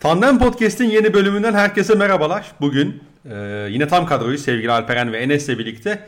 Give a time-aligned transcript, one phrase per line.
[0.00, 2.52] Tandem Podcast'in yeni bölümünden herkese merhabalar.
[2.60, 3.34] Bugün e,
[3.70, 6.06] yine tam kadroyu sevgili Alperen ve Enes'le birlikte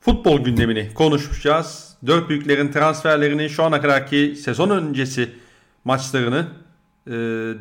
[0.00, 1.96] futbol gündemini konuşacağız.
[2.06, 5.30] Dört büyüklerin transferlerini şu ana kadarki sezon öncesi
[5.84, 6.46] maçlarını
[7.06, 7.12] e,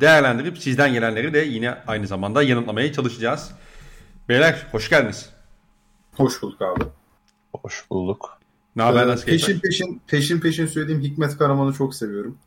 [0.02, 3.52] değerlendirip sizden gelenleri de yine aynı zamanda yanıtlamaya çalışacağız.
[4.30, 5.30] Beyler hoş geldiniz.
[6.14, 6.84] Hoş bulduk abi.
[7.64, 8.40] Hoş bulduk.
[8.76, 9.62] Ne haber Ee, nasıl peşin keyifler?
[9.72, 12.38] peşin peşin peşin söylediğim Hikmet Karaman'ı çok seviyorum.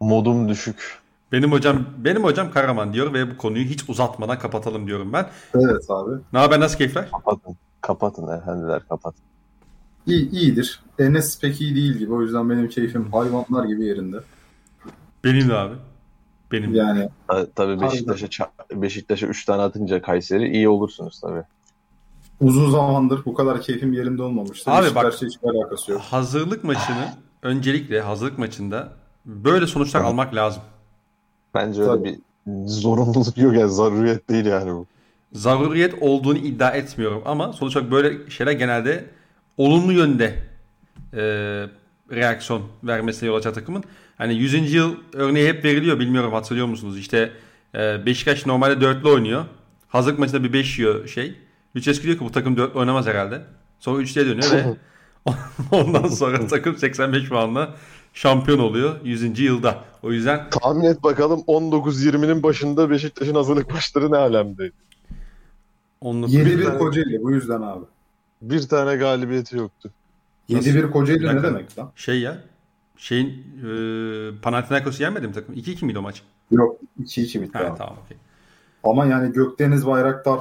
[0.00, 0.98] Modum düşük.
[1.32, 5.26] Benim hocam benim hocam Karaman diyor ve bu konuyu hiç uzatmadan kapatalım diyorum ben.
[5.54, 6.10] Evet abi.
[6.32, 7.10] Ne haber nasıl keyifler?
[7.10, 7.56] Kapatın.
[7.80, 9.22] Kapatın efendiler kapatın.
[10.06, 10.80] İyi, iyidir.
[10.98, 12.12] Enes pek iyi değil gibi.
[12.12, 14.16] O yüzden benim keyfim hayvanlar gibi yerinde.
[15.24, 15.74] Benim de abi.
[16.52, 16.74] Benim.
[16.74, 21.42] Yani Ta- Tabii Beşiktaş'a Beşiktaş'a 3 tane atınca Kayseri iyi olursunuz tabii.
[22.40, 24.70] uzun zamandır bu kadar keyfim yerinde olmamıştı.
[24.70, 26.00] Abi bak- Beşiktaş'la hiçbir alakası yok.
[26.00, 27.08] Hazırlık maçını
[27.42, 28.92] öncelikle hazırlık maçında
[29.26, 30.62] böyle sonuçlar almak lazım.
[31.54, 32.18] Bence öyle bir
[32.66, 34.86] zorunluluk yok yani zaruriyet değil yani bu.
[35.32, 39.04] Zaruriyet olduğunu iddia etmiyorum ama sonuç olarak böyle şeyler genelde
[39.56, 40.34] olumlu yönde
[41.12, 41.22] e,
[42.10, 43.84] reaksiyon vermesine yol açar takımın.
[44.18, 44.74] Hani 100.
[44.74, 46.98] yıl örneği hep veriliyor bilmiyorum hatırlıyor musunuz?
[46.98, 47.32] İşte
[47.74, 49.44] e, Beşiktaş normalde dörtlü oynuyor.
[49.88, 51.36] Hazırlık maçında bir 5 yiyor şey.
[51.76, 53.40] Lucescu diyor ki bu takım dörtlü oynamaz herhalde.
[53.78, 54.64] Sonra 3'lüye dönüyor ve
[55.70, 57.74] ondan sonra takım 85 puanla
[58.12, 59.38] şampiyon oluyor 100.
[59.40, 59.84] yılda.
[60.02, 64.72] O yüzden Tahmin et bakalım 19-20'nin başında Beşiktaş'ın hazırlık maçları ne alemdeydi?
[66.00, 67.84] 19 7-1 tane- Kocaeli bu yüzden abi.
[68.42, 69.90] Bir tane galibiyeti yoktu.
[70.48, 71.92] 7-1 Bir Kocaeli ne demek lan?
[71.96, 72.38] şey ya
[72.96, 75.54] şeyin e, Panathinaikos'u yenmedi mi takım?
[75.54, 76.22] 2-2 miydi o maç?
[76.50, 77.78] Yok 2-2 bitti Ha, abi.
[77.78, 78.16] tamam okey.
[78.84, 80.40] Ama yani Gökdeniz Bayraktar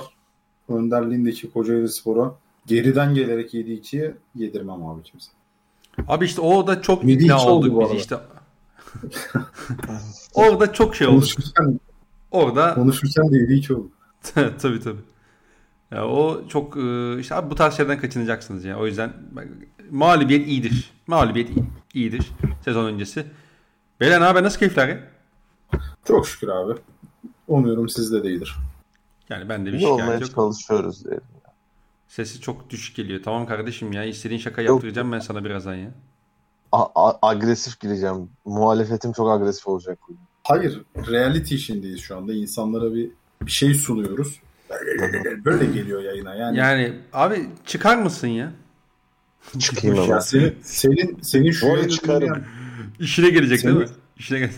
[0.70, 5.32] önderliğindeki Kocaeli Spor'a geriden gelerek 7-2'ye yedirmem abi kimse.
[6.08, 8.18] Abi işte orada çok Yedi ikna oldu olduk bu biz işte.
[10.34, 11.16] orada çok şey oldu.
[11.16, 11.80] Konuşurken,
[12.32, 13.90] Orada konuşurken de 7-2 oldu.
[14.62, 15.00] tabii tabii.
[15.92, 18.80] Ya o çok e, işte abi bu tarz şeylerden kaçınacaksınız ya.
[18.80, 19.14] O yüzden
[19.92, 20.92] mağlubiyet iyidir.
[21.08, 22.32] Mağlubiyet iyi- iyidir
[22.66, 23.26] sezon öncesi.
[24.00, 24.44] Beyler ne haber?
[24.44, 25.00] Nasıl keyifler ya?
[26.08, 26.74] Çok şükür abi.
[27.48, 28.56] Umuyorum sizde de iyidir.
[29.30, 30.36] Yani ben de bir olmaya şikayet yok.
[30.36, 31.24] çalışıyoruz diyelim.
[32.12, 33.22] Sesi çok düşük geliyor.
[33.24, 34.04] Tamam kardeşim ya.
[34.04, 34.70] istediğin şaka Yok.
[34.70, 35.92] yaptıracağım ben sana birazdan ya.
[36.72, 38.30] A- a- agresif gireceğim.
[38.46, 40.00] Muhalefetim çok agresif olacak.
[40.44, 42.34] Hayır, reality işindeyiz şu anda.
[42.34, 43.10] İnsanlara bir,
[43.42, 44.40] bir şey sunuyoruz.
[45.46, 46.58] Böyle geliyor yayına yani.
[46.58, 48.52] Yani abi çıkar mısın ya?
[49.60, 50.20] Çıkayım ya hemen.
[50.20, 52.22] senin, senin, senin şu yayını çıkarım.
[52.30, 52.44] dinleyen,
[53.00, 53.90] İşine gelecek değil Seni- mi?
[54.18, 54.52] İşine gel.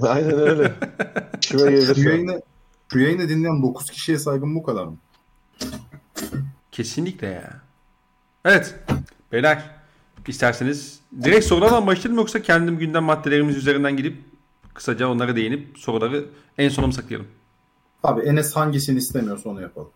[0.00, 0.72] Aynen öyle.
[1.40, 1.94] Kime gelir?
[1.94, 2.42] şu yayını,
[2.92, 4.96] şu yayını dinleyen 9 kişiye saygım bu kadar mı?
[6.74, 7.60] Kesinlikle ya.
[8.44, 8.74] Evet.
[9.32, 9.70] Beyler
[10.26, 14.16] isterseniz direkt sorulardan başlayalım yoksa kendim gündem maddelerimiz üzerinden gidip
[14.74, 16.24] kısaca onlara değinip soruları
[16.58, 17.26] en sona mı saklayalım?
[18.02, 19.90] Abi Enes hangisini istemiyorsa onu yapalım.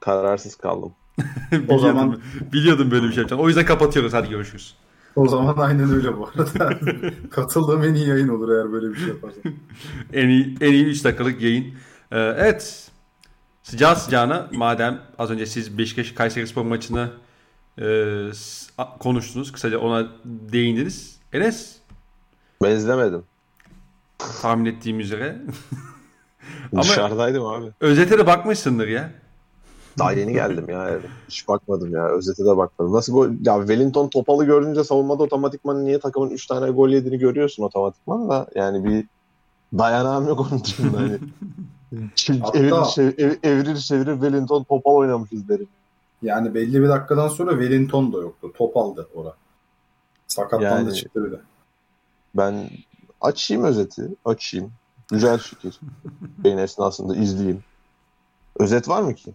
[0.00, 0.92] Kararsız kaldım.
[1.52, 2.20] biliyordum, zaman-
[2.52, 3.42] biliyordum böyle bir şey yapacağını.
[3.42, 4.12] O yüzden kapatıyoruz.
[4.12, 4.74] Hadi görüşürüz.
[5.16, 6.78] O zaman aynen öyle bu arada.
[7.30, 9.42] Katıldığım en iyi yayın olur eğer böyle bir şey yaparsan.
[10.12, 11.64] En iyi, en iyi 3 dakikalık yayın.
[12.12, 12.85] Ee, evet.
[13.66, 17.10] Sıcağı sıcağına madem az önce siz Beşiktaş Kayseri Spor maçını
[17.78, 17.84] e,
[18.98, 19.52] konuştunuz.
[19.52, 21.16] Kısaca ona değindiniz.
[21.32, 21.76] Enes
[22.62, 23.22] Ben izlemedim.
[24.18, 25.36] tahmin ettiğim üzere.
[26.72, 27.66] Ama- Dışarıdaydım abi.
[27.80, 29.10] Özete de bakmışsındır ya.
[29.98, 30.98] Daha yeni geldim ya.
[31.28, 32.08] Hiç bakmadım ya.
[32.08, 32.92] Özete de bakmadım.
[32.92, 33.28] Nasıl gol?
[33.44, 38.46] Ya Wellington topalı görünce savunmada otomatikman niye takımın 3 tane gol yediğini görüyorsun otomatikman da.
[38.54, 39.04] Yani bir
[39.78, 40.98] dayanağım yok onun dışında.
[40.98, 41.18] Hani.
[42.14, 45.68] Çil- Hatta- evirir, çevir, ev- evirir çevirir Wellington topal oynamışız derim.
[46.22, 48.52] Yani belli bir dakikadan sonra Wellington da yoktu.
[48.56, 49.34] Top aldı ora.
[50.28, 51.40] Sakatlandı Yani- çıktı bir de.
[52.34, 52.70] Ben
[53.20, 54.08] açayım özeti.
[54.24, 54.72] Açayım.
[55.10, 55.80] Güzel fikir.
[56.44, 57.64] Yayın esnasında izleyeyim.
[58.58, 59.30] Özet var mı ki?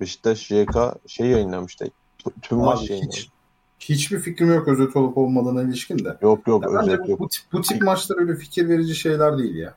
[0.00, 0.76] Beşiktaş YK
[1.06, 1.86] şey yayınlamıştı.
[2.42, 3.16] Tüm Abi maç yayınlamış.
[3.16, 3.30] hiç,
[3.90, 6.18] hiçbir fikrim yok özet olup olmadığına ilişkin de.
[6.22, 7.20] Yok yok Ya özet bu, yok.
[7.20, 9.74] bu, tip, bu tip maçlar öyle fikir verici şeyler değil ya.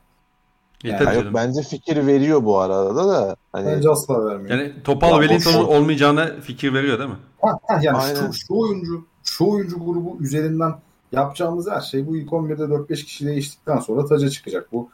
[0.84, 1.34] Yani yok canım.
[1.34, 3.36] bence fikir veriyor bu arada da.
[3.52, 4.58] Hani Bence asla vermiyor.
[4.58, 7.16] Yani Topal Ya Wellington'un boş- olmayacağına fikir veriyor değil mi?
[7.42, 8.26] Ha, ha, yani Aynen.
[8.30, 10.74] şu, şu oyuncu şu oyuncu grubu üzerinden
[11.12, 14.72] yapacağımız her şey bu ilk 11'de 4-5 kişi değiştikten sonra taca çıkacak.
[14.72, 14.88] Bu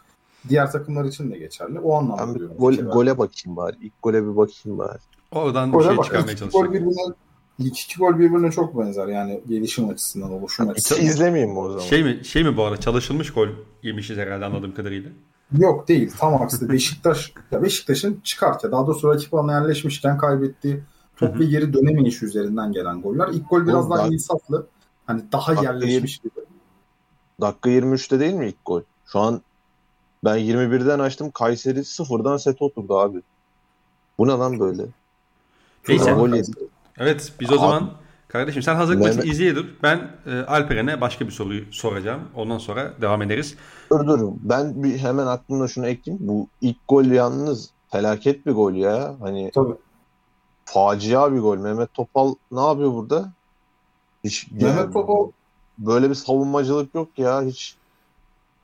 [0.48, 1.80] diğer takımlar için de geçerli.
[1.80, 2.56] O anlamda ben bir diyorum.
[2.58, 3.76] gol, gole bakayım bari.
[3.82, 4.98] İlk gole bir bakayım bari.
[5.32, 6.72] Oradan bir Gole şey bak, çıkarmaya iki gol çalışacak.
[6.74, 7.14] birbirine
[7.58, 11.04] ilk iki gol birbirine çok benzer yani gelişim açısından, oluşum Hiç açısından.
[11.04, 11.82] izlemeyeyim mi o zaman?
[11.84, 13.48] Şey mi şey mi bu arada çalışılmış gol
[13.82, 15.10] yemişiz herhalde anladığım kadarıyla.
[15.52, 16.12] Yok değil.
[16.18, 20.82] Tam aksine Beşiktaş ya Beşiktaş'ın çıkarken daha doğrusu rakip alana yerleşmişken kaybettiği
[21.16, 23.28] top ve geri dönemeyiş üzerinden gelen goller.
[23.32, 24.66] İlk gol biraz Oğlum, daha bak- insaflı.
[25.06, 26.32] Hani daha Bak, yerleşmiş gibi.
[27.40, 28.82] Dakika 23'te değil mi ilk gol?
[29.06, 29.42] Şu an
[30.24, 31.30] Ben 21'den açtım.
[31.30, 33.22] Kayseri sıfırdan set oturdu abi.
[34.18, 34.86] Bu ne lan böyle?
[35.88, 36.12] Neyse.
[36.12, 36.50] Gol yedi.
[36.98, 37.90] Evet biz o Abi- zaman
[38.34, 39.64] kardeşim sen hazırlık maçını izleye dur.
[39.82, 42.20] Ben e, Alperen'e başka bir soruyu soracağım.
[42.34, 43.56] Ondan sonra devam ederiz.
[43.90, 44.32] Dur dur.
[44.42, 46.28] Ben bir hemen aklımda şunu ekleyeyim.
[46.28, 49.14] Bu ilk gol yalnız felaket bir gol ya.
[49.20, 49.74] Hani Tabii.
[50.64, 51.58] facia bir gol.
[51.58, 53.32] Mehmet Topal ne yapıyor burada?
[54.24, 55.30] Hiç Mehmet yani Topal
[55.78, 57.42] böyle bir savunmacılık yok ya.
[57.42, 57.76] Hiç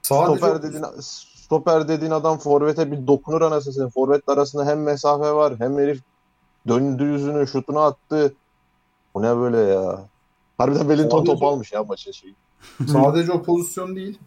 [0.03, 3.91] sadece stoper dediğin stoper dediğin adam forvete bir dokunur anasını.
[3.91, 6.01] Forvetle arasında hem mesafe var hem herif
[6.69, 8.35] döndü yüzünü şutunu attı.
[9.15, 10.05] Bu ne böyle ya?
[10.59, 12.35] Harbiden Wellington top almış ya maçın şeyi.
[12.87, 14.19] sadece o pozisyon değil.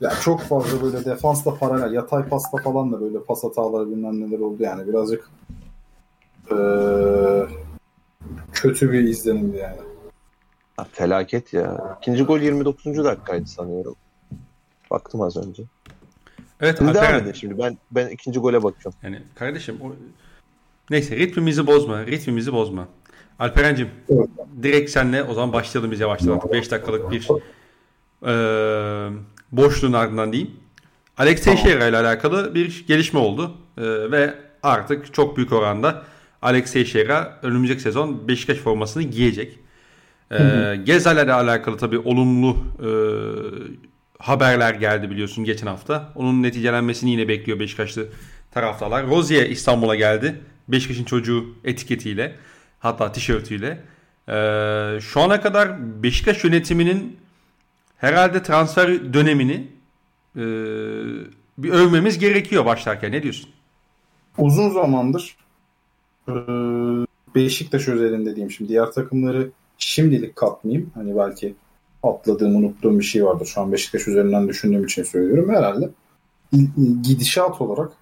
[0.00, 4.38] Ya çok fazla böyle defansla paralel, yatay pasta falan da böyle pas hataları bilmem neler
[4.38, 5.30] oldu yani birazcık
[6.50, 7.46] eee,
[8.52, 9.80] kötü bir izlenimdi yani.
[10.78, 11.96] Ya, felaket ya.
[12.00, 13.04] İkinci gol 29.
[13.04, 13.96] dakikaydı sanıyorum.
[14.90, 15.62] Baktım az önce.
[16.60, 17.58] Evet Siz devam edin şimdi.
[17.58, 18.98] Ben ben ikinci gole bakıyorum.
[19.02, 19.92] Yani kardeşim o...
[20.90, 22.06] neyse ritmimizi bozma.
[22.06, 22.88] Ritmimizi bozma.
[23.38, 24.28] Alperen'cim Evet.
[24.62, 26.52] direkt senle o zaman başlayalım biz yavaştan artık.
[26.52, 27.28] 5 dakikalık bir
[28.26, 28.32] e,
[29.52, 30.50] boşluğun ardından diyeyim.
[31.18, 31.44] Alex.
[31.44, 33.52] Teixeira ile alakalı bir gelişme oldu.
[33.78, 36.02] E, ve artık çok büyük oranda
[36.42, 39.58] Alex Teixeira önümüzdeki sezon Beşiktaş formasını giyecek.
[40.32, 40.38] E,
[40.84, 42.90] Gezal'le de alakalı tabii olumlu e,
[44.18, 46.12] haberler geldi biliyorsun geçen hafta.
[46.14, 48.06] Onun neticelenmesini yine bekliyor Beşiktaşlı
[48.50, 49.06] taraftarlar.
[49.06, 50.40] Rozier İstanbul'a geldi.
[50.68, 52.34] Beşiktaş'ın çocuğu etiketiyle
[52.80, 53.80] hatta tişörtüyle.
[54.28, 57.16] Ee, şu ana kadar Beşiktaş yönetiminin
[57.96, 59.68] herhalde transfer dönemini
[60.36, 60.42] e,
[61.58, 63.12] bir övmemiz gerekiyor başlarken.
[63.12, 63.50] Ne diyorsun?
[64.38, 65.36] Uzun zamandır
[66.28, 66.34] eee,
[67.34, 70.90] Beşiktaş özelinde diyeyim şimdi diğer takımları şimdilik katmayayım.
[70.94, 71.54] Hani belki
[72.02, 73.46] atladığım, unuttuğum bir şey vardır.
[73.46, 75.54] Şu an Beşiktaş üzerinden düşündüğüm için söylüyorum.
[75.54, 75.90] Herhalde
[77.02, 77.92] gidişat olarak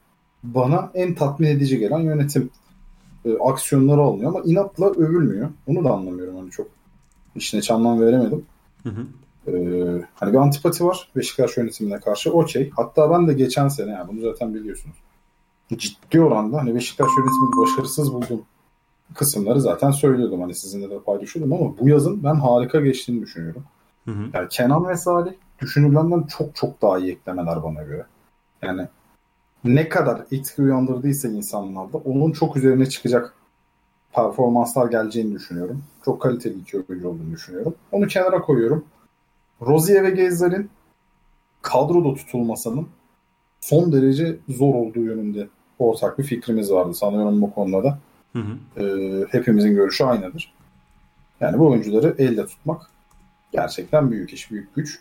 [0.43, 2.50] bana en tatmin edici gelen yönetim
[3.26, 5.49] e, aksiyonları alınıyor ama inatla övülmüyor.
[5.67, 6.67] Onu da anlamıyorum hani çok
[7.34, 8.44] işine hiç anlam veremedim.
[8.82, 9.06] Hı hı.
[9.49, 12.32] Ee, hani bir antipati var Beşiktaş yönetimine karşı.
[12.32, 12.70] Okey.
[12.76, 14.96] Hatta ben de geçen sene yani bunu zaten biliyorsunuz.
[15.76, 18.43] Ciddi oranda hani Beşiktaş yönetimini başarısız bulduğum
[19.14, 20.40] kısımları zaten söylüyordum.
[20.40, 23.64] Hani sizinle de paylaşıyordum ama bu yazın ben harika geçtiğini düşünüyorum.
[24.05, 24.22] Hı hı.
[24.34, 28.06] Yani Kenan ve Salih düşünülenden çok çok daha iyi eklemeler bana göre.
[28.62, 28.88] Yani
[29.64, 33.35] ne kadar etki uyandırdıysa insanlarda onun çok üzerine çıkacak
[34.12, 35.85] performanslar geleceğini düşünüyorum.
[36.05, 37.75] Çok kaliteli iki oyuncu olduğunu düşünüyorum.
[37.93, 38.85] Onu kenara koyuyorum.
[39.62, 40.70] Rozier ve Gezler'in
[41.62, 42.88] kadroda tutulmasının
[43.61, 45.49] son derece zor olduğu yönünde
[45.79, 47.99] ortak bir fikrimiz vardı sanıyorum bu konuda da.
[48.32, 48.82] Hı hı.
[48.82, 50.55] Ee, hepimizin görüşü aynıdır.
[51.41, 52.91] Yani bu oyuncuları elde tutmak
[53.53, 55.00] gerçekten büyük iş, büyük güç.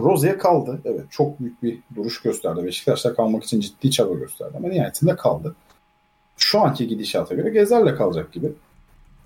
[0.00, 0.80] Rozier kaldı.
[0.84, 2.64] Evet çok büyük bir duruş gösterdi.
[2.64, 5.56] Beşiktaş'ta kalmak için ciddi çaba gösterdi ama nihayetinde kaldı.
[6.36, 8.52] Şu anki gidişata göre Gezer'le kalacak gibi.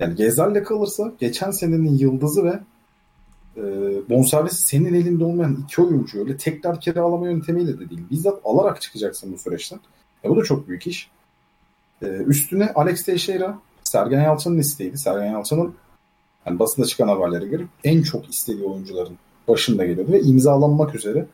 [0.00, 2.60] Yani Gezer'le kalırsa geçen senenin yıldızı ve
[3.56, 3.62] e,
[4.10, 8.00] bonservisi senin elinde olmayan iki oyuncu öyle tekrar kiralama yöntemiyle de değil.
[8.10, 9.80] Bizzat alarak çıkacaksın bu süreçten.
[10.24, 11.10] E, bu da çok büyük iş.
[12.02, 14.98] E, üstüne Alex Teixeira Sergen Yalçın'ın isteğiydi.
[14.98, 15.74] Sergen Yalçın'ın
[16.46, 19.18] yani basında çıkan haberlere göre en çok istediği oyuncuların
[19.48, 21.26] başında geliyordu ve imzalanmak üzere.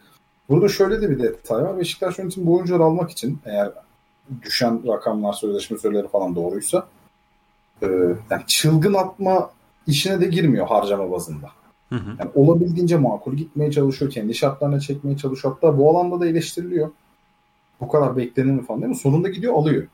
[0.49, 1.79] Burada şöyle de bir detay var.
[1.79, 3.73] Beşiktaş yönetimi bu oyuncuları almak için eğer
[4.43, 6.87] düşen rakamlar, sözleşme süreleri falan doğruysa
[7.83, 7.87] e,
[8.31, 9.51] yani çılgın atma
[9.87, 11.51] işine de girmiyor harcama bazında.
[11.89, 12.17] Hı hı.
[12.19, 14.11] Yani olabildiğince makul gitmeye çalışıyor.
[14.11, 15.55] Kendi şartlarına çekmeye çalışıyor.
[15.55, 16.91] Hatta bu alanda da eleştiriliyor.
[17.81, 18.97] Bu kadar beklenir mi falan değil mi?
[18.97, 19.87] Sonunda gidiyor alıyor.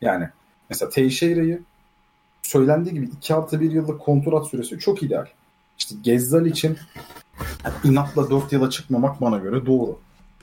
[0.00, 0.28] Yani
[0.70, 1.62] mesela Teixeira'yı
[2.42, 5.26] söylendiği gibi 2 artı 1 yıllık kontrat süresi çok ideal.
[5.78, 6.78] İşte Gezzal için
[7.64, 9.98] yani inatla 4 yıla çıkmamak bana göre doğru.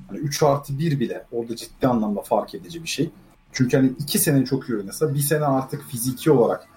[0.08, 3.10] Hani 3 artı 1 bile orada ciddi anlamda fark edici bir şey.
[3.52, 6.68] Çünkü hani 2 sene çok iyi oynasa bir sene artık fiziki olarak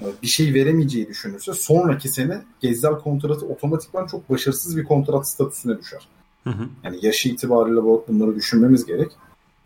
[0.00, 5.78] e, bir şey veremeyeceği düşünürse sonraki sene Gezzal kontratı otomatikman çok başarısız bir kontrat statüsüne
[5.78, 6.08] düşer.
[6.44, 6.68] Hı hı.
[6.82, 9.12] Yani yaşı itibariyle bu- bunları düşünmemiz gerek.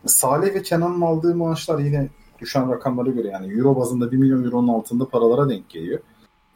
[0.07, 2.09] Salih ve Kenan'ın aldığı maaşlar yine
[2.41, 6.01] düşen rakamlara göre yani euro bazında 1 milyon euronun altında paralara denk geliyor.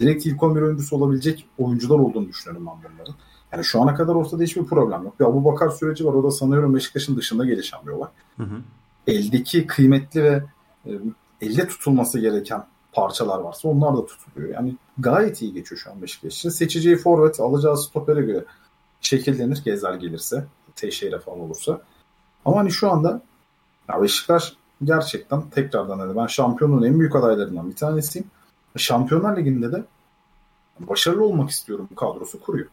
[0.01, 3.15] Direkt ilk 11 oyuncusu olabilecek oyuncular olduğunu düşünüyorum ben bunların.
[3.53, 5.21] Yani şu ana kadar ortada hiçbir problem yok.
[5.21, 6.13] Bir Abu Bakar süreci var.
[6.13, 8.09] O da sanıyorum Beşiktaş'ın dışında gelişen bir olay.
[8.37, 8.57] Hı hı.
[9.07, 10.43] Eldeki kıymetli ve
[10.87, 10.91] e,
[11.41, 14.55] elde tutulması gereken parçalar varsa onlar da tutuluyor.
[14.55, 16.49] Yani gayet iyi geçiyor şu an Beşiktaş için.
[16.49, 18.45] Seçeceği forvet, alacağı stopere göre
[19.01, 20.47] şekillenir Gezer gelirse.
[20.77, 21.81] Teixeira falan olursa.
[22.45, 23.23] Ama hani şu anda
[23.89, 24.53] ya Beşiktaş
[24.85, 28.31] gerçekten tekrardan hani ben şampiyonluğun en büyük adaylarından bir tanesiyim.
[28.77, 29.85] Şampiyonlar Ligi'nde de
[30.81, 32.67] başarılı olmak istiyorum kadrosu kuruyor.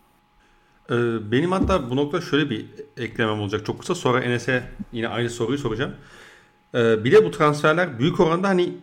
[0.91, 2.65] Ee, benim hatta bu noktada şöyle bir
[2.97, 3.95] eklemem olacak çok kısa.
[3.95, 5.91] Sonra Enes'e yine aynı soruyu soracağım.
[6.75, 8.73] Ee, bir de bu transferler büyük oranda hani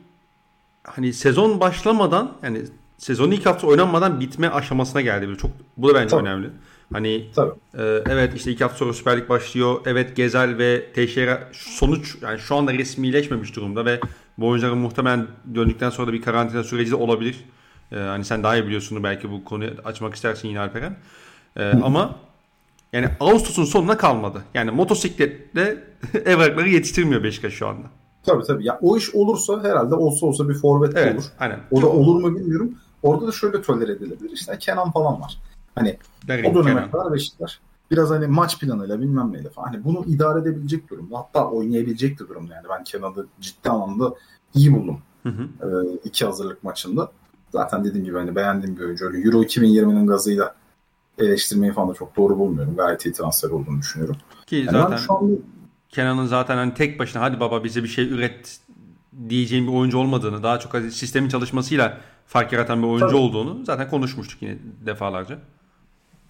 [0.85, 2.63] hani sezon başlamadan yani
[2.99, 5.37] sezonun ilk hafta oynanmadan bitme aşamasına geldi.
[5.39, 6.23] Çok bu da bence Tabii.
[6.23, 6.51] önemli.
[6.93, 7.53] Hani Tabii.
[7.79, 9.81] e, evet işte iki hafta sonra Süper Lig başlıyor.
[9.87, 14.01] Evet Gezel ve Teixeira sonuç yani şu anda resmileşmemiş durumda ve
[14.39, 17.37] bu oyuncuların muhtemelen döndükten sonra da bir karantina süreci de olabilir.
[17.93, 20.97] E, hani sen daha iyi biliyorsun belki bu konuyu açmak istersin yine Alperen.
[21.57, 22.15] E, ama
[22.93, 24.43] yani Ağustos'un sonuna kalmadı.
[24.55, 25.85] Yani motosikletle
[26.25, 27.87] evrakları yetiştirmiyor Beşiktaş şu anda.
[28.23, 28.67] Tabii tabii.
[28.67, 31.25] Ya o iş olursa herhalde olsa olsa bir forvet Evet, olur.
[31.39, 31.59] aynen.
[31.71, 32.75] O da olur mu bilmiyorum.
[33.03, 34.31] Orada da şöyle tolere edilebilir.
[34.33, 35.39] İşte Kenan falan var.
[35.75, 35.97] Hani
[36.29, 36.91] Derin, o döneme Kenan.
[36.91, 37.61] kadar Beşiktaş
[37.91, 39.67] biraz hani maç planıyla bilmem neyle falan.
[39.67, 41.19] Hani bunu idare edebilecek durumda.
[41.19, 42.55] Hatta oynayabilecek de durumda.
[42.55, 44.15] Yani ben Kenan'ı ciddi anlamda
[44.55, 44.99] iyi buldum.
[45.23, 45.43] Hı hı.
[45.43, 47.11] Ee, iki hazırlık maçında.
[47.53, 49.05] Zaten dediğim gibi hani beğendiğim bir oyuncu.
[49.05, 50.55] Euro 2020'nin gazıyla
[51.19, 52.77] eleştirmeyi falan da çok doğru bulmuyorum.
[52.77, 54.17] Gayet iyi transfer olduğunu düşünüyorum.
[54.47, 55.37] Ki Yani zaten şu anda
[55.89, 58.61] Kenan'ın zaten hani tek başına hadi baba bize bir şey üret
[59.29, 63.17] diyeceğim bir oyuncu olmadığını, daha çok hani sistemin çalışmasıyla fark yaratan bir oyuncu Tabii.
[63.17, 65.39] olduğunu zaten konuşmuştuk yine defalarca.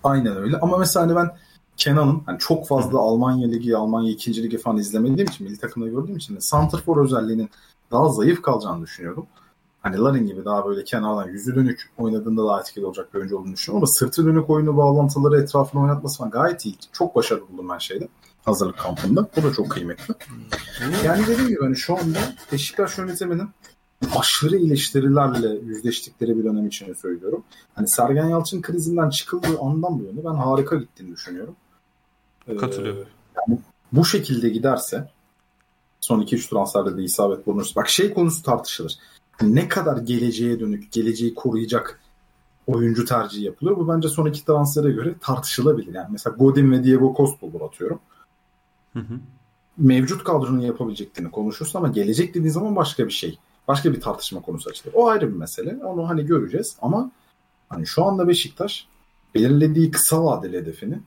[0.05, 0.59] Aynen öyle.
[0.59, 1.31] Ama mesela hani ben
[1.77, 4.43] Kenan'ın hani çok fazla Almanya Ligi, Almanya 2.
[4.43, 7.51] Ligi falan izlemediğim için, milli takımda gördüğüm için Santrfor özelliğinin
[7.91, 9.27] daha zayıf kalacağını düşünüyordum.
[9.87, 13.53] Hani Larin gibi daha böyle kenardan yüzü dönük oynadığında daha etkili olacak bir oyuncu olduğunu
[13.53, 13.79] düşünüyorum.
[13.79, 16.75] Ama sırtı dönük oyunu bağlantıları etrafına oynatması falan gayet iyi.
[16.93, 18.09] Çok başarılı buldum ben şeyde.
[18.45, 19.29] Hazırlık kampında.
[19.37, 20.15] Bu da çok kıymetli.
[21.05, 22.19] Yani dediğim gibi hani şu anda
[22.53, 23.49] Beşiktaş yönetiminin
[24.17, 27.45] aşırı eleştirilerle yüzleştikleri bir dönem için söylüyorum.
[27.75, 31.57] Hani Sergen Yalçın krizinden çıkıldığı andan bu yana ben harika gittiğini düşünüyorum.
[32.49, 33.07] Ee, Katılıyorum.
[33.93, 35.11] bu şekilde giderse
[36.01, 38.99] son 2-3 transferde de isabet bulunursa bak şey konusu tartışılır.
[39.43, 42.01] Ne kadar geleceğe dönük, geleceği koruyacak
[42.67, 43.77] oyuncu tercihi yapılıyor.
[43.77, 45.95] Bu bence son iki transfere göre tartışılabilir.
[45.95, 47.99] Yani mesela Godin ve Diego Costa olur atıyorum.
[48.93, 49.15] Hı hı.
[49.79, 53.39] Mevcut kadronun yapabileceklerini konuşursun ama gelecek dediğin zaman başka bir şey.
[53.69, 54.95] Başka bir tartışma konusu açılır.
[54.95, 55.85] O ayrı bir mesele.
[55.85, 57.11] Onu hani göreceğiz ama
[57.69, 58.87] hani şu anda Beşiktaş
[59.35, 60.99] belirlediği kısa vadeli hedefini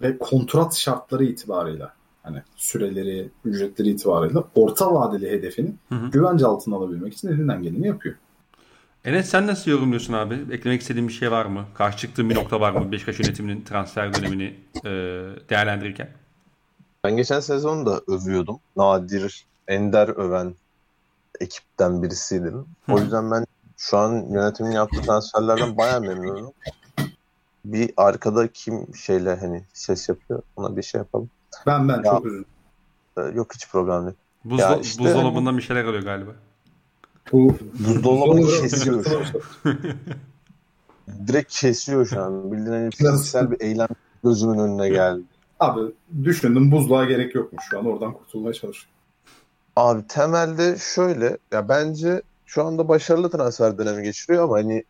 [0.00, 6.10] ve kontrat şartları itibarıyla hani süreleri, ücretleri itibarıyla orta vadeli hedefini Hı hı.
[6.10, 8.14] güvence altına alabilmek için elinden geleni yapıyor.
[9.04, 10.34] Enes sen nasıl yorumluyorsun abi?
[10.50, 11.64] Eklemek istediğin bir şey var mı?
[11.74, 14.90] Karşı çıktığın bir nokta var mı Beşiktaş yönetiminin transfer dönemini e,
[15.50, 16.08] değerlendirirken?
[17.04, 18.58] Ben geçen sezon da övüyordum.
[18.76, 20.54] Nadir, Ender öven
[21.40, 22.66] ekipten birisiydim.
[22.88, 23.46] O yüzden ben
[23.76, 26.52] şu an yönetimin yaptığı transferlerden bayağı memnunum.
[27.64, 31.30] Bir arkada kim şeyle hani ses yapıyor ona bir şey yapalım.
[31.66, 32.02] Ben ben Ya.
[32.02, 32.44] çok üzüldüm.
[33.18, 34.16] Ee, yok hiç problem değil.
[34.46, 36.30] Buzdo- Ya işte- Buzdolabından bir şeyler alıyor galiba.
[37.32, 39.24] Bu Buzdolabı- kesiyor şu an.
[41.26, 42.52] Direkt kesiyor şu an.
[42.52, 43.88] Bildiğin hani fiziksel bir eylem
[44.24, 45.22] gözümün önüne geldi.
[45.60, 45.80] Abi
[46.24, 48.90] düşündüm buzluğa gerek yokmuş şu an oradan kurtulmaya çalışıyorum.
[49.76, 54.84] Abi temelde şöyle ya bence şu anda başarılı transfer dönemi geçiriyor ama hani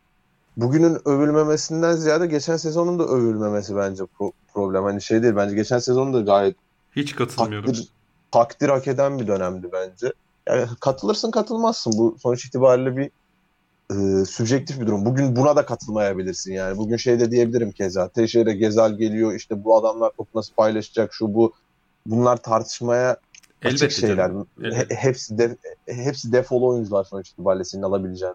[0.57, 4.83] bugünün övülmemesinden ziyade geçen sezonun da övülmemesi bence pro- problem.
[4.83, 6.55] Hani şey değil bence geçen sezon da gayet
[6.95, 7.65] Hiç katılmıyorum.
[7.65, 7.87] takdir,
[8.31, 10.13] takdir hak eden bir dönemdi bence.
[10.47, 11.93] Yani katılırsın katılmazsın.
[11.97, 13.11] Bu sonuç itibariyle bir
[14.21, 15.05] e, sübjektif bir durum.
[15.05, 16.77] Bugün buna da katılmayabilirsin yani.
[16.77, 18.07] Bugün şey de diyebilirim keza.
[18.07, 21.53] Teixeira Gezal geliyor işte bu adamlar topu nasıl paylaşacak şu bu.
[22.05, 23.17] Bunlar tartışmaya
[23.63, 24.15] açık Elbette şeyler.
[24.17, 24.95] canım, elbette.
[24.95, 28.33] He- hepsi de, hepsi defolu oyuncular sonuç itibariyle senin alabileceğin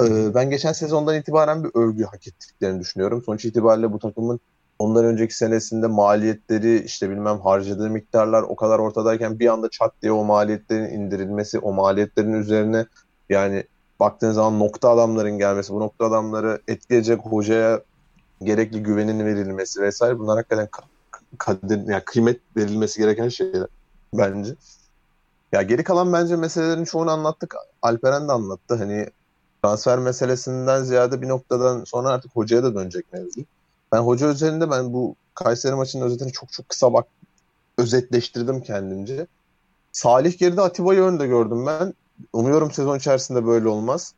[0.00, 3.22] Ee, ben geçen sezondan itibaren bir övgü hak ettiklerini düşünüyorum.
[3.22, 4.40] Sonuç itibariyle bu takımın
[4.78, 10.12] ondan önceki senesinde maliyetleri işte bilmem harcadığı miktarlar o kadar ortadayken bir anda çat diye
[10.12, 12.86] o maliyetlerin indirilmesi, o maliyetlerin üzerine
[13.28, 13.64] yani
[14.00, 17.82] baktığın zaman nokta adamların gelmesi, bu nokta adamları etkileyecek hocaya
[18.42, 20.88] gerekli güvenin verilmesi vesaire bunlar hakikaten ka-
[21.38, 23.68] kadir, yani kıymet verilmesi gereken şeyler
[24.14, 24.56] bence.
[25.52, 27.54] Ya geri kalan bence meselelerin çoğunu anlattık.
[27.82, 28.74] Alperen de anlattı.
[28.74, 29.06] Hani
[29.64, 33.40] transfer meselesinden ziyade bir noktadan sonra artık hocaya da dönecek mevzu.
[33.92, 37.06] Ben hoca özelinde ben bu Kayseri maçının özetini çok çok kısa bak
[37.78, 39.26] özetleştirdim kendimce.
[39.92, 41.94] Salih geride Atiba'yı önde gördüm ben.
[42.32, 44.14] Umuyorum sezon içerisinde böyle olmaz.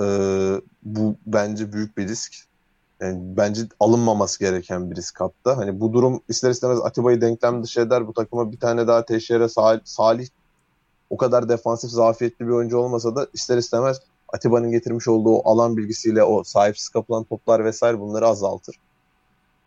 [0.00, 2.32] Ee, bu bence büyük bir risk.
[3.00, 5.56] Yani bence alınmaması gereken bir risk hatta.
[5.56, 8.06] Hani bu durum ister istemez Atiba'yı denklem dışı eder.
[8.06, 10.28] Bu takıma bir tane daha Teixeira, Sal- Salih
[11.10, 14.00] o kadar defansif zafiyetli bir oyuncu olmasa da ister istemez
[14.32, 18.76] Atiba'nın getirmiş olduğu o alan bilgisiyle o sahipsiz kapılan toplar vesaire bunları azaltır.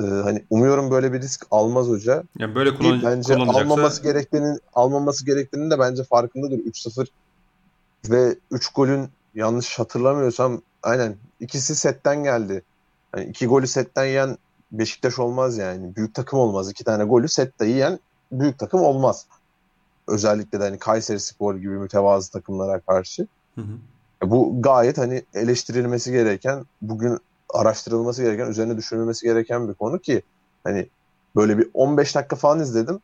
[0.01, 2.23] Ee, hani umuyorum böyle bir risk almaz hoca.
[2.39, 6.57] Yani böyle kullan- bence kullanacaksa almaması gerektiğinin almaması gerektiğinin de bence farkındadır.
[6.57, 7.07] 3-0
[8.09, 12.63] ve 3 golün yanlış hatırlamıyorsam aynen ikisi setten geldi.
[13.15, 14.37] Yani iki golü setten yiyen
[14.71, 15.95] Beşiktaş olmaz yani.
[15.95, 16.71] Büyük takım olmaz.
[16.71, 17.99] İki tane golü sette yiyen
[18.31, 19.27] büyük takım olmaz.
[20.07, 23.27] Özellikle de hani Kayseri Spor gibi mütevazı takımlara karşı.
[23.55, 23.77] Hı hı.
[24.31, 30.21] Bu gayet hani eleştirilmesi gereken, bugün araştırılması gereken, üzerine düşünülmesi gereken bir konu ki
[30.63, 30.89] hani
[31.35, 32.99] böyle bir 15 dakika falan izledim.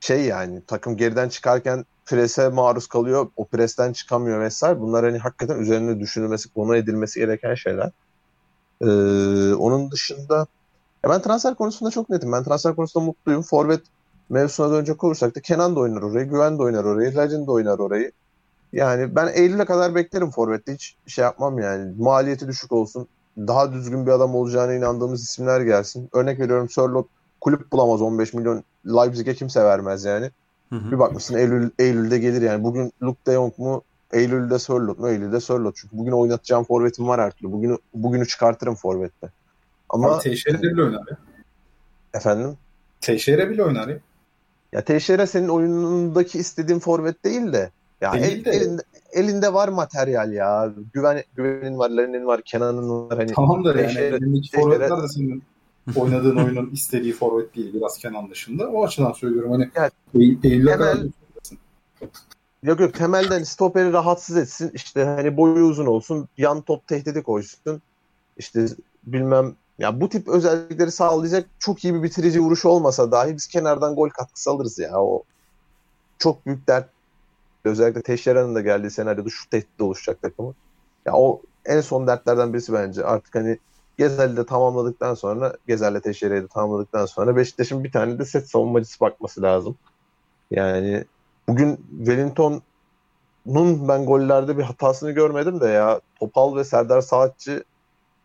[0.00, 4.80] Şey yani takım geriden çıkarken prese maruz kalıyor, o presten çıkamıyor vesaire.
[4.80, 7.90] Bunlar hani hakikaten üzerine düşünülmesi, konu edilmesi gereken şeyler.
[8.80, 8.86] Ee,
[9.54, 10.46] onun dışında
[11.04, 12.32] ya ben transfer konusunda çok netim.
[12.32, 13.42] Ben transfer konusunda mutluyum.
[13.42, 13.82] Forvet
[14.30, 17.78] mevzusuna dönecek olursak da Kenan da oynar orayı, Güven de oynar orayı, Legend de oynar
[17.78, 18.12] orayı.
[18.72, 20.74] Yani ben Eylül'e kadar beklerim Forvet'te.
[20.74, 21.92] Hiç şey yapmam yani.
[21.98, 23.08] Maliyeti düşük olsun.
[23.38, 26.08] Daha düzgün bir adam olacağına inandığımız isimler gelsin.
[26.12, 27.08] Örnek veriyorum Sörlot
[27.40, 28.64] kulüp bulamaz 15 milyon.
[28.86, 30.30] Leipzig'e kimse vermez yani.
[30.70, 30.90] Hı hı.
[30.92, 32.64] Bir bakmışsın Eylül, Eylül'de gelir yani.
[32.64, 33.82] Bugün Luke de Jong mu?
[34.12, 35.08] Eylül'de Sörlot mu?
[35.08, 35.76] Eylül'de Sörlot.
[35.76, 37.52] Çünkü bugün oynatacağım forvetim var her türlü.
[37.52, 39.30] Bugünü, bugünü çıkartırım forvette.
[39.88, 41.16] Ama Abi Teixeira bile oynar ya.
[42.14, 42.56] efendim
[43.00, 43.98] Teixeira bile oynar ya.
[44.72, 47.70] ya Teixeira senin oyunundaki istediğin forvet değil de
[48.02, 48.50] ya Değil el- de.
[48.50, 48.82] elinde
[49.12, 50.72] elinde var materyal ya.
[50.92, 53.32] Güven güvenin var, Leninin var, Kenan'ın var hani.
[53.32, 55.42] Tamam da yani Teixeira- elindeki forvetler de senin
[55.96, 57.74] oynadığın oyunun istediği forvet değil.
[57.74, 58.68] Biraz Kenan dışında.
[58.70, 59.52] O açıdan söylüyorum.
[59.52, 61.06] Hani Yani Eylül- Eylül'e temel- kadar
[62.62, 64.70] Yok yok temelden stoperi rahatsız etsin.
[64.74, 66.28] İşte hani boyu uzun olsun.
[66.38, 67.82] Yan top tehdidi koysun.
[68.36, 68.66] İşte
[69.06, 73.94] bilmem ya bu tip özellikleri sağlayacak çok iyi bir bitirici vuruş olmasa dahi biz kenardan
[73.94, 75.00] gol katkısı alırız ya.
[75.02, 75.22] O
[76.18, 76.88] çok büyük dert.
[77.64, 80.54] Özellikle Teşera'nın da geldiği senaryoda şu tehdit oluşacak takımı.
[81.06, 83.04] Ya o en son dertlerden birisi bence.
[83.04, 83.58] Artık hani
[83.98, 89.00] Gezel'i de tamamladıktan sonra Gezel'le Teşera'yı da tamamladıktan sonra Beşiktaş'ın bir tane de set savunmacısı
[89.00, 89.76] bakması lazım.
[90.50, 91.04] Yani
[91.48, 97.64] bugün Wellington'un ben gollerde bir hatasını görmedim de ya Topal ve Serdar Saatçi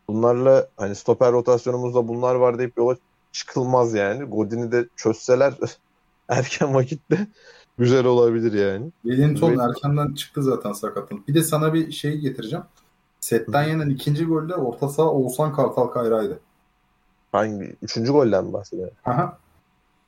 [0.08, 2.96] bunlarla hani stoper rotasyonumuzda bunlar var deyip yola
[3.32, 4.24] çıkılmaz yani.
[4.24, 5.54] Godin'i de çözseler
[6.30, 7.28] erken vakitte
[7.78, 8.92] güzel olabilir yani.
[9.04, 9.60] Wellington Evet.
[9.60, 11.24] erkenden çıktı zaten sakatın.
[11.28, 12.66] Bir de sana bir şey getireceğim.
[13.20, 16.40] Setten yenen ikinci golde orta saha Oğuzhan Kartal Kayra'ydı.
[17.32, 17.76] Hangi?
[17.82, 18.94] Üçüncü golden mi bahsediyorum?
[19.06, 19.38] Aha.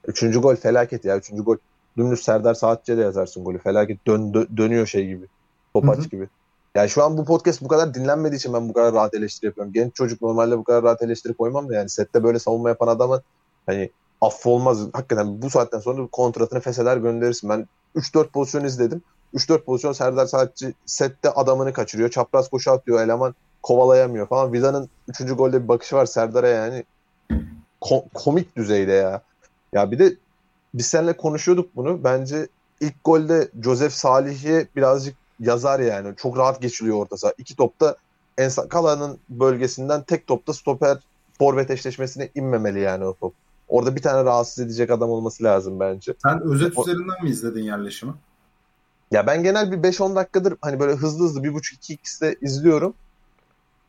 [0.08, 1.18] Üçüncü gol felaket ya.
[1.18, 1.58] Üçüncü gol.
[1.98, 3.58] Dümdüz Serdar Saatçi'ye de yazarsın golü.
[3.58, 5.26] Felaket dön, dö- dönüyor şey gibi.
[5.74, 6.28] Topaç gibi.
[6.76, 9.74] Yani şu an bu podcast bu kadar dinlenmediği için ben bu kadar rahat eleştiri yapıyorum.
[9.74, 13.22] Genç çocuk normalde bu kadar rahat eleştiri koymam da yani sette böyle savunma yapan adamı
[13.66, 13.90] hani
[14.22, 14.88] affı olmaz.
[14.94, 17.50] Hakikaten bu saatten sonra kontratını fesheder gönderirsin.
[17.50, 19.02] Ben 3-4 pozisyon izledim.
[19.34, 22.10] 3-4 pozisyon Serdar Saatçi sette adamını kaçırıyor.
[22.10, 23.02] Çapraz koşu atıyor.
[23.02, 24.54] Eleman kovalayamıyor falan.
[24.54, 25.20] Vida'nın 3.
[25.36, 26.84] golde bir bakışı var Serdar'a yani.
[27.82, 29.22] Ko- komik düzeyde ya.
[29.74, 30.16] Ya bir de
[30.74, 32.04] biz seninle konuşuyorduk bunu.
[32.04, 32.48] Bence
[32.82, 36.16] ilk golde Joseph Salih'e birazcık yazar yani.
[36.16, 37.34] Çok rahat geçiliyor orta saha.
[37.38, 37.96] İki topta
[38.38, 40.98] Ensakala'nın bölgesinden tek topta stoper
[41.38, 43.34] forvet eşleşmesine inmemeli yani o top.
[43.70, 46.14] Orada bir tane rahatsız edecek adam olması lazım bence.
[46.24, 48.14] Sen özet O- üzerinden mi izledin yerleşimi?
[49.12, 52.94] Ya ben genel bir 5-10 dakikadır hani böyle hızlı hızlı 1.5-2x'te izliyorum.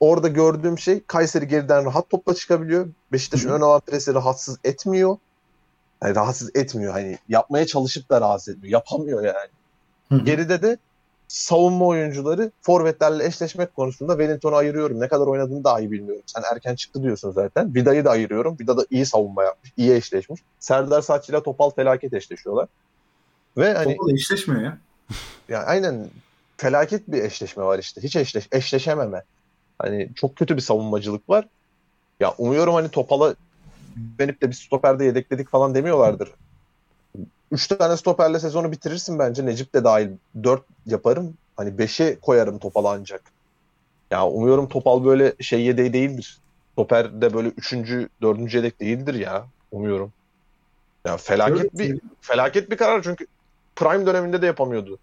[0.01, 2.89] Orada gördüğüm şey Kayseri geriden rahat topla çıkabiliyor.
[3.49, 3.53] Hı.
[3.53, 5.17] ön alan presi rahatsız etmiyor.
[6.03, 6.93] Yani rahatsız etmiyor.
[6.93, 8.73] Hani yapmaya çalışıp da rahatsız etmiyor.
[8.73, 9.51] Yapamıyor yani.
[10.09, 10.25] Hı hı.
[10.25, 10.79] Geride de
[11.31, 15.01] savunma oyuncuları forvetlerle eşleşmek konusunda Wellington'u ayırıyorum.
[15.01, 16.23] Ne kadar oynadığını daha iyi bilmiyorum.
[16.27, 17.75] Sen erken çıktı diyorsun zaten.
[17.75, 18.57] Vida'yı da ayırıyorum.
[18.61, 19.73] Vida da iyi savunma yapmış.
[19.77, 20.41] iyi eşleşmiş.
[20.61, 22.69] Serdar Saatçi ile Topal felaket eşleşiyorlar.
[23.57, 24.79] Ve hani Topla eşleşmiyor ya.
[25.49, 26.11] ya aynen
[26.57, 28.03] felaket bir eşleşme var işte.
[28.03, 29.23] Hiç eşleş, eşleşememe.
[29.79, 31.49] Hani çok kötü bir savunmacılık var.
[32.21, 33.35] Ya umuyorum hani Topal'a
[33.97, 36.31] güvenip de bir stoperde yedekledik falan demiyorlardır.
[37.51, 39.47] Üç tane stoperle sezonu bitirirsin bence.
[39.47, 40.09] Necip de dahil.
[40.43, 41.35] Dört yaparım.
[41.57, 43.23] Hani beşe koyarım Topal'ı ancak.
[44.11, 46.39] Ya umuyorum Topal böyle şey yedeği değildir.
[46.73, 49.47] Stoper de böyle üçüncü, dördüncü yedek değildir ya.
[49.73, 50.13] Umuyorum.
[51.07, 53.27] Ya felaket Şöyle bir felaket bir karar çünkü
[53.77, 54.99] prime döneminde de yapamıyordu.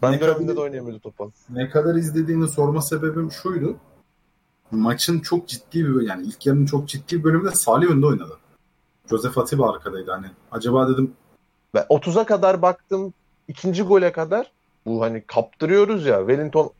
[0.00, 1.30] Prime Ne döneminde kadar- de oynayamıyordu Topal.
[1.50, 3.76] Ne kadar izlediğini sorma sebebim şuydu.
[4.70, 8.38] Maçın çok ciddi bir yani ilk yarının çok ciddi bir bölümünde Salih önde oynadı.
[9.10, 10.26] Joseph Atiba arkadaydı hani.
[10.52, 11.12] Acaba dedim
[11.74, 13.14] Ve 30'a kadar baktım
[13.48, 14.50] ikinci gole kadar
[14.86, 16.70] bu hani kaptırıyoruz ya Wellington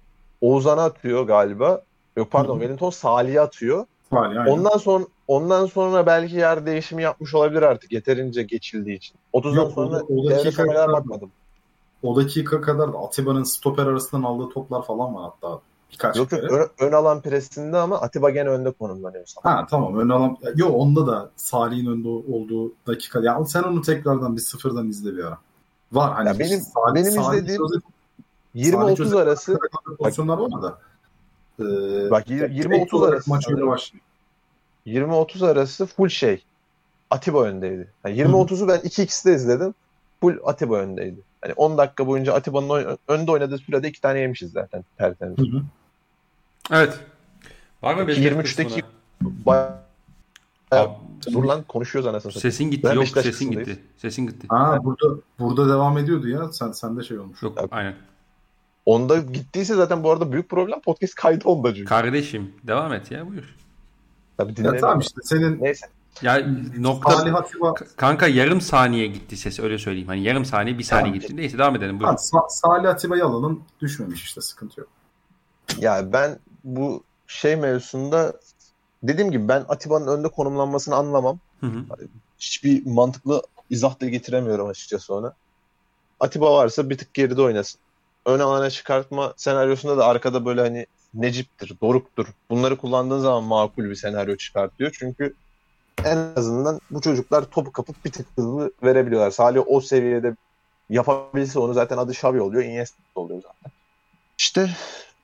[0.41, 1.83] Oğuzhan'a atıyor galiba.
[2.17, 2.61] Yok pardon Hı hı.
[2.61, 3.87] Wellington Salih'e atıyor.
[4.11, 4.51] Salih aynen.
[4.53, 9.17] Ondan sonra ondan sonra belki yer değişimi yapmış olabilir artık yeterince geçildiği için.
[9.33, 11.31] 30'dan Yok, sonra o- o dakika kadar kadar- bakmadım.
[12.03, 15.61] O dakika kadar da Atiba'nın stoper arasından aldığı toplar falan var hatta
[15.93, 16.41] birkaç Yok kere.
[16.47, 19.55] ön, ön alan presinde ama Atiba gene önde konumlanıyor sana.
[19.55, 20.37] Ha tamam ön alan.
[20.57, 23.21] Yok onda da Salih'in önde olduğu dakika.
[23.21, 25.39] Ya sen onu tekrardan bir sıfırdan izle bir ara.
[25.93, 26.29] Var hani.
[26.29, 27.83] Ya benim- Salih- benim Salih izlediğim Joseph-
[28.55, 29.59] 20-30 Joseph- arası
[29.99, 30.79] pozisyonlar var da.
[31.61, 31.65] Ee,
[32.11, 33.69] Bak, yir- 20-30 direkt olarak arası Maç öyle sanırım.
[33.73, 34.05] başlıyor.
[34.87, 36.45] 20-30 arası full şey.
[37.11, 37.89] Atiba öndeydi.
[38.05, 39.75] Yani 20-30'u ben 2x'de izledim.
[40.21, 41.21] Full Atiba öndeydi.
[41.41, 45.39] Hani 10 dakika boyunca Atiba'nın önde oynadığı sürede iki tane yemişiz zaten tertemiz.
[45.39, 45.63] Hı hı.
[46.71, 47.01] Evet.
[47.83, 48.83] Var mı Peki, Beşiktaş 23'teki
[49.21, 49.79] kısmına?
[50.71, 50.91] Bayağı
[51.33, 52.53] dur lan konuşuyoruz anasını satayım.
[52.53, 52.83] sesin gitti.
[52.89, 53.69] Ben Yok Beşiktaş sesin kısmındayız.
[53.69, 53.83] gitti.
[53.97, 54.47] Sesin gitti.
[54.51, 56.53] Aa burada burada devam ediyordu ya.
[56.53, 57.43] Sen sende şey olmuş.
[57.43, 57.69] Yok Abi.
[57.71, 57.95] aynen.
[58.87, 61.85] Onda gittiyse zaten bu arada büyük problem podcast kaydı onda çünkü.
[61.89, 63.55] Kardeşim devam et ya buyur.
[64.37, 65.87] Tabii Ya tamam işte senin Neyse.
[66.23, 66.47] Ya
[66.79, 70.09] nokta Salih Atiba kanka yarım saniye gitti ses öyle söyleyeyim.
[70.09, 71.21] Hani yarım saniye bir saniye Tamam.
[71.21, 71.37] gitti.
[71.37, 72.17] Neyse devam edelim Ha, buyurun.
[72.17, 74.89] Sa- Salih Atiba'yı alalım düşmemiş işte sıkıntı yok.
[75.79, 78.33] Ya ben bu şey mevzusunda
[79.03, 81.39] dediğim gibi ben Atiba'nın önde konumlanmasını anlamam.
[81.61, 81.85] Hı hı.
[82.39, 85.33] Hiçbir mantıklı izah da getiremiyorum açıkçası ona.
[86.21, 87.81] Atiba varsa bir tık geride oynasın.
[88.27, 92.27] Ön alana çıkartma senaryosunda da arkada böyle hani Necip'tir, Doruk'tur.
[92.51, 94.97] Bunları kullandığın zaman makul bir senaryo çıkartıyor.
[94.99, 95.35] Çünkü
[96.05, 99.31] en azından bu çocuklar topu kapıp bir tık hızlı verebiliyorlar.
[99.31, 100.37] Salih o seviyede
[100.91, 103.73] yapabilse onu zaten adı Xavi oluyor, Iniesta oluyor zaten.
[104.39, 104.71] İşte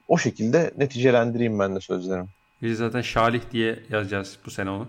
[0.08, 2.28] o şekilde neticelendireyim ben de sözlerimi.
[2.62, 4.86] Biz zaten Şalih diye yazacağız bu sene onu.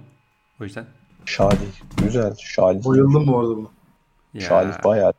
[0.62, 0.86] O yüzden.
[1.26, 1.58] Şalih.
[2.04, 2.36] Güzel.
[2.36, 2.86] Şalih.
[2.86, 3.68] Bayıldım bu arada buna.
[4.34, 5.14] Ya, Şalih bayağı.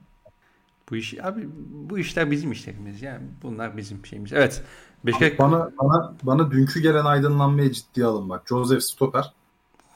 [0.90, 4.32] bu iş abi bu işler bizim işlerimiz yani bunlar bizim şeyimiz.
[4.32, 4.62] Evet.
[5.06, 8.42] Beşiktaş Bana bana bana dünkü gelen aydınlanmaya ciddiye alın bak.
[8.48, 9.32] Joseph Stoper,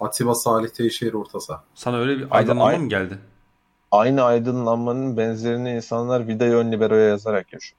[0.01, 1.65] Atiba Salih Teixeira orta saha.
[1.75, 3.19] sana öyle bir aydınlanma ay- mı geldi?
[3.93, 7.79] Aynı aydınlanmanın benzerini insanlar Vida'yı ön libero'ya yazarak yaşıyor.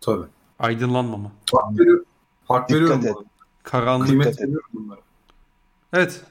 [0.00, 0.26] Tabii.
[0.58, 1.32] Aydınlanma mı?
[1.52, 2.04] Hak veriyorum.
[2.48, 3.06] Hak Dikkat veriyorum.
[3.06, 3.16] et.
[3.62, 4.06] Karanlık.
[4.08, 5.00] Kıymet veriyorum bunlara.
[5.92, 6.22] Evet.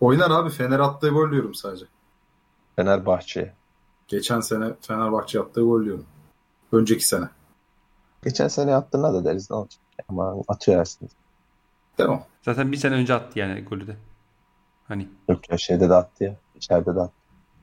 [0.00, 1.84] Oynar abi Fener attığı gol diyorum sadece.
[2.76, 3.52] Fenerbahçe'ye.
[4.08, 6.06] Geçen sene Fenerbahçe attığı gol diyorum.
[6.72, 7.28] Önceki sene.
[8.24, 9.80] Geçen sene attığına da deriz ne olacak?
[10.08, 11.12] Ama atıyor aslında.
[11.98, 12.22] Devam.
[12.42, 13.96] Zaten bir sene önce attı yani golü de.
[14.88, 16.36] Hani Yok ya şeyde de attı ya.
[16.54, 17.12] İçeride de attı.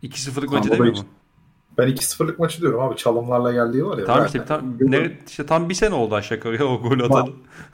[0.03, 1.03] 2-0'lık Tamam, maçı demiyor mu?
[1.77, 2.95] Ben 2-0'lık maçı diyorum abi.
[2.95, 4.05] Çalımlarla geldiği var ya.
[4.05, 7.01] Tamam işte tam, ne, işte tam bir sene oldu aşağı yukarı o Bak.
[7.01, 7.33] atalı.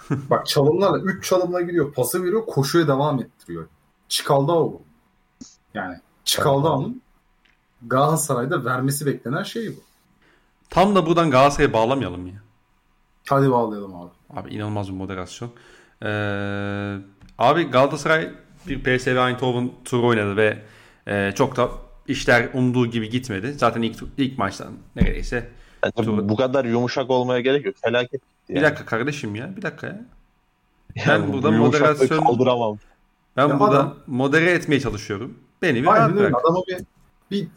[0.29, 1.93] Bak çalımlarla 3 çalımla gidiyor.
[1.93, 2.45] Pası veriyor.
[2.45, 3.67] Koşuya devam ettiriyor.
[4.09, 4.81] Çikaldao bu.
[5.73, 7.01] Yani Çikaldao'nun
[7.87, 9.79] Galatasaray'da vermesi beklenen şey bu.
[10.69, 12.33] Tam da buradan Galatasaray'a bağlamayalım ya.
[13.29, 14.09] Hadi bağlayalım abi.
[14.29, 15.51] Abi inanılmaz bir moderasyon.
[16.03, 16.97] Ee,
[17.37, 18.31] abi Galatasaray
[18.67, 20.63] bir PSV Eindhoven turu oynadı ve
[21.07, 21.69] e, çok da
[22.07, 23.53] işler umduğu gibi gitmedi.
[23.53, 25.49] Zaten ilk ilk maçtan neredeyse.
[25.97, 26.29] Doğru.
[26.29, 27.75] bu kadar yumuşak olmaya gerek yok.
[27.81, 28.21] Felaket.
[28.49, 29.57] Bir dakika kardeşim ya.
[29.57, 30.01] Bir dakika ya.
[30.95, 32.77] Yani Ben bu burada moderasyon- kaldıramam.
[33.37, 35.39] Ben Ya burada adam- modere etmeye çalışıyorum.
[35.61, 36.33] Beni bir Aynen bırak.
[36.45, 36.77] Adama bir,
[37.31, 37.47] bir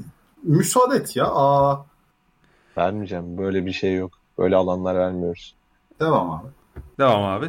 [0.42, 1.26] müsaade et ya.
[1.26, 1.84] Aa,
[2.76, 3.38] Vermeyeceğim.
[3.38, 4.12] Böyle bir şey yok.
[4.38, 5.54] Böyle alanlar vermiyoruz.
[6.00, 6.46] devam abi.
[6.98, 7.46] Devam abi.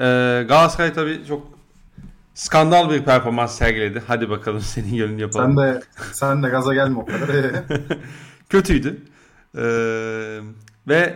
[0.00, 1.46] Ee, Galatasaray tabii çok
[2.40, 4.02] skandal bir performans sergiledi.
[4.06, 5.56] Hadi bakalım senin yönünü yapalım.
[5.56, 7.28] Sen de sen de gaza gelme o kadar.
[8.48, 9.02] kötüydü.
[9.56, 10.40] Ee,
[10.88, 11.14] ve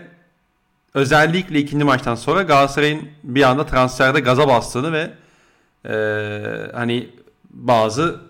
[0.94, 5.10] özellikle ikinci maçtan sonra Galatasaray'ın bir anda transferde gaza bastığını ve
[5.88, 5.96] e,
[6.72, 7.10] hani
[7.50, 8.20] bazı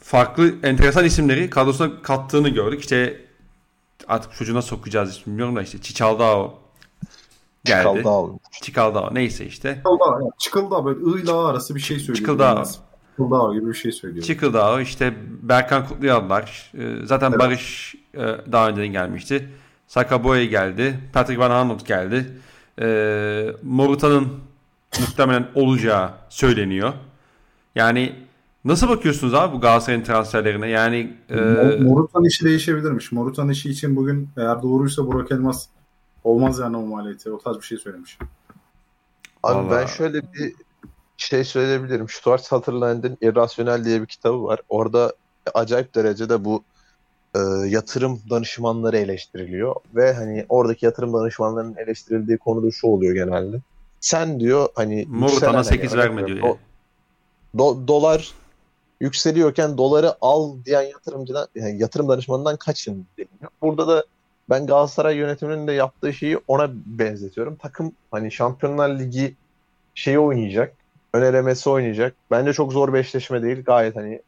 [0.00, 2.80] farklı enteresan isimleri kadrosuna kattığını gördük.
[2.80, 3.20] İşte
[4.08, 6.58] artık çocuğuna sokacağız ismi bilmiyorum da işte Çiçaldao
[7.68, 7.84] geldi.
[8.02, 8.40] Kaldı aldım.
[8.62, 9.74] Çikaldao neyse işte.
[9.74, 12.16] Çıkıldağ, yani Çıkıldağ böyle ıyla arası bir şey söylüyor.
[12.16, 12.64] Çıkıldağ.
[13.10, 14.24] Çıkıldağ gibi bir şey söylüyor.
[14.24, 16.72] Çıkıldao işte Berkan Kutlu'yu aldılar.
[16.78, 17.40] Ee, Zaten Evet.
[17.40, 18.20] Barış e,
[18.52, 19.48] daha önceden gelmişti.
[19.86, 20.98] Sakaboya geldi.
[21.12, 22.26] Patrick Van Aanholt geldi.
[22.80, 24.28] Ee, Moruta'nın
[25.00, 26.92] muhtemelen olacağı söyleniyor.
[27.74, 28.12] Yani
[28.64, 30.68] nasıl bakıyorsunuz abi bu Galatasaray'ın transferlerine?
[30.68, 33.12] Yani e, Mo- Morutan işi değişebilirmiş.
[33.12, 35.66] Morutan işi için bugün eğer doğruysa Burak Elmas
[36.24, 37.30] olmaz yani o maliyeti.
[37.32, 38.18] O tarz bir şey söylemiş.
[39.42, 40.54] Abi ben Vallahi- şöyle bir
[41.16, 42.08] şey söyleyebilirim.
[42.08, 44.60] Stuart Sutherland'ın Irrasyonel diye bir kitabı var.
[44.68, 45.12] Orada
[45.54, 46.62] acayip derecede bu
[47.34, 53.60] e, yatırım danışmanları eleştiriliyor ve hani oradaki yatırım danışmanlarının eleştirildiği konu da şu oluyor genelde.
[54.00, 56.56] Sen diyor hani Morutan'a yükselen, 8 hani, verme diyor do- yani.
[57.56, 58.32] do- dolar
[59.00, 63.50] yükseliyorken doları al diyen yatırımcıdan yani yatırım danışmanından kaçın deniyor.
[63.62, 64.04] Burada da
[64.50, 67.56] ben Galatasaray yönetiminin de yaptığı şeyi ona benzetiyorum.
[67.56, 69.36] Takım hani Şampiyonlar Ligi
[69.94, 70.74] şeyi oynayacak.
[71.14, 72.14] Ön elemesi oynayacak.
[72.30, 73.64] Bence çok zor bir eşleşme değil.
[73.64, 74.22] Gayet hani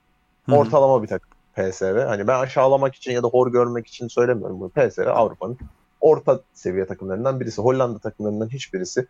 [0.49, 2.07] ortalama bir takım PSV.
[2.07, 4.69] Hani ben aşağılamak için ya da hor görmek için söylemiyorum bunu.
[4.69, 5.59] PSV Avrupa'nın
[6.01, 7.63] orta seviye takımlarından birisi.
[7.63, 9.07] Hollanda takımlarından hiçbirisi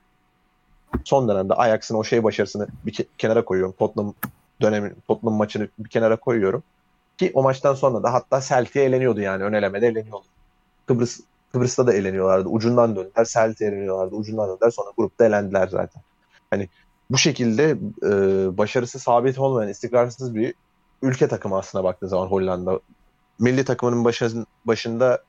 [1.04, 3.74] son dönemde Ajax'ın o şey başarısını bir ke- kenara koyuyorum.
[3.78, 4.14] Tottenham
[4.60, 6.62] dönemi Tottenham maçını bir kenara koyuyorum.
[7.18, 10.24] Ki o maçtan sonra da hatta Celtic'e eleniyordu yani ön elemede eleniyordu.
[10.90, 11.20] Kıbrıs
[11.52, 12.48] Kıbrıs'ta da eleniyorlardı.
[12.48, 13.24] Ucundan döndüler.
[13.24, 14.14] Celtic'e eleniyorlardı.
[14.14, 14.70] Ucundan döndüler.
[14.70, 16.02] Sonra grupta elendiler zaten.
[16.50, 16.68] Hani
[17.10, 17.70] bu şekilde
[18.02, 18.10] e,
[18.58, 20.54] başarısı sabit olmayan istikrarsız bir
[21.02, 22.80] ülke takımı aslında baktığı zaman Hollanda.
[23.38, 25.22] Milli takımının başın, başında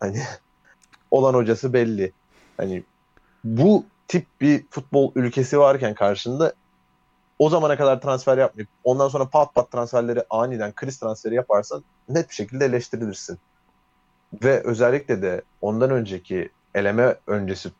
[0.00, 0.22] hani
[1.10, 2.12] olan hocası belli.
[2.56, 2.84] Hani
[3.44, 6.52] bu tip bir futbol ülkesi varken karşında
[7.38, 12.28] o zamana kadar transfer yapmayıp ondan sonra pat pat transferleri aniden kriz transferi yaparsan net
[12.28, 13.38] bir şekilde eleştirilirsin.
[14.32, 17.70] Ve özellikle de ondan önceki eleme öncesi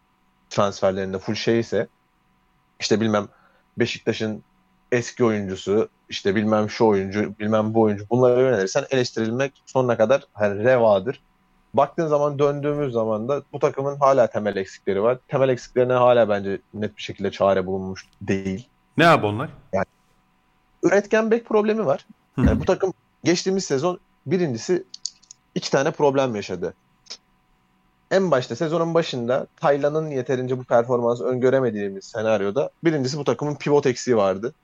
[0.50, 1.86] transferlerinde full şey ise
[2.80, 3.28] işte bilmem
[3.78, 4.42] Beşiktaş'ın
[4.92, 10.64] eski oyuncusu işte bilmem şu oyuncu bilmem bu oyuncu bunlara yönelirsen eleştirilmek sonuna kadar hani
[10.64, 11.22] revadır.
[11.74, 15.18] Baktığın zaman döndüğümüz zaman da bu takımın hala temel eksikleri var.
[15.28, 18.68] Temel eksiklerine hala bence net bir şekilde çare bulunmuş değil.
[18.96, 19.50] Ne abi onlar?
[19.72, 19.86] Yani
[20.82, 22.06] üretken bek problemi var.
[22.36, 22.92] Yani bu takım
[23.24, 24.84] geçtiğimiz sezon birincisi
[25.60, 26.74] iki tane problem yaşadı.
[28.10, 34.16] En başta sezonun başında Taylan'ın yeterince bu performansı öngöremediğimiz senaryoda birincisi bu takımın pivot eksiği
[34.16, 34.54] vardı.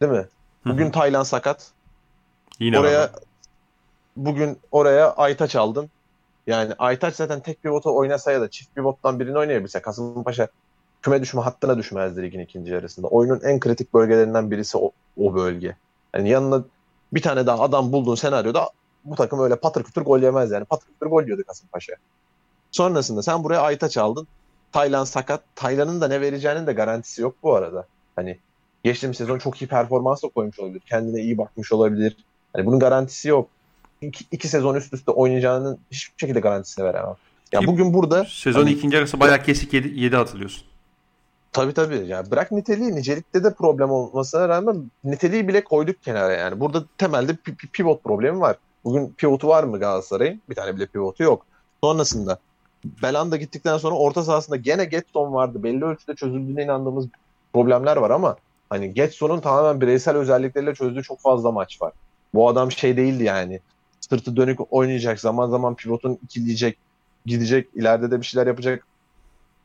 [0.00, 0.26] Değil mi?
[0.64, 1.70] Bugün Taylan sakat.
[2.58, 3.10] Yine oraya var.
[4.16, 5.90] bugün oraya Aytaç aldın.
[6.46, 10.48] Yani Aytaç zaten tek pivotu oynasa ya da çift pivottan birini oynayabilse Kasımpaşa
[11.02, 13.06] küme düşme hattına düşmezdi ligin ikinci yarısında.
[13.06, 15.76] Oyunun en kritik bölgelerinden birisi o, o bölge.
[16.14, 16.64] Yani yanına
[17.12, 18.68] bir tane daha adam bulduğun senaryoda
[19.04, 20.64] bu takım öyle patır kütür gol yemez yani.
[20.64, 21.92] Patır kütür gol yiyordu Kasımpaşa.
[22.70, 24.26] Sonrasında sen buraya Aytaç aldın.
[24.72, 25.42] Taylan sakat.
[25.54, 27.86] Taylan'ın da ne vereceğinin de garantisi yok bu arada.
[28.16, 28.38] Hani
[28.84, 30.80] geçtiğimiz sezon çok iyi performans da koymuş olabilir.
[30.88, 32.16] Kendine iyi bakmış olabilir.
[32.52, 33.48] Hani bunun garantisi yok.
[34.00, 37.16] İki, iki sezon üst üste oynayacağının hiçbir şekilde garantisini veremem.
[37.52, 40.64] Ya Ki bugün burada sezon hani, ikinci yarısı bayağı kesik yedi, yedi atılıyorsun.
[41.52, 42.06] Tabii tabii.
[42.06, 46.60] Ya bırak niteliği, nicelikte de problem olmasına rağmen niteliği bile koyduk kenara yani.
[46.60, 47.36] Burada temelde
[47.72, 48.56] pivot problemi var.
[48.84, 50.42] Bugün pivotu var mı Galatasaray'ın?
[50.50, 51.46] Bir tane bile pivotu yok.
[51.84, 52.38] Sonrasında
[53.02, 55.62] Belanda gittikten sonra orta sahasında gene Getson vardı.
[55.62, 57.06] Belli ölçüde çözüldüğüne inandığımız
[57.52, 58.36] problemler var ama
[58.70, 61.92] hani Getson'un tamamen bireysel özellikleriyle çözdüğü çok fazla maç var.
[62.34, 63.60] Bu adam şey değildi yani.
[64.00, 65.20] Sırtı dönük oynayacak.
[65.20, 66.78] Zaman zaman pivotun ikileyecek.
[67.26, 67.68] Gidecek.
[67.74, 68.86] ileride de bir şeyler yapacak.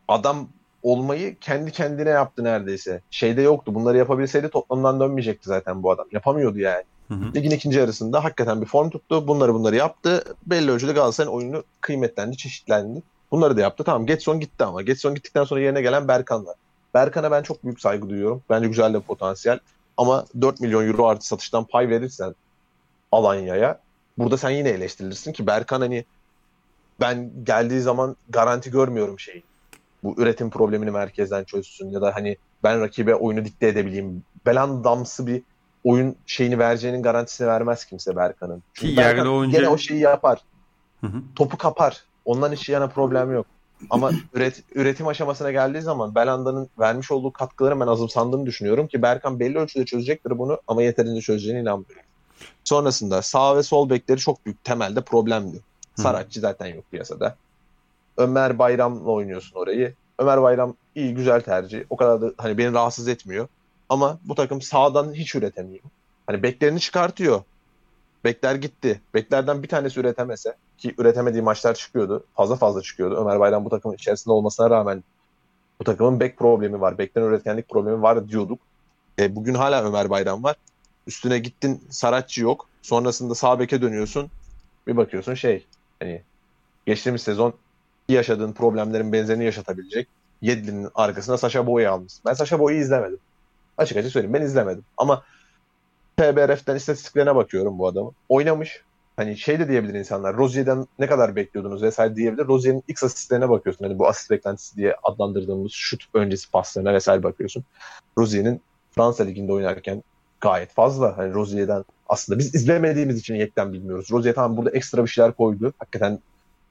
[0.07, 0.47] Adam
[0.83, 3.01] olmayı kendi kendine yaptı neredeyse.
[3.11, 3.75] Şeyde yoktu.
[3.75, 6.07] Bunları yapabilseydi toplamdan dönmeyecekti zaten bu adam.
[6.11, 6.83] Yapamıyordu yani.
[7.07, 7.33] Hı.
[7.35, 9.27] Ligin ikinci yarısında hakikaten bir form tuttu.
[9.27, 10.23] Bunları bunları yaptı.
[10.45, 13.03] Belli ölçüde Galatasaray'ın oyunu kıymetlendi, çeşitlendi.
[13.31, 13.83] Bunları da yaptı.
[13.83, 14.81] Tamam Getson gitti ama.
[14.81, 16.55] Getson gittikten sonra yerine gelen Berkan var.
[16.93, 18.41] Berkan'a ben çok büyük saygı duyuyorum.
[18.49, 19.59] Bence güzel de potansiyel.
[19.97, 22.35] Ama 4 milyon euro artı satıştan pay verirsen
[23.11, 23.79] Alanya'ya
[24.17, 26.05] burada sen yine eleştirilirsin ki Berkan hani
[26.99, 29.43] ben geldiği zaman garanti görmüyorum şeyi.
[30.03, 34.23] Bu üretim problemini merkezden çözsün ya da hani ben rakibe oyunu dikte edebileyim.
[34.45, 35.41] Belandamsı bir
[35.83, 38.63] oyun şeyini vereceğinin garantisini vermez kimse Berkan'ın.
[38.75, 39.57] Ki yerli oyuncu...
[39.57, 40.41] Gene o şeyi yapar.
[41.01, 41.21] Hı hı.
[41.35, 42.03] Topu kapar.
[42.25, 43.45] Ondan işi yana problem yok.
[43.89, 49.39] Ama üret, üretim aşamasına geldiği zaman Belanda'nın vermiş olduğu katkıları ben azımsandığını düşünüyorum ki Berkan
[49.39, 52.05] belli ölçüde çözecektir bunu ama yeterince çözeceğine inanmıyorum.
[52.63, 55.59] Sonrasında sağ ve sol bekleri çok büyük temelde problemdi.
[55.95, 57.35] Saratçı zaten yok piyasada.
[58.17, 59.93] Ömer Bayram'la oynuyorsun orayı.
[60.19, 61.83] Ömer Bayram iyi güzel tercih.
[61.89, 63.47] O kadar da hani beni rahatsız etmiyor.
[63.89, 65.83] Ama bu takım sağdan hiç üretemiyor.
[66.27, 67.41] Hani beklerini çıkartıyor.
[68.23, 69.01] Bekler gitti.
[69.13, 72.23] Beklerden bir tanesi üretemese ki üretemediği maçlar çıkıyordu.
[72.35, 73.15] Fazla fazla çıkıyordu.
[73.15, 75.03] Ömer Bayram bu takımın içerisinde olmasına rağmen
[75.79, 76.97] bu takımın bek problemi var.
[76.97, 78.59] Bekten üretkenlik problemi var diyorduk.
[79.19, 80.55] E, bugün hala Ömer Bayram var.
[81.07, 82.67] Üstüne gittin Saratçı yok.
[82.81, 84.29] Sonrasında sağ beke dönüyorsun.
[84.87, 85.65] Bir bakıyorsun şey
[85.99, 86.21] hani
[86.85, 87.53] geçtiğimiz sezon
[88.09, 90.07] yaşadığın problemlerin benzerini yaşatabilecek
[90.41, 92.13] Yedlin'in arkasına Sasha Boy'u almış.
[92.25, 93.19] Ben Sasha Boy'u izlemedim.
[93.77, 94.83] Açık açık söyleyeyim ben izlemedim.
[94.97, 95.23] Ama
[96.17, 98.11] PBRF'ten istatistiklerine bakıyorum bu adamı.
[98.29, 98.81] Oynamış.
[99.15, 100.37] Hani şey de diyebilir insanlar.
[100.37, 102.47] Rozier'den ne kadar bekliyordunuz vesaire diyebilir.
[102.47, 103.85] Rozier'in X asistlerine bakıyorsun.
[103.85, 107.63] Hani bu asist beklentisi diye adlandırdığımız şut öncesi paslarına vesaire bakıyorsun.
[108.17, 108.61] Rozier'in
[108.91, 110.03] Fransa Ligi'nde oynarken
[110.41, 111.17] gayet fazla.
[111.17, 114.11] Hani Rozier'den aslında biz izlemediğimiz için yekten bilmiyoruz.
[114.11, 115.73] Rozier tamam burada ekstra bir şeyler koydu.
[115.79, 116.19] Hakikaten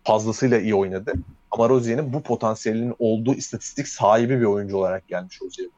[0.05, 1.13] fazlasıyla iyi oynadı.
[1.51, 5.69] Ama Rozier'in bu potansiyelinin olduğu istatistik sahibi bir oyuncu olarak gelmiş Rozier.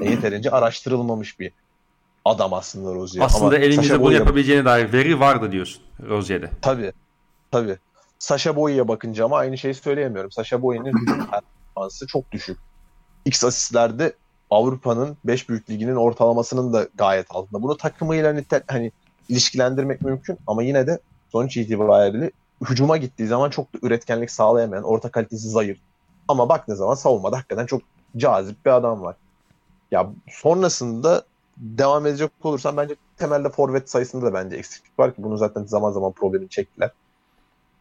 [0.00, 1.52] Yeterince araştırılmamış bir
[2.24, 3.24] adam aslında Rozier.
[3.24, 6.50] Aslında Ama elimizde bunu yapabileceğine dair veri vardı diyorsun Rozier'de.
[6.62, 6.92] Tabii.
[7.50, 7.76] Tabii.
[8.18, 10.30] Sasha Boy'a bakınca ama aynı şeyi söyleyemiyorum.
[10.30, 10.84] Sasha Boy'un
[11.30, 12.58] performansı çok düşük.
[13.24, 14.12] X asistlerde
[14.50, 17.62] Avrupa'nın 5 büyük liginin ortalamasının da gayet altında.
[17.62, 18.92] Bunu takımıyla nitel, hani
[19.28, 20.98] ilişkilendirmek mümkün ama yine de
[21.32, 22.30] sonuç itibariyle
[22.70, 25.78] hücuma gittiği zaman çok da üretkenlik sağlayamayan, orta kalitesi zayıf.
[26.28, 27.82] Ama baktığı zaman savunmada hakikaten çok
[28.16, 29.16] cazip bir adam var.
[29.90, 31.24] Ya sonrasında
[31.56, 35.90] devam edecek olursam bence temelde forvet sayısında da bence eksiklik var ki bunu zaten zaman
[35.90, 36.90] zaman problemini çektiler.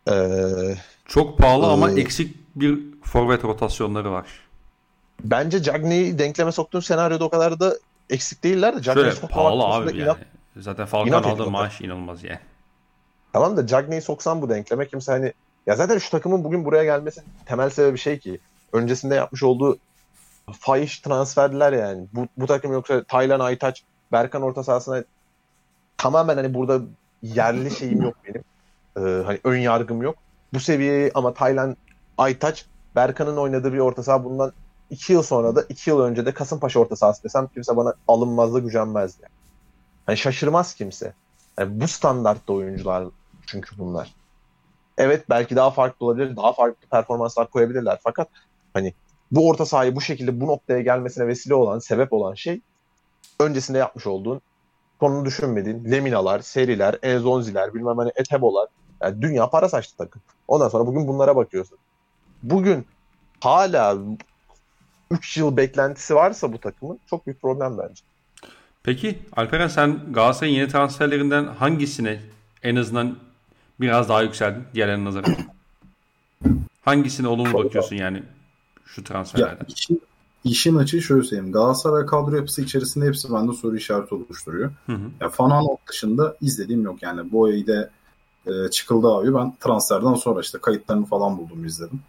[0.09, 4.27] Ee, çok pahalı e, ama eksik bir forvet rotasyonları var.
[5.23, 7.75] bence Cagney'i denkleme soktuğun senaryoda o kadar da
[8.09, 10.17] eksik değiller de Şöyle pahalı abi yani.
[10.57, 12.39] Zaten Falcao aldığı maaş inanılmaz yani.
[13.33, 15.33] Tamam da Cagney'i soksan bu denkleme kimse hani
[15.67, 18.39] ya zaten şu takımın bugün buraya gelmesi temel sebebi şey ki
[18.73, 19.77] öncesinde yapmış olduğu
[20.51, 22.07] fahiş transferler yani.
[22.13, 25.03] Bu, bu takım yoksa Taylan Aytaç, Berkan orta sahasına
[25.97, 26.81] tamamen hani burada
[27.21, 28.43] yerli şeyim yok benim.
[28.97, 30.15] Ee, hani ön yargım yok.
[30.53, 31.77] Bu seviyeyi ama Taylan
[32.17, 34.53] Aytaç, Berkan'ın oynadığı bir orta saha bundan
[34.89, 38.59] iki yıl sonra da iki yıl önce de Kasımpaşa orta sahası desem kimse bana alınmazda
[38.59, 39.31] gücenmez yani.
[40.07, 41.13] yani şaşırmaz kimse.
[41.59, 43.07] Yani bu standartta oyuncular
[43.45, 44.15] çünkü bunlar.
[44.97, 48.27] Evet belki daha farklı olabilir, daha farklı performanslar koyabilirler fakat
[48.73, 48.93] hani
[49.31, 52.61] bu orta sahayı bu şekilde bu noktaya gelmesine vesile olan, sebep olan şey
[53.39, 54.41] öncesinde yapmış olduğun
[54.99, 58.67] sonunu düşünmediğin Leminalar, Seriler, Enzonziler, bilmem hani Etebolar.
[59.01, 60.21] Yani dünya para saçtı takım.
[60.47, 61.77] Ondan sonra bugün bunlara bakıyorsun.
[62.43, 62.85] Bugün
[63.39, 63.97] hala
[65.11, 68.03] 3 yıl beklentisi varsa bu takımın çok büyük problem bence.
[68.83, 72.19] Peki Alperen sen Galatasaray'ın yeni transferlerinden hangisine
[72.63, 73.17] en azından
[73.81, 75.35] biraz daha yükseldin diğerlerine nazaran?
[76.81, 78.23] Hangisine olumlu bakıyorsun yani
[78.85, 79.55] şu transferlerden?
[79.55, 80.01] Ya, işin,
[80.43, 81.51] işin açığı şöyle söyleyeyim.
[81.51, 84.71] Galatasaray kadro yapısı içerisinde hepsi bende soru işareti oluşturuyor.
[84.85, 85.09] Hı hı.
[85.21, 87.31] Ya Fananok dışında izlediğim yok yani.
[87.31, 87.89] Boya'yı
[88.47, 89.33] e, çıkıldı abi.
[89.33, 91.99] Ben transferden sonra işte kayıtlarını falan buldum izledim.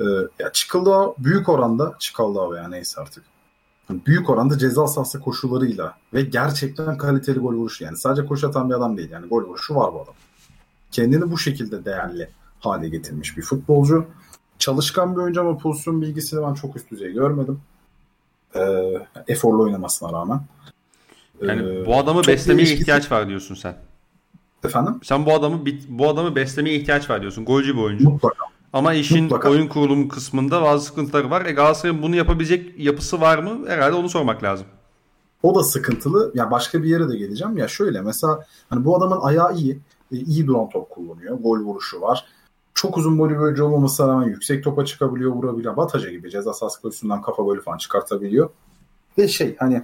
[0.00, 0.04] E,
[0.38, 3.24] ya çıkıldı büyük oranda çıkıldı abi yani neyse artık.
[3.90, 7.96] Büyük oranda ceza sahası koşullarıyla ve gerçekten kaliteli gol vuruşu yani.
[7.96, 10.14] Sadece koşu atan bir adam değil yani gol vuruşu var bu adam.
[10.90, 12.28] Kendini bu şekilde değerli
[12.60, 14.06] hale getirmiş bir futbolcu.
[14.58, 17.60] Çalışkan bir oyuncu ama pozisyon bilgisini ben çok üst düzey görmedim.
[18.54, 18.60] Ee,
[19.28, 20.40] eforlu oynamasına rağmen.
[21.42, 22.82] Yani ee, bu adamı beslemeye değişkisi...
[22.82, 23.76] ihtiyaç var diyorsun sen.
[24.64, 25.00] Efendim?
[25.02, 27.44] Sen bu adamı bu adamı beslemeye ihtiyaç var diyorsun.
[27.44, 28.10] Golcü bir oyuncu.
[28.10, 28.46] Mutlaka.
[28.72, 29.50] Ama işin Mutlaka.
[29.50, 31.46] oyun kurulumu kısmında bazı sıkıntıları var.
[31.46, 33.68] E Galatasaray'ın bunu yapabilecek yapısı var mı?
[33.68, 34.66] Herhalde onu sormak lazım.
[35.42, 36.32] O da sıkıntılı.
[36.34, 37.56] Ya başka bir yere de geleceğim.
[37.56, 39.78] Ya şöyle mesela hani bu adamın ayağı iyi.
[40.12, 41.38] E, iyi duran top kullanıyor.
[41.38, 42.24] Gol vuruşu var.
[42.76, 45.76] Çok uzun boylu bir olmamasına rağmen yüksek topa çıkabiliyor, vurabiliyor.
[45.76, 48.50] Bataca gibi ceza sahası pozisyonundan kafa golü falan çıkartabiliyor.
[49.18, 49.82] Ve şey hani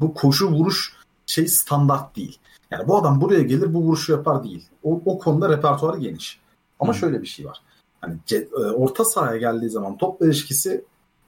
[0.00, 2.38] bu koşu vuruş şey standart değil.
[2.70, 4.68] Yani bu adam buraya gelir bu vuruşu yapar değil.
[4.82, 6.40] O, o konuda repertuarı geniş.
[6.80, 7.00] Ama hmm.
[7.00, 7.62] şöyle bir şey var.
[8.00, 10.84] Hani e, orta sahaya geldiği zaman top ilişkisi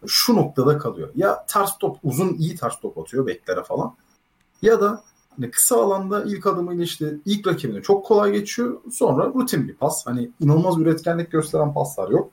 [0.07, 1.09] şu noktada kalıyor.
[1.16, 3.95] Ya ters top uzun iyi ters top atıyor beklere falan.
[4.62, 5.03] Ya da
[5.40, 8.81] hani kısa alanda ilk adımıyla işte ilk rakibine çok kolay geçiyor.
[8.92, 10.07] Sonra rutin bir pas.
[10.07, 12.31] Hani inanılmaz üretkenlik gösteren paslar yok.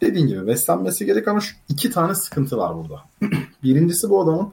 [0.00, 3.02] Dediğin gibi beslenmesi gerek ama şu iki tane sıkıntı var burada.
[3.62, 4.52] Birincisi bu adamın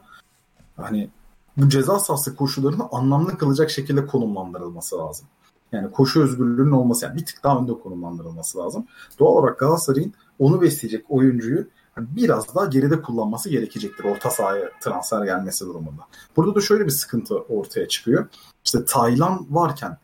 [0.77, 1.09] hani
[1.57, 5.27] bu ceza sahası koşularını anlamlı kılacak şekilde konumlandırılması lazım.
[5.71, 8.85] Yani koşu özgürlüğünün olması yani bir tık daha önde konumlandırılması lazım.
[9.19, 15.65] Doğal olarak Galatasaray'ın onu besleyecek oyuncuyu biraz daha geride kullanması gerekecektir orta sahaya transfer gelmesi
[15.65, 16.01] durumunda.
[16.35, 18.27] Burada da şöyle bir sıkıntı ortaya çıkıyor.
[18.65, 19.97] İşte Taylan varken,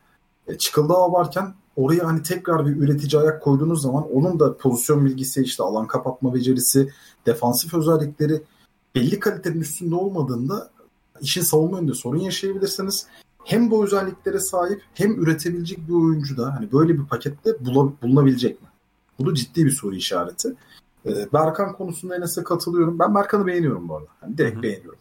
[0.48, 5.42] e, Çıkıldağ varken oraya hani tekrar bir üretici ayak koyduğunuz zaman onun da pozisyon bilgisi,
[5.42, 6.90] işte alan kapatma becerisi,
[7.26, 8.42] defansif özellikleri
[8.96, 10.70] belli kalitenin üstünde olmadığında
[11.22, 13.08] işin savunma yönünde sorun yaşayabilirsiniz.
[13.44, 18.68] Hem bu özelliklere sahip hem üretebilecek bir oyuncu da hani böyle bir pakette bulunabilecek mi?
[19.20, 20.56] Bu da ciddi bir soru işareti.
[21.06, 23.00] Ee, Berkan konusunda Enes'e katılıyorum.
[23.00, 24.10] Ben Berkan'ı beğeniyorum bu arada.
[24.24, 24.64] Yani direkt Hı-hı.
[24.64, 25.00] beğeniyorum.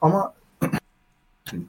[0.00, 0.34] Ama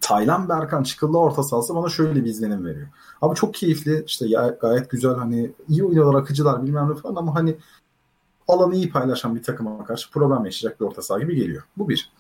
[0.01, 2.87] Taylan Berkan çıkıldı orta sahası bana şöyle bir izlenim veriyor.
[3.21, 7.35] Abi çok keyifli işte ya, gayet güzel hani iyi oynuyorlar akıcılar bilmem ne falan ama
[7.35, 7.57] hani
[8.47, 11.63] alanı iyi paylaşan bir takıma karşı problem yaşayacak bir orta saha gibi geliyor.
[11.77, 12.11] Bu bir.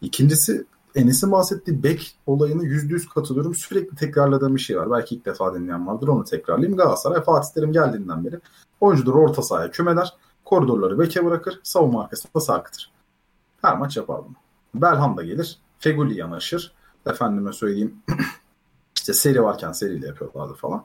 [0.00, 3.54] İkincisi Enes'in bahsettiği bek olayını yüzde yüz katılıyorum.
[3.54, 4.90] Sürekli tekrarladığım bir şey var.
[4.90, 6.76] Belki ilk defa dinleyen vardır onu tekrarlayayım.
[6.76, 8.40] Galatasaray Fatih Terim geldiğinden beri
[8.80, 11.60] oyuncuları orta sahaya kümeler Koridorları beke bırakır.
[11.62, 12.90] Savunma arkasında sarkıtır.
[13.62, 14.34] Her maç yapar bunu.
[14.82, 15.58] Belham da gelir.
[15.78, 16.72] Feguli yanaşır.
[17.06, 17.94] Efendime söyleyeyim
[18.96, 20.84] işte seri varken seriyle yapıyorlardı falan.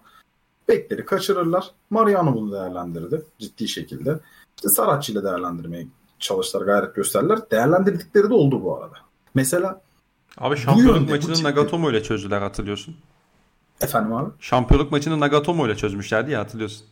[0.67, 1.71] Bekleri kaçırırlar.
[1.89, 4.19] Mariano bunu değerlendirdi ciddi şekilde.
[4.55, 5.87] İşte Saratçı ile değerlendirmeye
[6.19, 7.51] çalıştılar, gayret gösterdiler.
[7.51, 8.97] Değerlendirdikleri de oldu bu arada.
[9.35, 9.81] Mesela
[10.37, 12.95] Abi şampiyonluk maçını Nagatomo ile çözdüler hatırlıyorsun.
[13.81, 14.29] Efendim abi?
[14.39, 16.87] Şampiyonluk maçını Nagatomo ile çözmüşlerdi ya hatırlıyorsun.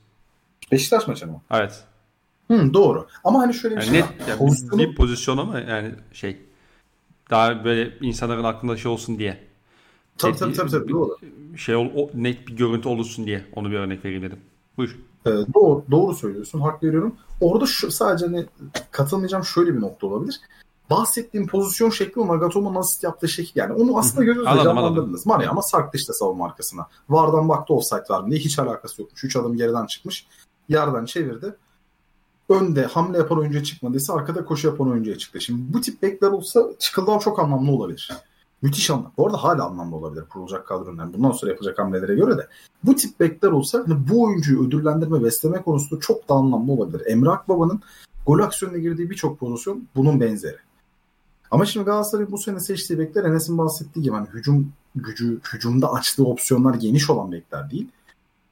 [0.71, 1.41] Beşiktaş maçı mı?
[1.51, 1.83] Evet.
[2.47, 3.07] Hı, doğru.
[3.23, 4.27] Ama hani şöyle bir yani şey net, var.
[4.27, 4.81] Yani Pozisyonu...
[4.81, 6.37] Bir pozisyon ama yani şey
[7.29, 9.47] daha böyle insanların aklında şey olsun diye.
[10.17, 11.17] Tabii net, tabii, tabii, tabii doğru.
[11.57, 14.39] Şey ol, o, net bir görüntü olursun diye onu bir örnek vereyim dedim.
[14.77, 14.97] Buyur.
[15.25, 16.59] Ee, doğru, doğru söylüyorsun.
[16.61, 17.15] Hak veriyorum.
[17.41, 18.45] Orada şu, sadece hani
[18.91, 20.39] katılmayacağım şöyle bir nokta olabilir.
[20.89, 23.73] Bahsettiğim pozisyon şekli o Nagatomo'nun asist yaptığı şekil yani.
[23.73, 25.25] Onu aslında gözünüzde canlandırdınız.
[25.25, 26.87] Mane ama sarktı işte savunma arkasına.
[27.09, 29.23] Vardan baktı offside var mı diye hiç alakası yokmuş.
[29.23, 30.27] 3 adım geriden çıkmış.
[30.69, 31.55] Yerden çevirdi
[32.49, 35.41] önde hamle yapan oyuncuya çıkmadıysa arkada koşu yapan oyuncuya çıktı.
[35.41, 38.11] Şimdi bu tip bekler olsa Çıkıldağ çok anlamlı olabilir.
[38.61, 39.11] Müthiş anlamlı.
[39.17, 41.13] Bu arada hala anlamlı olabilir kurulacak kadronun.
[41.13, 42.47] Bundan sonra yapılacak hamlelere göre de.
[42.83, 47.05] Bu tip bekler olsa hani bu oyuncuyu ödüllendirme, besleme konusunda çok da anlamlı olabilir.
[47.05, 47.81] Emre Akbaba'nın
[48.25, 50.57] gol aksiyonuna girdiği birçok pozisyon bunun benzeri.
[51.51, 56.25] Ama şimdi Galatasaray'ın bu sene seçtiği bekler Enes'in bahsettiği gibi hani hücum gücü, hücumda açtığı
[56.25, 57.87] opsiyonlar geniş olan bekler değil.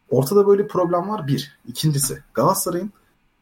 [0.10, 1.58] Ortada böyle problem var bir.
[1.68, 2.92] İkincisi Galatasaray'ın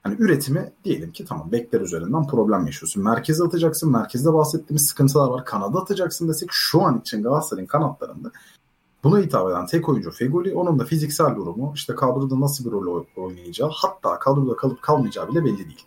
[0.04, 3.04] hani üretimi diyelim ki tamam bekler üzerinden problem yaşıyorsun.
[3.04, 3.92] Merkeze atacaksın.
[3.92, 5.46] Merkezde bahsettiğimiz sıkıntılar var.
[5.46, 8.32] Kanada atacaksın desek şu an için Galatasaray'ın kanatlarında
[9.04, 10.56] buna hitap eden tek oyuncu Fegoli.
[10.56, 15.46] Onun da fiziksel durumu işte kadroda nasıl bir rol oynayacağı hatta kadroda kalıp kalmayacağı bile
[15.46, 15.86] belli değil.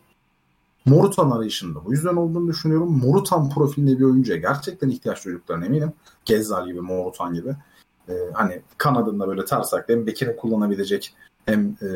[0.87, 2.99] Morutan arayışında bu yüzden olduğunu düşünüyorum.
[2.99, 5.93] Morutan profilinde bir oyuncuya gerçekten ihtiyaç duyduklarına eminim.
[6.25, 7.57] Gezzal gibi, Morutan gibi.
[8.09, 11.15] Ee, hani kanadında böyle ters ayakta hem bekini kullanabilecek
[11.47, 11.89] hem e,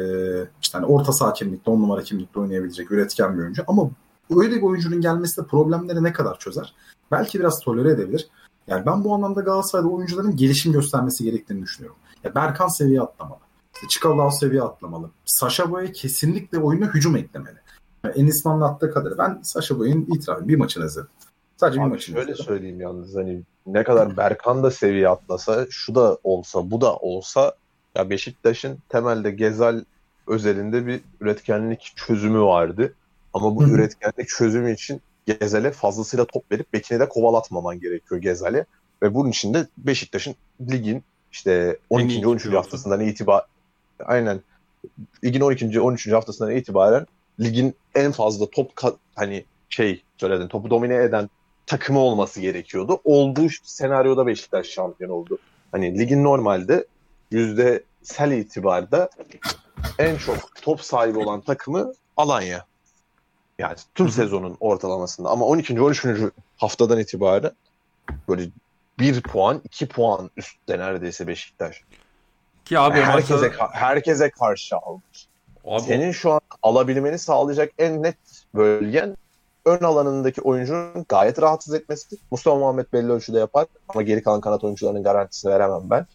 [0.62, 3.62] işte hani orta saha kimlikte, on numara kimlikte oynayabilecek üretken bir oyuncu.
[3.66, 3.90] Ama
[4.36, 6.74] öyle bir oyuncunun gelmesi de problemleri ne kadar çözer?
[7.10, 8.28] Belki biraz tolere edebilir.
[8.66, 11.98] Yani ben bu anlamda Galatasaray'da oyuncuların gelişim göstermesi gerektiğini düşünüyorum.
[12.24, 13.38] Ya Berkan seviye atlamalı.
[13.74, 15.10] İşte Çikaldağ seviye atlamalı.
[15.24, 17.58] Saşa Boya kesinlikle oyuna hücum eklemeli.
[18.04, 21.10] Yani Enis'in anlattığı kadarıyla ben Saşa Boya'nın itirafı bir maçını izledim.
[21.56, 22.44] Sadece Abi bir maçını şöyle izledim.
[22.44, 27.54] söyleyeyim yalnız hani ne kadar Berkan da seviye atlasa şu da olsa bu da olsa
[27.96, 29.84] ya Beşiktaş'ın temelde Gezal
[30.26, 32.94] özelinde bir üretkenlik çözümü vardı.
[33.32, 33.70] Ama bu Hı hı.
[33.70, 38.64] üretkenlik çözümü için Gezal'e fazlasıyla top verip bekini de kovalatmaman gerekiyor Gezal'e.
[39.02, 40.34] Ve bunun için de Beşiktaş'ın
[40.70, 42.14] ligin işte 12.
[42.14, 42.42] iyi 13.
[42.42, 42.58] pivotu.
[42.58, 43.46] haftasından itibaren
[44.04, 44.40] aynen
[45.24, 45.80] ligin 12.
[45.80, 46.12] 13.
[46.12, 47.06] haftasından itibaren
[47.40, 51.30] ligin en fazla top ka- hani şey söyledin topu domine eden
[51.66, 53.00] takımı olması gerekiyordu.
[53.04, 55.38] Olduğu senaryoda Beşiktaş şampiyon oldu.
[55.72, 56.86] Hani ligin normalde
[57.30, 59.10] yüzde sel itibarda
[59.98, 62.64] en çok top sahibi olan takımı Alanya.
[63.58, 65.28] Yani tüm sezonun ortalamasında.
[65.28, 65.80] Ama 12.
[65.80, 66.06] 13.
[66.56, 67.52] haftadan itibaren
[68.28, 68.42] böyle
[68.98, 71.82] 1 puan, 2 puan üstte neredeyse Beşiktaş.
[72.64, 75.02] Ki abi o herkese, maçta herkese karşı aldı.
[75.64, 78.16] abi, Senin şu an alabilmeni sağlayacak en net
[78.54, 79.16] bölgen
[79.64, 82.16] ön alanındaki oyuncunun gayet rahatsız etmesi.
[82.30, 86.06] Mustafa Muhammed belli ölçüde yapar ama geri kalan kanat oyuncularının garantisini veremem ben.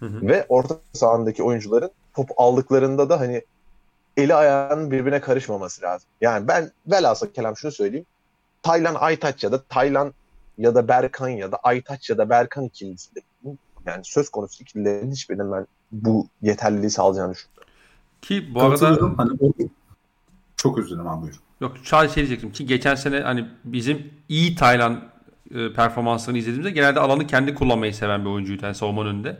[0.00, 0.28] Hı hı.
[0.28, 3.42] Ve orta sahandaki oyuncuların top aldıklarında da hani
[4.16, 6.08] eli ayağının birbirine karışmaması lazım.
[6.20, 8.06] Yani ben velhasıl kelam şunu söyleyeyim.
[8.62, 10.14] Taylan Aytaç ya da Taylan
[10.58, 13.20] ya da Berkan ya da Aytaç ya da Berkan ikilisi de
[13.86, 17.72] yani söz konusu ikililerin hiçbirinin ben bu yeterliliği sağlayacağını düşünmüyorum.
[18.22, 18.98] ki bu arada.
[19.16, 19.70] Hani.
[20.56, 21.40] Çok üzüldüm abi buyur.
[21.60, 25.04] Yok sadece şey diyecektim ki geçen sene hani bizim iyi Taylan
[25.54, 29.38] e, performanslarını izlediğimizde genelde alanı kendi kullanmayı seven bir oyuncuydu yani savunmanın önünde.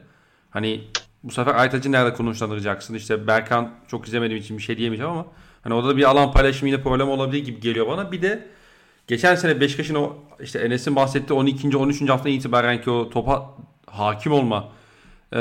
[0.57, 0.81] Hani
[1.23, 2.95] bu sefer Aytaç'ı nerede konuşlandıracaksın?
[2.95, 5.27] İşte Berkan çok izlemediğim için bir şey diyemeyeceğim ama
[5.63, 8.13] hani orada da bir alan paylaşımı yine problem olabilir gibi geliyor bana.
[8.13, 8.47] Bir de
[9.07, 11.77] geçen sene Beşiktaş'ın o işte Enes'in bahsettiği 12.
[11.77, 12.09] 13.
[12.09, 13.51] haftadan itibaren ki o topa
[13.87, 14.69] hakim olma
[15.33, 15.39] e,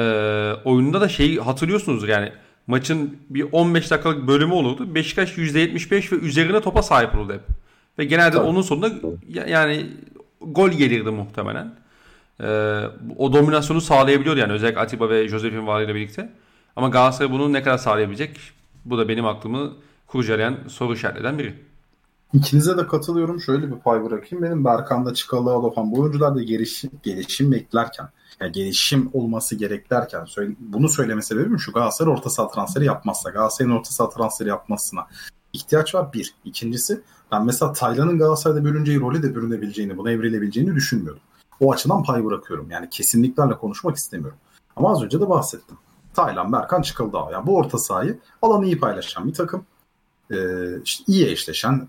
[0.65, 2.31] oyununda da şeyi hatırlıyorsunuzdur yani
[2.67, 4.95] maçın bir 15 dakikalık bölümü olurdu.
[4.95, 7.41] Beşiktaş %75 ve üzerine topa sahip olurdu hep.
[7.99, 8.47] Ve genelde Tabii.
[8.47, 8.91] onun sonunda
[9.27, 9.85] ya- yani
[10.41, 11.84] gol gelirdi muhtemelen.
[12.41, 12.81] Ee,
[13.17, 16.33] o dominasyonu sağlayabiliyordu yani özellikle Atiba ve Josef'in varlığıyla birlikte.
[16.75, 18.39] Ama Galatasaray bunu ne kadar sağlayabilecek?
[18.85, 19.73] Bu da benim aklımı
[20.07, 21.55] kurcalayan soru işaretlerinden biri.
[22.33, 23.41] İkinize de katılıyorum.
[23.41, 24.45] Şöyle bir pay bırakayım.
[24.45, 28.09] Benim Berkan'da Çıkalı Alofan bu oyuncularda gelişim, gelişim beklerken
[28.39, 33.29] yani gelişim olması gerek derken söyle, bunu söyleme sebebim şu Galatasaray orta saha transferi yapmazsa
[33.29, 35.07] Galatasaray'ın orta saha transferi yapmasına
[35.53, 36.33] ihtiyaç var bir.
[36.45, 41.21] İkincisi ben mesela Taylan'ın Galatasaray'da bölüneceği role de bürünebileceğini, buna evrilebileceğini düşünmüyordum.
[41.59, 42.71] O açıdan pay bırakıyorum.
[42.71, 44.37] Yani kesinliklerle konuşmak istemiyorum.
[44.75, 45.77] Ama az önce de bahsettim.
[46.13, 47.17] Taylan, Berkan çıkıldı.
[47.31, 49.65] Yani bu orta sahayı alanı iyi paylaşan bir takım.
[50.31, 50.35] Ee,
[50.83, 51.87] işte iyi eşleşen,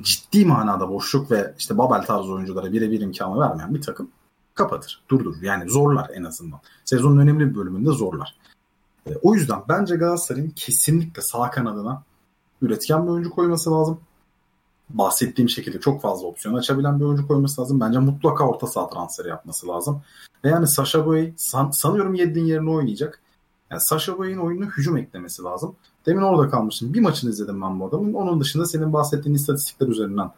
[0.00, 4.10] ciddi manada boşluk ve işte Babel tarzı oyunculara birebir imkanı vermeyen bir takım
[4.54, 5.42] kapatır, durdurur.
[5.42, 6.60] Yani zorlar en azından.
[6.84, 8.36] Sezonun önemli bir bölümünde zorlar.
[9.06, 12.02] E, o yüzden bence Galatasaray'ın kesinlikle sağ kanadına
[12.62, 14.00] üretken bir oyuncu koyması lazım.
[14.90, 17.80] Bahsettiğim şekilde çok fazla opsiyon açabilen bir oyuncu koyması lazım.
[17.80, 20.02] Bence mutlaka orta saha transferi yapması lazım.
[20.44, 23.22] Ve yani Sasha Boy san, sanıyorum Yedlin yerine oynayacak.
[23.70, 25.76] Yani Sasha Boy'un oyununa hücum eklemesi lazım.
[26.06, 26.94] Demin orada kalmıştım.
[26.94, 28.14] Bir maçını izledim ben bu adamın.
[28.14, 30.30] Onun dışında senin bahsettiğin istatistikler üzerinden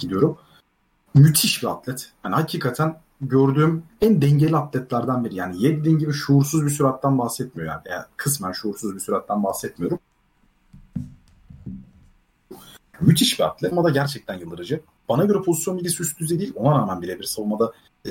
[0.00, 0.38] gidiyorum.
[1.14, 2.12] Müthiş bir atlet.
[2.24, 5.34] Yani hakikaten gördüğüm en dengeli atletlerden biri.
[5.34, 7.82] Yani Yedlin gibi şuursuz bir süratten bahsetmiyor yani.
[7.90, 9.98] yani kısmen şuursuz bir süratten bahsetmiyorum.
[13.00, 14.80] Müthiş bir atlet ama da gerçekten yıldırıcı.
[15.08, 16.52] Bana göre pozisyon bilgisi üst düzey değil.
[16.56, 17.72] Ona rağmen birebir savunmada
[18.06, 18.10] e,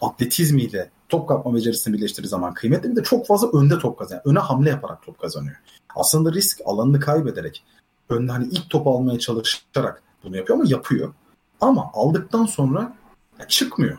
[0.00, 4.22] atletizmiyle top kapma becerisini birleştirdiği zaman kıymetli bir de çok fazla önde top kazanıyor.
[4.24, 5.56] Öne hamle yaparak top kazanıyor.
[5.96, 7.64] Aslında risk alanını kaybederek
[8.08, 11.14] önde hani ilk top almaya çalışarak bunu yapıyor ama yapıyor.
[11.60, 12.96] Ama aldıktan sonra
[13.40, 13.98] ya çıkmıyor.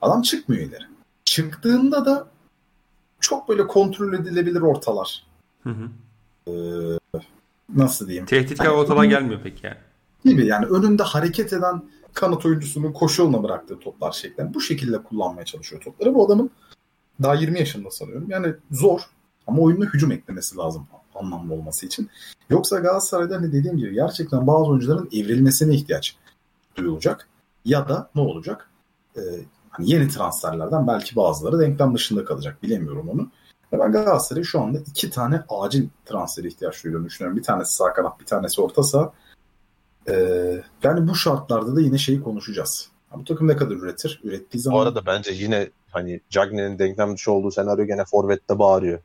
[0.00, 0.84] Adam çıkmıyor ileri.
[1.24, 2.26] Çıktığında da
[3.20, 5.26] çok böyle kontrol edilebilir ortalar.
[5.62, 5.88] Hı hı.
[6.50, 7.18] Ee,
[7.74, 8.26] nasıl diyeyim?
[8.26, 9.76] Tehditkar Hani- ortalar gelmiyor peki yani.
[10.24, 11.82] gibi yani önünde hareket eden
[12.14, 16.14] kanat oyuncusunun koşu yoluna bıraktığı toplar şeklinde bu şekilde kullanmaya çalışıyor topları.
[16.14, 16.50] Bu adamın
[17.22, 18.26] daha 20 yaşında sanıyorum.
[18.28, 19.00] Yani zor
[19.46, 22.08] ama oyununa hücum eklemesi lazım anlamlı olması için.
[22.50, 26.16] Yoksa Galatasaray'da hani dediğim gibi gerçekten bazı oyuncuların evrilmesine ihtiyaç
[26.76, 27.28] duyulacak.
[27.64, 28.70] Ya da ne olacak?
[29.16, 29.20] Ee,
[29.70, 32.62] hani yeni transferlerden belki bazıları denklem dışında kalacak.
[32.62, 33.28] Bilemiyorum onu.
[33.72, 37.38] Ve ben Galatasaray'a şu anda iki tane acil transfere ihtiyaç duyduğunu düşünüyorum.
[37.38, 39.12] Bir tanesi sağ kanat, bir tanesi orta saha.
[40.08, 42.88] Ee, yani bu şartlarda da yine şeyi konuşacağız.
[43.12, 44.20] Ya bu takım ne kadar üretir?
[44.24, 48.98] Ürettiği Bu zaman arada bence yine hani Cagney'in denklem dışı olduğu senaryo gene Forvet'te bağırıyor.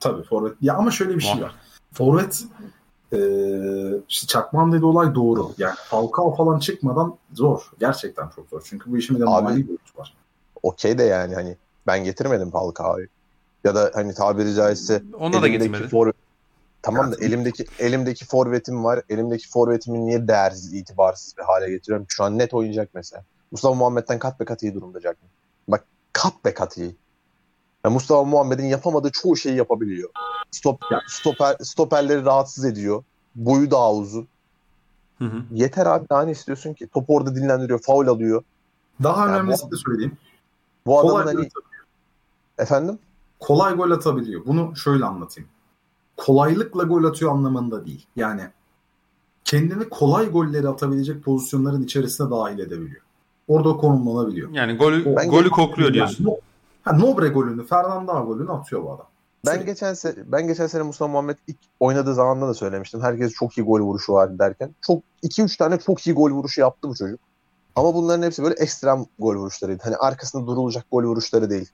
[0.00, 0.56] tabii forvet.
[0.60, 1.54] Ya ama şöyle bir şey Var.
[1.92, 2.44] Forvet
[3.12, 3.18] e,
[4.08, 5.52] işte Çakman dediği olay doğru.
[5.58, 7.70] Yani Falcao falan çıkmadan zor.
[7.80, 8.62] Gerçekten çok zor.
[8.64, 10.14] Çünkü bu işin bir de mali boyutu var.
[10.62, 11.56] Okey de yani hani
[11.86, 13.06] ben getirmedim Falcao'yu.
[13.66, 15.88] Ya da hani tabiri caizse Ona da elimdeki gitmedi.
[15.88, 16.12] for-
[16.82, 19.02] Tamam da Yani- elimdeki elimdeki forvetim var.
[19.10, 22.06] Elimdeki forvetimi niye değersiz, itibarsız bir hale getiriyorum?
[22.08, 23.22] Şu an net oynayacak mesela.
[23.50, 25.30] Mustafa Muhammed'den kat be kat iyi durumda Cagney.
[25.68, 26.96] Bak kat be kat iyi.
[27.84, 30.10] Ya Mustafa Muhammed'in yapamadığı çoğu şeyi yapabiliyor.
[30.50, 33.04] Stop, stoper, stoperleri rahatsız ediyor.
[33.34, 34.28] Boyu daha uzun.
[35.18, 35.42] Hı hı.
[35.52, 36.86] Yeter abi daha ne istiyorsun ki?
[36.86, 38.42] Topu orada dinlendiriyor, faul alıyor.
[39.02, 40.16] Daha Ya önemlisi bu- de söyleyeyim.
[40.86, 41.48] Bu adamın hani
[42.58, 42.98] efendim
[43.40, 44.46] kolay gol atabiliyor.
[44.46, 45.48] Bunu şöyle anlatayım.
[46.16, 48.06] Kolaylıkla gol atıyor anlamında değil.
[48.16, 48.42] Yani
[49.44, 53.02] kendini kolay golleri atabilecek pozisyonların içerisine dahil edebiliyor.
[53.48, 54.50] Orada konumlanabiliyor.
[54.50, 56.24] Yani golü Ben- golü kokluyor diyorsun.
[56.24, 56.38] Yani,
[56.82, 59.06] ha, Nobre golünü, Fernando golünü atıyor bu adam.
[59.46, 59.66] Ben Sürekli.
[59.66, 63.00] geçen se ben geçen sene Mustafa Muhammed ilk oynadığı zamanda da söylemiştim.
[63.00, 64.74] Herkes çok iyi gol vuruşu var derken.
[64.80, 67.20] Çok 2-3 tane çok iyi gol vuruşu yaptı bu çocuk.
[67.76, 69.82] Ama bunların hepsi böyle ekstrem gol vuruşlarıydı.
[69.84, 71.68] Hani arkasında durulacak gol vuruşları değil.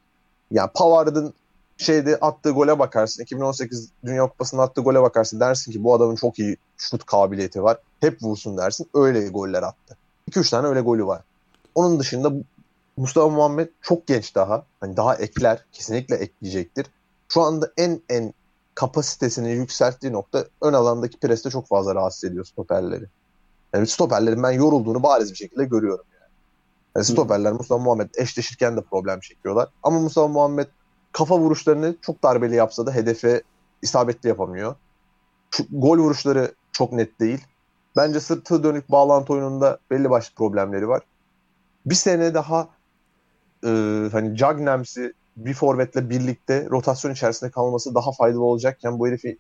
[0.51, 1.35] Yani Pavard'ın
[1.83, 3.23] şeyde attığı gole bakarsın.
[3.23, 5.41] 2018 Dünya Kupası'nda attığı gole bakarsın.
[5.41, 7.79] Dersin ki bu adamın çok iyi şut kabiliyeti var.
[8.01, 8.87] Hep vursun dersin.
[8.95, 9.97] Öyle goller attı.
[10.31, 11.21] 2-3 tane öyle golü var.
[11.75, 12.33] Onun dışında
[12.97, 14.65] Mustafa Muhammed çok genç daha.
[14.81, 15.65] Hani daha ekler.
[15.73, 16.87] Kesinlikle ekleyecektir
[17.33, 18.35] şu anda en en
[18.75, 23.05] kapasitesini yükselttiği nokta ön alandaki preste çok fazla rahatsız ediyor stoperleri.
[23.75, 26.31] Yani stoperlerin ben yorulduğunu bariz bir şekilde görüyorum yani.
[26.97, 29.69] yani stoperler Mustafa Muhammed eşleşirken de problem çekiyorlar.
[29.83, 30.67] Ama Mustafa Muhammed
[31.13, 33.43] kafa vuruşlarını çok darbeli yapsa da hedefe
[33.83, 34.75] isabetli yapamıyor.
[35.51, 37.45] Şu, gol vuruşları çok net değil.
[37.97, 41.03] Bence sırtı dönük bağlantı oyununda belli başlı problemleri var.
[41.87, 42.69] Bir sene daha
[43.65, 43.69] e,
[44.13, 49.39] hani Cagnems'i bir forvetle birlikte rotasyon içerisinde kalması daha faydalı olacakken bu herifi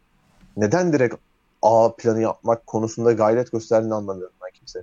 [0.56, 1.14] neden direkt
[1.62, 4.82] A planı yapmak konusunda gayret gösterdiğini anlamıyorum ben kimse.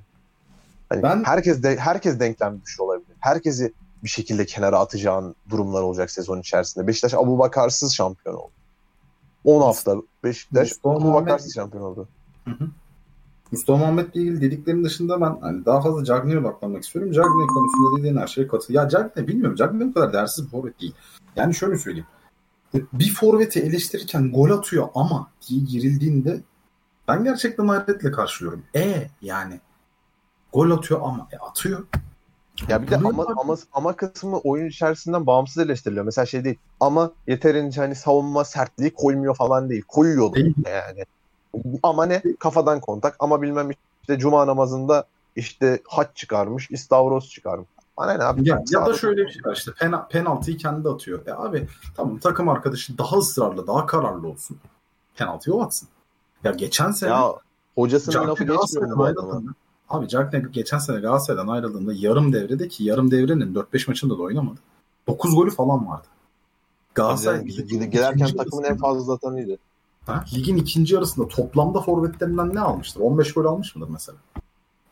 [0.89, 3.15] Hani Ben- herkes de herkes denklem dışı olabilir.
[3.19, 3.73] Herkesi
[4.03, 6.87] bir şekilde kenara atacağın durumlar olacak sezon içerisinde.
[6.87, 8.51] Beşiktaş Abu Bakarsız şampiyon oldu.
[9.43, 12.07] 10 hafta Beşiktaş Mustafa Abu Muhammed- Bakarsız şampiyon oldu.
[13.51, 17.11] Mustafa Muhammed'le ilgili dediklerin dışında ben hani daha fazla Cagney'e odaklanmak istiyorum.
[17.11, 18.73] Cagney konusunda dediğin her şeye katıl.
[18.73, 19.55] Ya Cagney bilmiyorum.
[19.55, 20.93] Cagney bu kadar değersiz bir forvet değil.
[21.35, 22.07] Yani şöyle söyleyeyim.
[22.93, 26.41] Bir forveti eleştirirken gol atıyor ama diye girildiğinde
[27.07, 28.63] ben gerçekten hayretle karşılıyorum.
[28.75, 29.59] E yani
[30.53, 31.87] gol atıyor ama e, atıyor.
[32.67, 36.05] Ya bir de ama, ama, ama kısmı oyun içerisinden bağımsız eleştiriliyor.
[36.05, 36.57] Mesela şey değil.
[36.79, 39.83] Ama yeterince hani savunma sertliği koymuyor falan değil.
[39.87, 41.05] Koyuyor yani.
[41.83, 42.23] Ama ne?
[42.39, 43.15] Kafadan kontak.
[43.19, 43.69] Ama bilmem
[44.01, 45.03] işte cuma namazında
[45.35, 47.67] işte haç çıkarmış, istavroz çıkarmış.
[47.97, 48.49] Bana ne abi?
[48.49, 51.27] Ya, ya da şöyle bir şey var işte pena, penaltıyı kendi atıyor.
[51.27, 54.57] E abi tamam takım arkadaşı daha ısrarlı, daha kararlı olsun.
[55.15, 55.89] Penaltıyı o atsın.
[56.43, 57.33] Ya geçen sene Ya
[57.75, 59.43] hocasının lafı geçmiyor bu?
[59.89, 64.59] Abi Cagney geçen sene Galatasaray'dan ayrıldığında yarım devrede ki yarım devrenin 4-5 maçında da oynamadı.
[65.07, 66.07] 9 golü falan vardı.
[66.95, 69.57] Galatasaray Yani ikinci takımın en fazla atanıydı.
[70.05, 73.01] Ha, ligin ikinci yarısında toplamda forvetlerinden ne almıştır?
[73.01, 74.17] 15 gol almış mıdır mesela?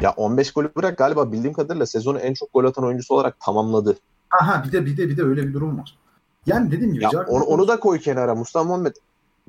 [0.02, 3.98] Ya 15 golü bırak galiba bildiğim kadarıyla sezonu en çok gol atan oyuncusu olarak tamamladı.
[4.42, 5.98] Aha bir de bir de bir de öyle bir durum var.
[6.46, 8.36] Yani dediğim gibi Ya Cagney- onu, onu da koy kenara.
[8.36, 8.96] Mustafa Muhammed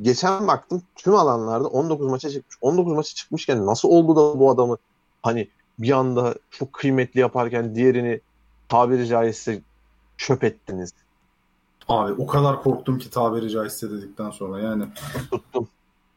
[0.03, 2.57] geçen baktım tüm alanlarda 19 maça çıkmış.
[2.61, 4.77] 19 maça çıkmışken nasıl oldu da bu adamı
[5.23, 5.49] hani
[5.79, 8.21] bir anda çok kıymetli yaparken diğerini
[8.69, 9.63] tabiri caizse
[10.17, 10.93] çöp ettiniz.
[11.89, 14.85] Abi o kadar korktum ki tabiri caizse dedikten sonra yani
[15.31, 15.69] Tuttum.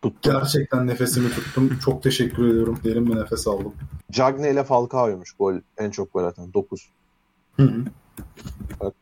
[0.01, 0.13] Tuttum.
[0.21, 1.79] gerçekten nefesimi tuttum.
[1.79, 2.79] Çok teşekkür ediyorum.
[2.83, 3.73] Derin bir nefes aldım.
[4.11, 6.89] Cagney ile Falcao'ymuş gol en çok gol atan 9.
[7.55, 7.85] Hı hı.
[8.79, 8.93] Bak.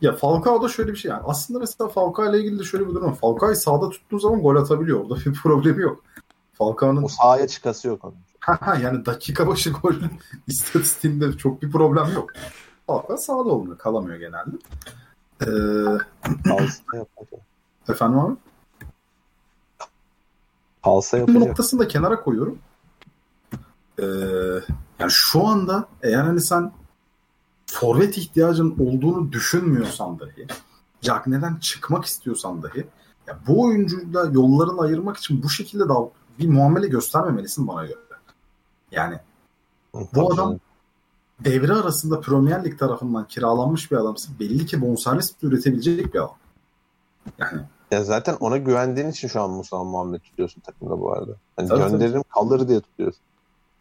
[0.00, 1.22] Ya Falcao'da şöyle bir şey yani.
[1.24, 3.14] Aslında mesela Falcao ile ilgili de şöyle bir durum var.
[3.14, 5.00] Falcao'yu sağda tuttuğun zaman gol atabiliyor.
[5.00, 6.04] Orada bir problemi yok.
[6.52, 8.16] Falcao'nun O sahaya çıkası yok onun.
[8.82, 9.94] Yani dakika başı gol
[10.46, 12.30] istatistiğinde çok bir problem yok.
[12.86, 13.78] Falcao sağda olmuyor.
[13.78, 14.56] Kalamıyor genelde.
[15.42, 15.48] Ee,
[17.92, 18.36] efendim abi?
[20.82, 21.42] Halsa Bu yapacak.
[21.42, 22.58] noktasını da kenara koyuyorum.
[23.98, 24.04] Ee,
[24.98, 26.72] yani şu anda eğer hani sen
[27.66, 30.46] forvet ihtiyacın olduğunu düşünmüyorsan dahi
[31.00, 32.86] Cagney'den çıkmak istiyorsan dahi
[33.26, 35.98] ya bu oyuncuyla yollarını ayırmak için bu şekilde daha
[36.38, 37.98] bir muamele göstermemelisin bana göre.
[38.94, 39.18] Yani
[40.14, 40.58] bu adam
[41.44, 46.36] devre arasında Premier Lig tarafından kiralanmış bir adamsa belli ki bonservis üretebilecek bir adam.
[47.38, 51.32] Yani Ya zaten ona güvendiğin için şu an Musa Muhammed tutuyorsun takımda bu arada.
[51.56, 53.22] Hani Tabii, gönderirim kalır diye tutuyorsun.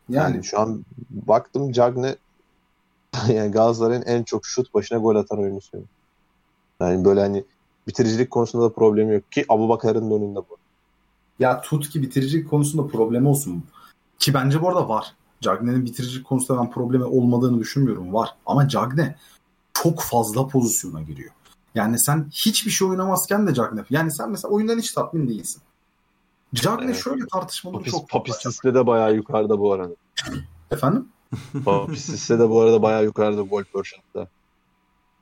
[0.10, 2.16] Yani, yani şu an baktım Cagne
[3.28, 5.78] yani Galatasaray'ın en çok şut başına gol atan oyuncusu.
[6.80, 7.44] Yani böyle hani
[7.88, 10.58] bitiricilik konusunda da problemi yok ki Abu Bakar'ın da önünde bu.
[11.40, 13.64] Ya tut ki bitiricilik konusunda problemi olsun.
[14.20, 15.14] Ki bence bu arada var.
[15.42, 18.14] Cagney'in bitiricilik konusunda ben problemi olmadığını düşünmüyorum.
[18.14, 18.30] Var.
[18.46, 19.16] Ama Cagney
[19.74, 21.32] çok fazla pozisyona giriyor.
[21.76, 23.84] Yani sen hiçbir şey oynamazken de Cagney.
[23.90, 25.62] Yani sen mesela oyundan hiç tatmin değilsin.
[26.54, 27.04] Cagney Evet.
[27.04, 28.24] şöyle tartışmaları Papis, çok fazla.
[28.24, 29.94] Papisis'te de bayağı yukarıda bu arada.
[30.72, 31.08] Efendim?
[31.66, 34.28] Papisis'te de bu arada bayağı yukarıda gol percent'ta.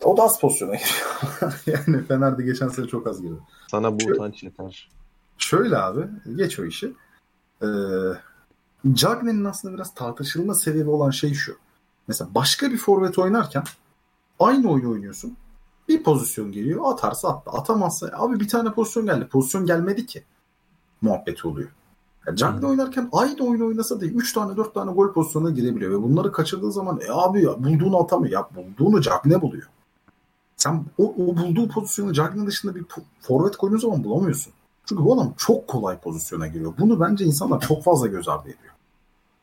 [0.04, 1.54] O da az pozisyona giriyor.
[1.88, 3.40] yani Fener'de geçen sene çok az girdi.
[3.72, 4.90] Sana bu Şöyle- utanç yeter.
[5.38, 6.02] Şöyle abi
[6.36, 6.94] geç o işi.
[7.62, 7.66] Ee,
[8.94, 11.58] Cagney'in aslında biraz tartışılma sebebi olan şey şu.
[12.08, 13.64] Mesela başka bir forvet oynarken
[14.40, 15.38] aynı oyunu oynuyorsun.
[15.88, 17.52] Bir pozisyon geliyor atarsa attı.
[17.52, 19.28] Atamazsa abi bir tane pozisyon geldi.
[19.28, 20.24] Pozisyon gelmedi ki.
[21.02, 21.70] Muhabbeti oluyor.
[22.28, 25.92] Yani Cagney oynarken aynı oyunu oynasa da 3 tane 4 tane gol pozisyonuna girebiliyor.
[25.92, 28.34] Ve bunları kaçırdığı zaman e abi ya bulduğunu atamıyor.
[28.34, 29.68] Ya bulduğunu Cagney buluyor.
[30.58, 32.86] Sen o, o bulduğu pozisyonu Cagney dışında bir
[33.22, 34.54] forvet koyduğun zaman bulamıyorsun.
[34.92, 36.74] Çünkü bu adam çok kolay pozisyona giriyor.
[36.80, 38.74] Bunu bence insanlar çok fazla göz ardı ediyor.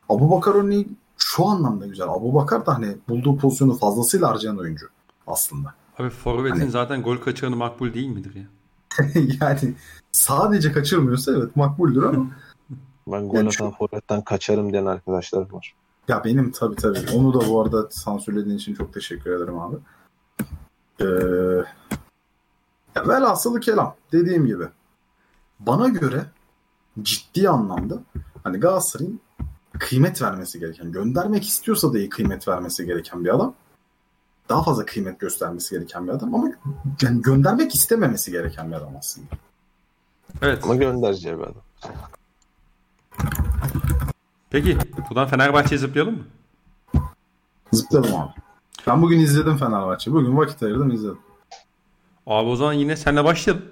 [0.09, 0.87] Abu Bakar örneği
[1.17, 2.07] şu anlamda güzel.
[2.07, 4.87] Abu Bakar da hani bulduğu pozisyonu fazlasıyla harcayan oyuncu
[5.27, 5.73] aslında.
[5.99, 8.43] Abi Forvet'in Hani- zaten gol kaçıranı makbul değil midir ya?
[9.41, 9.73] yani
[10.11, 12.25] sadece kaçırmıyorsa evet makbuldür ama
[13.07, 15.75] Ben gol Yani atan forvetten kaçarım diyen arkadaşlarım var.
[16.07, 19.75] ya benim tabii tabii onu da bu arada sansürlediğin için çok teşekkür ederim abi.
[21.01, 21.05] Ee,
[22.95, 24.63] ya velhasılı kelam dediğim gibi
[25.59, 26.25] bana göre
[27.01, 27.99] ciddi anlamda
[28.43, 29.19] hani Galatasaray'ın
[29.79, 33.53] kıymet vermesi gereken, göndermek istiyorsa da iyi kıymet vermesi gereken bir adam.
[34.49, 36.51] Daha fazla kıymet göstermesi gereken bir adam ama
[37.01, 39.27] yani göndermek istememesi gereken bir adam aslında.
[40.41, 40.63] Evet.
[40.63, 41.61] Ama göndereceği bir adam.
[44.49, 44.77] Peki
[45.09, 46.23] buradan Fenerbahçe'ye zıplayalım mı?
[47.71, 48.31] Zıpladım abi.
[48.87, 50.11] Ben bugün izledim Fenerbahçe.
[50.11, 51.19] Bugün vakit ayırdım izledim.
[52.27, 53.65] Abi o zaman yine senle başlayalım.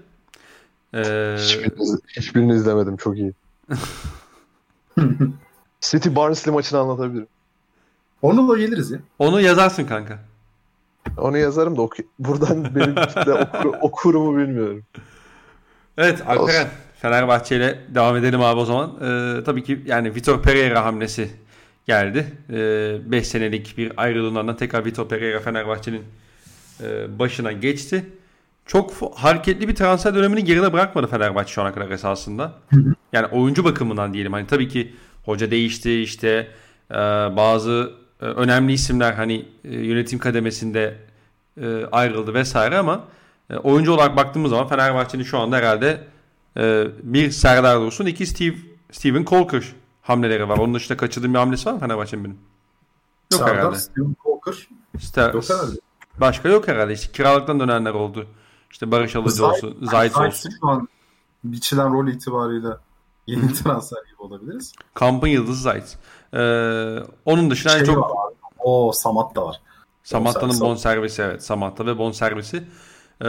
[0.94, 2.98] Ee, Hiçbirini, hiçbirini izlemedim.
[2.98, 3.34] Çok iyi.
[5.82, 7.28] City Barnsley maçını anlatabilirim.
[8.22, 9.00] Onu da geliriz ya.
[9.20, 10.20] onu yazarsın kanka.
[11.18, 14.84] Onu yazarım da oku- buradan benim kitle okur, okurumu bilmiyorum.
[15.98, 16.68] Evet Alperen
[17.02, 18.92] Fenerbahçe ile devam edelim abi o zaman.
[19.02, 21.30] Ee, tabii ki yani Vitor Pereira hamlesi
[21.88, 22.28] geldi.
[23.12, 26.04] 5 senelik bir ayrılığından tekrar Vitor Pereira Fenerbahçe'nin
[26.84, 28.06] e, başına geçti.
[28.68, 32.54] Çok hareketli bir transfer dönemini geride bırakmadı Fenerbahçe şu ana kadar esasında.
[33.14, 34.34] Yani oyuncu bakımından diyelim.
[34.34, 34.96] Hani tabii ki
[35.26, 36.48] hoca değişti işte
[36.92, 36.96] e,
[37.36, 40.98] bazı e, önemli isimler hani e, yönetim kademesinde
[41.92, 43.04] ayrıldı vesaire ama
[43.64, 46.04] oyuncu olarak baktığımız zaman Fenerbahçe'nin şu anda herhalde
[47.04, 48.56] bir Serdar Dursun, iki Steve,
[48.92, 49.64] Steven Colker
[50.02, 50.58] hamleleri var.
[50.58, 52.38] Onun dışında kaçırdığım bir hamlesi var mı Fenerbahçe'nin benim?
[53.32, 53.76] Yok Serdar, herhalde.
[53.80, 54.68] Steven Walker.
[54.98, 55.80] İşte, Yok herhalde.
[56.18, 56.94] başka yok herhalde.
[56.94, 58.28] İşte kiralıktan dönenler oldu.
[58.72, 60.50] İşte Barış Alıcı olsun, Zayt olsun.
[60.62, 60.88] Şu an
[61.44, 62.68] biçilen rol itibariyle
[63.28, 64.74] yeni transfer gibi olabiliriz.
[64.94, 65.98] Kampın yıldızı Zayt.
[66.34, 66.40] E,
[67.26, 68.34] onun dışında Şey çok var.
[68.60, 69.62] O Samat da var.
[70.04, 70.62] Samatta'nın Bonservis.
[70.62, 71.44] bonservisi evet.
[71.44, 72.64] Samatta ve bonservisi.
[73.22, 73.26] Ee,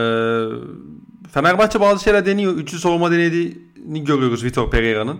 [1.30, 2.52] Fenerbahçe bazı şeyler deniyor.
[2.52, 5.18] Üçlü savunma denediğini görüyoruz Vitor Pereira'nın.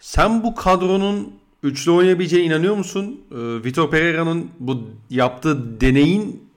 [0.00, 3.20] Sen bu kadronun üçlü oynayabileceğine inanıyor musun?
[3.30, 6.49] Ee, Vitor Pereira'nın bu yaptığı deneyin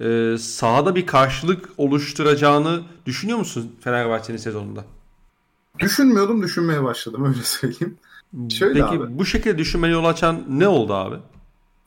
[0.00, 4.84] e, sahada bir karşılık oluşturacağını düşünüyor musun Fenerbahçe'nin sezonunda?
[5.78, 7.98] Düşünmüyordum düşünmeye başladım öyle söyleyeyim.
[8.50, 9.18] Şöyle Peki abi.
[9.18, 11.16] bu şekilde düşünmeye yol açan ne oldu abi?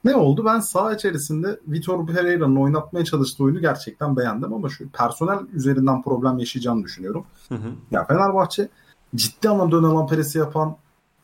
[0.04, 0.46] Ne oldu?
[0.46, 6.40] Ben saha içerisinde Vitor Pereira'nın oynatmaya çalıştığı oyunu gerçekten beğendim ama şu personel üzerinden problem
[6.40, 7.26] yaşayacağını düşünüyorum.
[7.50, 7.72] Hı hı.
[7.92, 8.70] Ya Fenerbahçe
[9.16, 10.76] ciddi anlamda ön alan peresi yapan,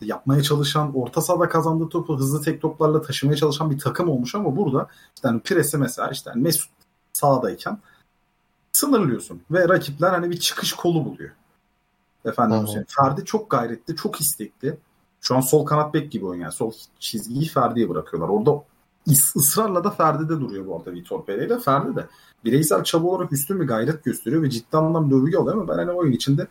[0.02, 4.56] yapmaya çalışan, orta sahada kazandığı topu hızlı tek toplarla taşımaya çalışan bir takım olmuş ama
[4.56, 6.77] burada işte hani presi mesela işte hani Mesut
[7.18, 7.80] sahadayken
[8.72, 11.32] sınırlıyorsun ve rakipler hani bir çıkış kolu buluyor.
[12.26, 12.86] Efendim hı.
[12.88, 14.78] Ferdi çok gayretli, çok istekli.
[15.22, 16.44] Şu an sol kanat bek gibi oynuyor.
[16.44, 18.30] Yani sol çizgiyi Ferdi'ye bırakıyorlar.
[18.30, 18.64] Orada
[19.36, 21.60] ısrarla da Ferdi'de duruyor bu arada Vitor Pereira.
[21.60, 22.08] Ferdi de
[22.46, 25.92] bireysel çaba olarak üstün bir gayret gösteriyor ve ciddi anlamda övgü alıyor ama ben hani
[25.92, 26.48] oyun içinde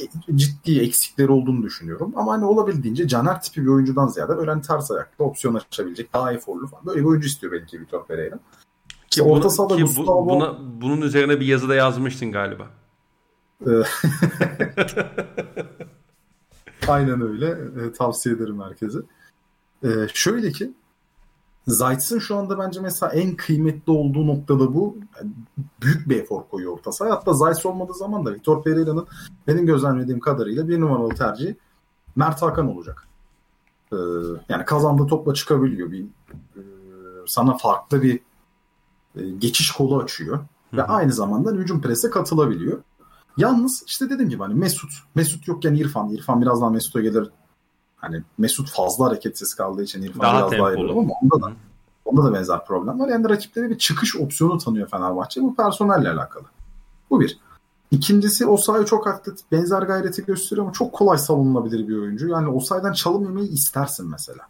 [0.00, 0.02] e,
[0.36, 2.12] ciddi eksikleri olduğunu düşünüyorum.
[2.16, 6.32] Ama hani olabildiğince Caner tipi bir oyuncudan ziyade böyle hani ters ayaklı opsiyon açabilecek daha
[6.32, 6.86] eforlu falan.
[6.86, 8.38] Böyle bir oyuncu istiyor belki Vitor Pereira.
[9.14, 12.66] Ki, orta bunu- sahada ki bu- Gustavo- buna, bunun üzerine bir yazıda yazmıştın galiba.
[16.88, 17.50] Aynen öyle.
[17.86, 18.98] E, tavsiye ederim herkese.
[19.84, 20.74] E, şöyle ki
[21.66, 24.96] Zayt'sın şu anda bence mesela en kıymetli olduğu noktada bu.
[25.16, 25.30] Yani
[25.82, 27.14] büyük bir efor koyuyor orta sahaya.
[27.14, 29.06] Hatta Zayt olmadığı zaman da Vitor Pereira'nın
[29.46, 31.56] benim gözlemlediğim kadarıyla bir numaralı tercihi
[32.16, 33.08] Mert Hakan olacak.
[33.92, 33.96] E,
[34.48, 35.90] yani kazandığı topla çıkabiliyor.
[35.92, 36.02] Bir
[36.56, 36.60] e,
[37.26, 38.20] sana farklı bir
[39.38, 40.38] geçiş kolu açıyor.
[40.72, 40.86] Ve Hı hı.
[40.86, 42.82] aynı zamanda hücum prese katılabiliyor.
[43.36, 44.90] Yalnız işte dediğim gibi hani Mesut.
[45.14, 46.08] Mesut yokken İrfan.
[46.08, 47.30] İrfan biraz daha Mesut'a gelir.
[47.96, 50.92] Hani Mesut fazla hareketsiz kaldığı için İrfan Daha biraz daha tempolu.
[50.92, 51.52] iyi ama onda da
[52.04, 53.08] onda da benzer problem var.
[53.08, 55.42] Yani rakiplere bir çıkış opsiyonu tanıyor Fenerbahçe.
[55.42, 56.44] Bu personelle alakalı.
[57.10, 57.38] Bu bir.
[57.90, 62.28] İkincisi Osayi çok atlet, benzer gayreti gösteriyor ama çok kolay savunulabilir bir oyuncu.
[62.28, 64.42] Yani Osayi'den çalım yemeyi istersin mesela.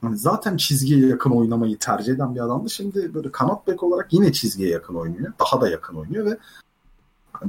[0.00, 2.70] Hani zaten çizgiye yakın oynamayı tercih eden bir adamdı.
[2.70, 5.32] Şimdi böyle kanat bek olarak yine çizgiye yakın oynuyor.
[5.40, 6.38] Daha da yakın oynuyor ve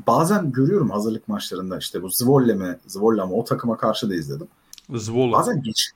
[0.07, 4.47] bazen görüyorum hazırlık maçlarında işte bu Zvolle mi, Zvolle mı o takıma karşı da izledim.
[4.93, 5.37] Zvola.
[5.37, 5.91] Bazen geç.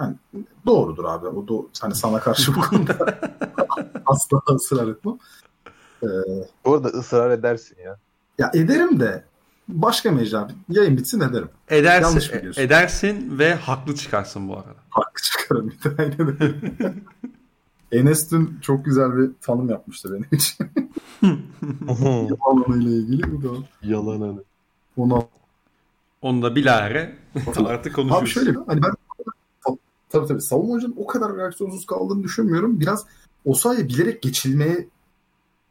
[0.00, 0.14] Yani
[0.66, 1.26] doğrudur abi.
[1.26, 2.94] O da hani sana karşı bu konuda
[4.06, 5.18] asla ısrar etmem.
[6.02, 6.06] Ee,
[6.64, 7.96] Bu arada ısrar edersin ya.
[8.38, 9.24] ya ederim de
[9.68, 11.48] başka mecra yayın bitsin ederim.
[11.68, 12.62] Edersin, yanlış biliyorsun.
[12.62, 14.74] edersin ve haklı çıkarsın bu arada.
[14.90, 16.94] Hakkı çıkarım bir de aynen öyle.
[17.92, 20.66] Enes dün çok güzel bir tanım yapmıştı benim için.
[22.40, 23.32] alanıyla ilgili.
[23.32, 24.40] Bu da Yalan hani.
[24.96, 25.22] ona
[26.22, 27.16] Onu da bilahare
[27.56, 28.22] artık konuşuruz.
[28.22, 28.90] Abi şöyle hani ben
[30.08, 32.80] tabii tabii savunmacının o kadar reaksiyonsuz kaldığını düşünmüyorum.
[32.80, 33.06] Biraz
[33.44, 34.88] o sahaya bilerek geçilmeye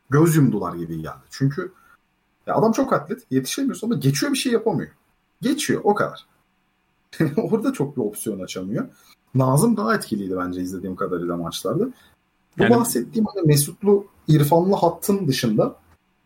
[0.09, 1.23] göz yumdular gibi geldi.
[1.29, 1.71] Çünkü
[2.47, 4.91] ya adam çok atlet, yetişemiyorsun ama geçiyor bir şey yapamıyor.
[5.41, 6.25] Geçiyor o kadar.
[7.37, 8.87] Orada çok bir opsiyon açamıyor.
[9.35, 11.85] Nazım daha etkiliydi bence izlediğim kadarıyla maçlarda.
[12.57, 15.75] Bu Yani- bahsettiğim hani Mesutlu İrfanlı hattın dışında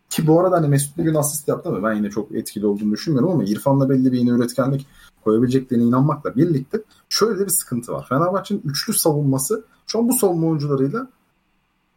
[0.10, 3.32] ki bu arada hani Mesut bugün asist yaptı ama ben yine çok etkili olduğunu düşünmüyorum
[3.32, 4.88] ama İrfan'la belli bir yine üretkenlik
[5.24, 8.06] koyabileceklerine inanmakla birlikte şöyle de bir sıkıntı var.
[8.10, 11.08] Fenerbahçe'nin üçlü savunması şu an bu savunma oyuncularıyla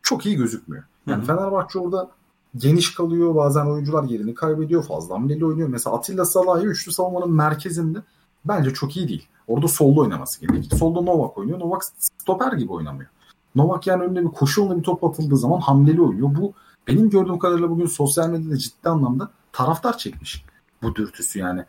[0.03, 0.85] çok iyi gözükmüyor.
[1.07, 1.27] Yani Hı hı.
[1.27, 2.11] Fenerbahçe orada
[2.57, 3.35] geniş kalıyor.
[3.35, 4.83] Bazen oyuncular yerini kaybediyor.
[4.83, 5.69] Fazla hamleli oynuyor.
[5.69, 7.99] Mesela Atilla Salahi üçlü savunmanın merkezinde
[8.45, 9.29] bence çok iyi değil.
[9.49, 10.79] Orada solda oynaması gerekiyor.
[10.79, 11.61] Solda Novak oynuyor.
[11.61, 13.11] Novak stoper gibi oynamıyor.
[13.55, 16.29] Novak yani önüne bir koşu yoluna bir top atıldığı zaman hamleli oynuyor.
[16.41, 16.53] Bu
[16.89, 20.45] benim gördüğüm kadarıyla bugün sosyal medyada ciddi anlamda taraftar çekmiş
[20.83, 21.65] bu dürtüsü yani.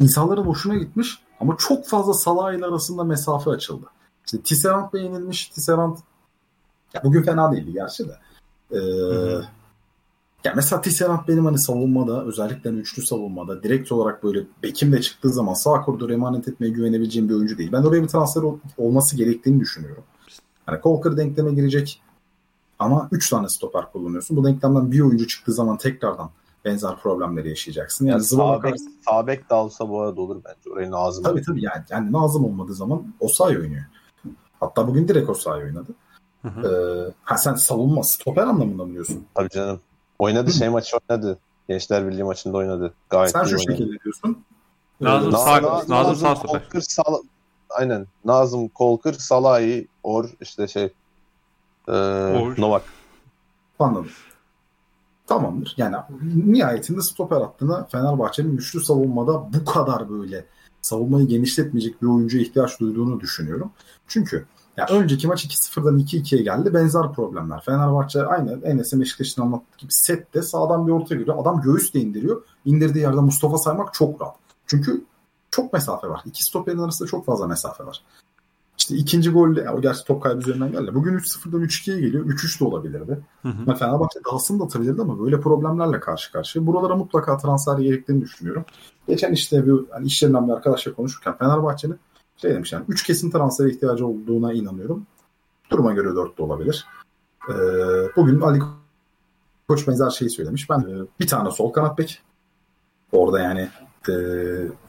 [0.00, 3.86] İnsanların hoşuna gitmiş ama çok fazla Salah ile arasında mesafe açıldı.
[4.26, 5.48] İşte Tisserand beğenilmiş.
[5.48, 5.96] Tisserand
[6.94, 8.18] ya bugün fena değildi gerçi de.
[8.72, 9.44] Ee, hı.
[10.44, 15.30] Ya mesela Tisserand benim hani savunmada özellikle hani üçlü savunmada direkt olarak böyle bekimle çıktığı
[15.30, 17.72] zaman sağ koridora emanet etmeye güvenebileceğim bir oyuncu değil.
[17.72, 20.02] Ben oraya bir transfer ol- olması gerektiğini düşünüyorum.
[20.66, 22.02] Hani Colker denkleme girecek
[22.78, 24.36] ama 3 tane stoper kullanıyorsun.
[24.36, 26.30] Bu denklemden bir oyuncu çıktığı zaman tekrardan
[26.64, 28.06] benzer problemleri yaşayacaksın.
[28.06, 28.74] Yani Yani sağ bek,
[29.08, 30.70] sağ bek de alsa bu arada olur bence.
[30.70, 31.24] Orayı Nazım.
[31.24, 33.84] Tabii tabii yani, yani Nazım olmadığı zaman Osay oynuyor.
[34.60, 35.92] Hatta bugün direkt Osay oynadı.
[36.42, 36.68] Hı hı.
[36.68, 39.24] Ee, ha sen savunma, stoper anlamında mı diyorsun?
[39.34, 39.80] Tabii canım.
[40.24, 41.38] Oynadı şey maçı oynadı.
[41.68, 42.94] Gençler Birliği maçında oynadı.
[43.10, 43.70] Gayet sen iyi şu oynadı.
[43.72, 44.44] şekilde diyorsun.
[45.00, 46.34] Nazım Ee, sağ- Na- Nazım sağ.
[46.34, 47.22] Kolkır, Sal
[47.70, 48.06] Aynen.
[48.24, 50.92] Nazım Kolkır, Salahi, Or işte şey
[51.88, 52.54] e, Or.
[52.58, 52.82] Novak.
[53.78, 54.10] Anladım.
[55.26, 55.74] Tamamdır.
[55.76, 55.96] Yani
[56.46, 60.44] nihayetinde stoper hattına Fenerbahçe'nin üçlü savunmada bu kadar böyle
[60.82, 63.72] savunmayı genişletmeyecek bir oyuncuya ihtiyaç duyduğunu düşünüyorum.
[64.08, 64.46] Çünkü
[64.76, 66.74] ya önceki maç 2-0'dan 2-2'ye geldi.
[66.74, 67.62] Benzer problemler.
[67.64, 71.38] Fenerbahçe aynı Enes'e Beşiktaş'ın anlattığı gibi sette sağdan bir orta giriyor.
[71.38, 72.42] Adam göğüsle indiriyor.
[72.64, 74.36] İndirdiği yerde Mustafa saymak çok rahat.
[74.66, 75.04] Çünkü
[75.50, 76.20] çok mesafe var.
[76.24, 78.02] İki stoperin arasında çok fazla mesafe var.
[78.78, 80.94] İşte ikinci golle, ya o gerçi top kaybı üzerinden geldi.
[80.94, 82.26] Bugün 3-0'dan 3-2'ye geliyor.
[82.26, 83.20] 3-3 de olabilirdi.
[83.42, 83.74] Hı hı.
[83.74, 86.66] Fenerbahçe dahasını da atabilirdi ama böyle problemlerle karşı karşıya.
[86.66, 88.64] Buralara mutlaka transfer gerektiğini düşünüyorum.
[89.08, 91.98] Geçen işte bir hani iş yerinden bir arkadaşla konuşurken Fenerbahçe'nin
[92.36, 95.06] şey demiş yani 3 kesin transfere ihtiyacı olduğuna inanıyorum.
[95.70, 96.86] Duruma göre 4 de olabilir.
[97.48, 97.54] Ee,
[98.16, 98.60] bugün Ali
[99.68, 100.70] Koç benzer şeyi söylemiş.
[100.70, 102.22] Ben e, bir tane sol kanat bek.
[103.12, 103.68] Orada yani
[104.08, 104.14] e,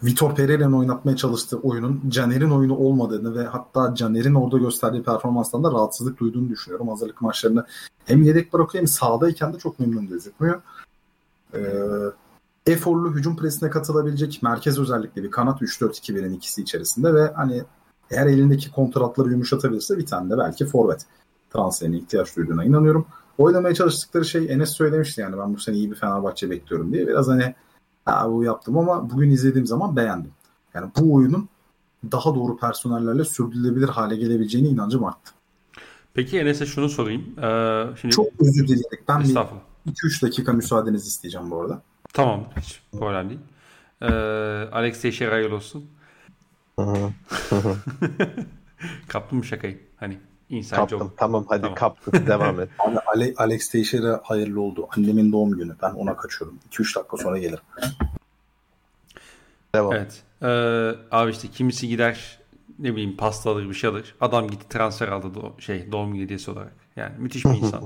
[0.03, 5.71] Vitor Pereira'nın oynatmaya çalıştığı oyunun Caner'in oyunu olmadığını ve hatta Caner'in orada gösterdiği performanstan da
[5.71, 6.89] rahatsızlık duyduğunu düşünüyorum.
[6.89, 7.65] Hazırlık maçlarını
[8.05, 10.61] hem yedek bırakıyor hem sahadayken de çok memnun gözükmüyor.
[11.53, 11.59] Ee,
[12.65, 17.63] eforlu hücum presine katılabilecek merkez özellikle bir kanat 3-4-2-1'in ikisi içerisinde ve hani
[18.11, 21.05] eğer elindeki kontratları yumuşatabilirse bir tane de belki forvet
[21.53, 23.05] transferine ihtiyaç duyduğuna inanıyorum.
[23.37, 27.07] Oynamaya çalıştıkları şey Enes söylemişti yani ben bu sene iyi bir Fenerbahçe bekliyorum diye.
[27.07, 27.55] Biraz hani
[28.05, 30.31] ha, bu yaptım ama bugün izlediğim zaman beğendim.
[30.73, 31.49] Yani bu oyunun
[32.11, 35.31] daha doğru personellerle sürdürülebilir hale gelebileceğine inancım arttı.
[36.13, 37.39] Peki Enes'e şunu sorayım.
[37.39, 38.15] Ee, şimdi...
[38.15, 39.35] Çok özür dileyerek ben bir
[39.91, 41.81] 2-3 dakika müsaadenizi isteyeceğim bu arada.
[42.15, 43.39] Tamam hiç problem değil.
[44.01, 44.05] Ee,
[44.71, 45.89] Alex Teixeira hayırlı olsun.
[49.07, 49.79] Kaptın mı şakayı?
[49.97, 50.17] Hani
[50.49, 50.99] insan Kaptım.
[50.99, 51.15] Joke.
[51.17, 51.75] Tamam hadi tamam.
[51.75, 52.27] kaptım.
[52.27, 52.69] Devam et.
[52.79, 54.87] Abi, Ale Alex Teixeira hayırlı oldu.
[54.97, 55.75] Annemin doğum günü.
[55.81, 56.59] Ben ona kaçıyorum.
[56.71, 57.63] 2-3 dakika sonra gelirim.
[59.75, 59.93] Devam.
[59.93, 60.23] Evet.
[60.41, 60.47] Ee,
[61.11, 62.39] abi işte kimisi gider
[62.79, 64.15] ne bileyim pasta alır bir şey alır.
[64.21, 66.73] Adam gitti transfer aldı do şey doğum günü hediyesi olarak.
[66.95, 67.83] Yani müthiş bir insan.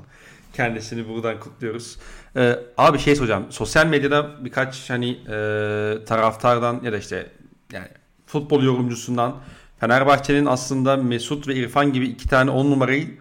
[0.53, 1.97] Kendisini buradan kutluyoruz.
[2.35, 3.45] Ee, abi şey soracağım.
[3.49, 7.31] Sosyal medyada birkaç hani e, taraftardan ya da işte
[7.73, 7.87] yani
[8.25, 9.35] futbol yorumcusundan
[9.79, 13.17] Fenerbahçe'nin aslında Mesut ve İrfan gibi iki tane on numarayı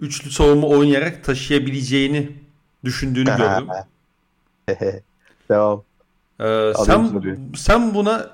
[0.00, 2.32] üçlü savunma oynayarak taşıyabileceğini
[2.84, 3.68] düşündüğünü gördüm.
[5.50, 5.82] Devam.
[6.40, 7.22] Ee, sen,
[7.56, 8.30] sen buna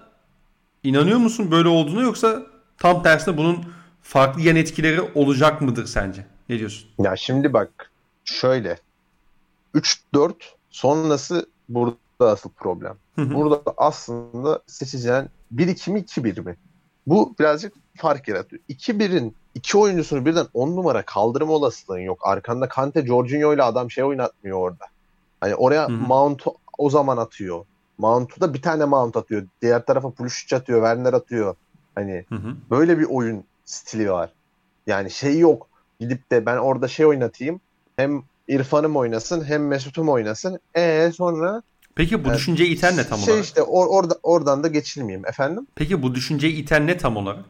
[0.82, 2.42] inanıyor musun böyle olduğunu yoksa
[2.78, 3.64] tam tersine bunun
[4.02, 6.26] farklı yan etkileri olacak mıdır sence?
[6.48, 6.88] Ne diyorsun?
[6.98, 7.90] Ya şimdi bak
[8.26, 8.78] şöyle
[9.74, 10.34] 3-4
[10.70, 12.96] sonrası burada asıl problem.
[13.16, 15.24] Burada aslında seçeceğin
[15.54, 16.56] 1-2 mi 2-1 mi?
[17.06, 18.62] Bu birazcık fark yaratıyor.
[18.68, 22.18] 2-1'in iki oyuncusunu birden 10 numara kaldırma olasılığın yok.
[22.22, 24.84] Arkanda Kante, Jorginho ile adam şey oynatmıyor orada.
[25.40, 26.42] Hani oraya Mount
[26.78, 27.64] o zaman atıyor.
[27.98, 29.46] Mount'u da bir tane Mount atıyor.
[29.62, 31.54] Diğer tarafa Pulisic atıyor, Werner atıyor.
[31.94, 32.56] Hani hı hı.
[32.70, 34.30] böyle bir oyun stili var.
[34.86, 35.68] Yani şey yok.
[36.00, 37.60] Gidip de ben orada şey oynatayım.
[37.97, 40.61] Hem İrfan'ım oynasın hem Mesut'um oynasın.
[40.74, 41.62] E sonra
[41.94, 43.47] Peki bu yani, düşünceyi iten ne tam şey olarak?
[43.47, 45.66] işte or, orada oradan da geçilmeyeyim efendim.
[45.74, 47.44] Peki bu düşünceyi iten ne tam olarak?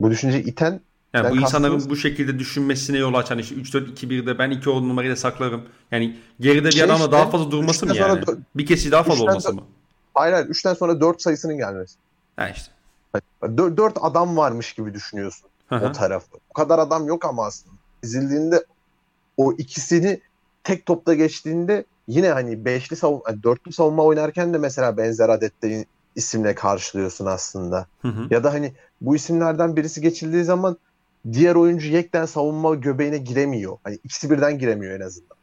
[0.00, 0.80] Bu düşünceyi iten
[1.12, 1.90] yani bu insanların kastınız...
[1.90, 5.62] bu şekilde düşünmesine yol açan işte 3-4-2-1'de ben 2 10 numarayı da saklarım.
[5.90, 8.20] Yani geride bir şey adamla işte, daha fazla durması mı yani?
[8.20, 9.62] Dö- bir kesi daha fazla olması mı?
[10.14, 11.94] Hayır hayır 3'ten sonra 4 sayısının gelmesi.
[12.36, 12.72] Ha işte.
[13.56, 15.86] 4, 4 adam varmış gibi düşünüyorsun Hı-hı.
[15.86, 16.36] o tarafı.
[16.50, 17.76] O kadar adam yok ama aslında.
[18.02, 18.64] Dizildiğinde
[19.36, 20.20] o ikisini
[20.64, 25.84] tek topta geçtiğinde yine hani beşli savunma, yani dörtlü savunma oynarken de mesela benzer adette
[26.16, 27.86] isimle karşılıyorsun aslında.
[28.02, 28.26] Hı hı.
[28.30, 30.76] Ya da hani bu isimlerden birisi geçildiği zaman
[31.32, 33.76] diğer oyuncu yekten savunma göbeğine giremiyor.
[33.84, 35.36] Hani ikisi birden giremiyor en azından.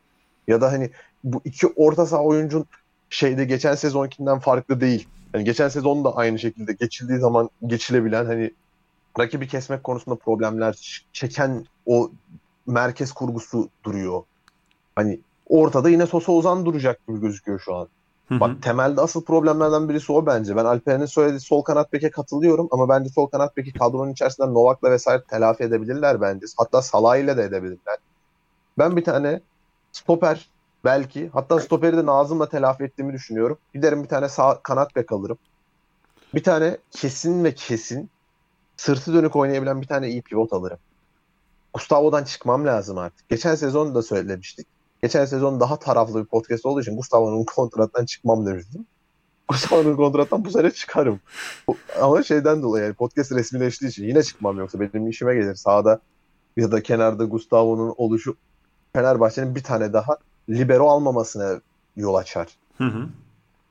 [0.48, 0.90] Ya da hani
[1.24, 2.66] bu iki orta saha oyuncun
[3.10, 5.08] şeyde geçen sezonkinden farklı değil.
[5.34, 8.52] Yani geçen sezon da aynı şekilde geçildiği zaman geçilebilen hani
[9.20, 12.12] rakibi kesmek konusunda problemler çeken o
[12.72, 14.24] merkez kurgusu duruyor.
[14.96, 15.20] Hani
[15.50, 17.88] ortada yine Sosa Ozan duracak gibi gözüküyor şu an.
[18.28, 18.40] Hı hı.
[18.40, 20.56] Bak temelde asıl problemlerden birisi o bence.
[20.56, 24.92] Ben Alperen'in söylediği sol kanat beke katılıyorum ama bence sol kanat beki kadronun içerisinde Novak'la
[24.92, 26.46] vesaire telafi edebilirler bence.
[26.58, 27.98] Hatta Salah ile de edebilirler.
[28.78, 29.42] Ben bir tane
[29.92, 30.50] stoper
[30.84, 33.58] belki hatta stoperi de Nazım'la telafi ettiğimi düşünüyorum.
[33.74, 35.38] Giderim bir tane sağ kanat bek alırım.
[36.34, 38.10] Bir tane kesin ve kesin
[38.78, 40.78] sırtı dönük oynayabilen bir tane iyi pivot alırım.
[41.74, 43.30] Gustavo'dan çıkmam lazım artık.
[43.30, 44.68] Geçen sezon da söylemiştik.
[45.02, 48.86] Geçen sezon daha taraflı bir podcast olduğu için Gustavo'nun kontrattan çıkmam demiştim.
[49.48, 51.20] Gustavo'nun kontrattan bu sene çıkarım.
[52.02, 55.56] Ama şeyden dolayı yani podcast resmileştiği için yine çıkmam yoksa benim işime gelir.
[55.56, 56.00] Sağda
[56.58, 58.36] ya da kenarda Gustavo'nun oluşu
[58.94, 60.18] Fenerbahçe'nin bir tane daha
[60.50, 61.62] libero almamasına
[61.96, 62.48] yol açar.
[62.78, 63.08] Hı hı.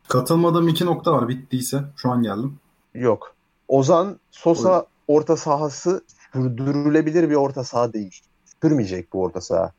[0.08, 1.84] Katılmadığım iki nokta var bittiyse.
[1.96, 2.58] Şu an geldim.
[2.94, 3.34] Yok.
[3.68, 4.86] Ozan Sosa Oy.
[5.08, 8.20] orta sahası sürdürülebilir bir orta saha değil.
[8.62, 9.72] Sürmeyecek bu orta saha.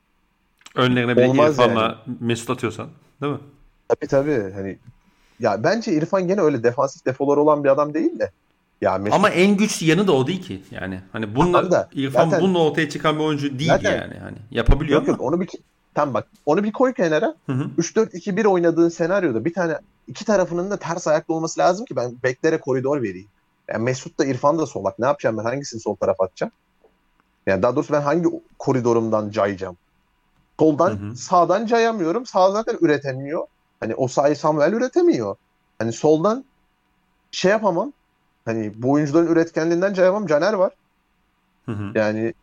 [0.75, 2.17] Önlerine belki Olmaz İrfan'la yani.
[2.19, 2.87] Mesut atıyorsan
[3.21, 3.39] değil mi?
[3.87, 4.51] Tabii tabii.
[4.53, 4.77] Hani
[5.39, 8.31] ya bence İrfan gene öyle defansif defolar olan bir adam değil de.
[8.81, 9.15] Ya Mesut...
[9.15, 10.61] Ama en güçlü yanı da o değil ki.
[10.71, 14.13] Yani hani bununla da, İrfan zaten, bununla ortaya çıkan bir oyuncu değil zaten, yani.
[14.19, 15.11] Hani yapabiliyor yok, mu?
[15.11, 15.49] Yok onu bir
[15.93, 17.35] tam bak onu bir koy kenara.
[17.49, 19.77] 3-4-2-1 oynadığın senaryoda bir tane
[20.07, 23.27] iki tarafının da ters ayaklı olması lazım ki ben beklere koridor vereyim.
[23.71, 24.99] Yani Mesut da İrfan da solak.
[24.99, 25.43] Ne yapacağım ben?
[25.43, 26.51] Hangisini sol tarafa atacağım?
[27.47, 29.77] Yani daha doğrusu ben hangi koridorumdan cayacağım?
[30.59, 31.15] Soldan hı hı.
[31.15, 32.25] sağdan cayamıyorum.
[32.25, 33.47] Sağ zaten üretemiyor.
[33.79, 35.35] Hani o sayı Samuel üretemiyor.
[35.79, 36.45] Hani soldan
[37.31, 37.93] şey yapamam.
[38.45, 40.27] Hani bu oyuncuların üretkenliğinden cayamam.
[40.27, 40.71] Caner var.
[41.65, 41.91] Hı hı.
[41.95, 42.33] Yani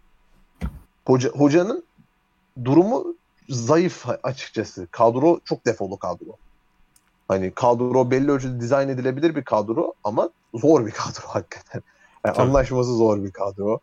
[1.06, 1.84] hoca, hocanın
[2.64, 3.14] durumu
[3.48, 4.88] zayıf açıkçası.
[4.90, 6.36] Kadro çok defolu kadro.
[7.28, 11.82] Hani kadro belli ölçüde dizayn edilebilir bir kadro ama zor bir kadro hakikaten.
[12.26, 13.80] Yani anlaşması zor bir kadro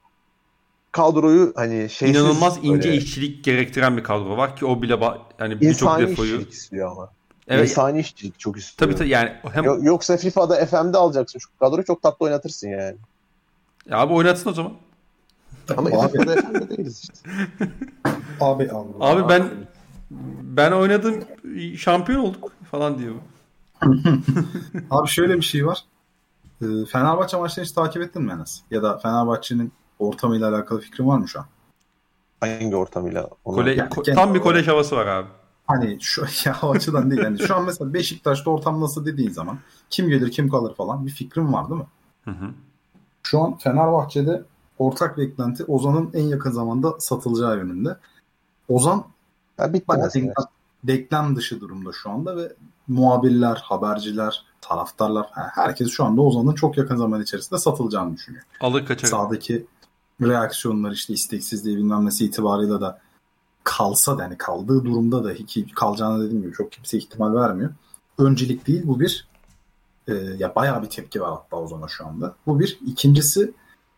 [0.96, 5.18] kadroyu hani şeysiz inanılmaz ince böyle, işçilik gerektiren bir kadro var ki o bile ba-
[5.40, 7.10] yani birçok defoyu istiyor ama.
[7.48, 7.70] Evet.
[7.70, 8.90] İnsani işçilik çok istiyor.
[8.90, 9.32] Tabii tabii yani.
[9.52, 9.84] Hem...
[9.84, 12.96] Yoksa FIFA'da FM'de alacaksın şu kadroyu çok tatlı oynatırsın yani.
[13.90, 14.74] Ya abi oynatsın o zaman.
[15.78, 17.30] Ama FIFA'da FM'de değiliz işte.
[18.40, 18.90] abi abi.
[19.00, 19.50] Abi ben
[20.42, 21.24] ben oynadım
[21.78, 23.16] şampiyon olduk falan diyor.
[24.90, 25.84] abi şöyle bir şey var.
[26.62, 28.62] Ee, Fenerbahçe maçlarını hiç takip ettin mi Enes?
[28.72, 31.46] Ya da Fenerbahçe'nin ortamıyla alakalı fikrin var mı şu an?
[32.40, 33.30] Hangi ortamıyla?
[33.46, 35.28] Kole, yani, tam bir kolej havası var abi.
[35.68, 37.22] Hani şu ya o açıdan değil.
[37.24, 41.12] Yani şu an mesela Beşiktaş'ta ortam nasıl dediğin zaman kim gelir kim kalır falan bir
[41.12, 41.88] fikrim var değil mi?
[42.24, 42.52] Hı hı.
[43.24, 44.44] Şu an Fenerbahçe'de
[44.80, 47.98] ortak beklenti Ozan'ın en yakın zamanda satılacağı yönünde.
[48.70, 49.06] Ozan
[49.60, 50.10] ya beklem,
[50.84, 52.54] beklem dışı durumda şu anda ve
[52.88, 58.44] muhabirler, haberciler, taraftarlar herkes şu anda Ozan'ın çok yakın zaman içerisinde satılacağını düşünüyor.
[58.60, 59.08] Alır kaçar.
[59.08, 59.66] Sağdaki
[60.22, 63.00] reaksiyonlar işte isteksizliği bilmem nesi itibarıyla da
[63.64, 67.74] kalsa da yani kaldığı durumda da ki kalacağını dediğim gibi çok kimse ihtimal vermiyor.
[68.18, 69.28] Öncelik değil bu bir
[70.08, 72.36] e, ya bayağı bir tepki var hatta Ozan'a şu anda.
[72.48, 72.80] Bu bir.
[72.86, 73.54] İkincisi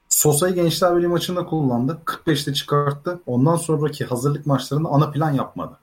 [0.09, 2.01] Sosa'yı Gençler Birliği maçında kullandı.
[2.05, 3.20] 45'te çıkarttı.
[3.26, 5.78] Ondan sonraki hazırlık maçlarında ana plan yapmadı.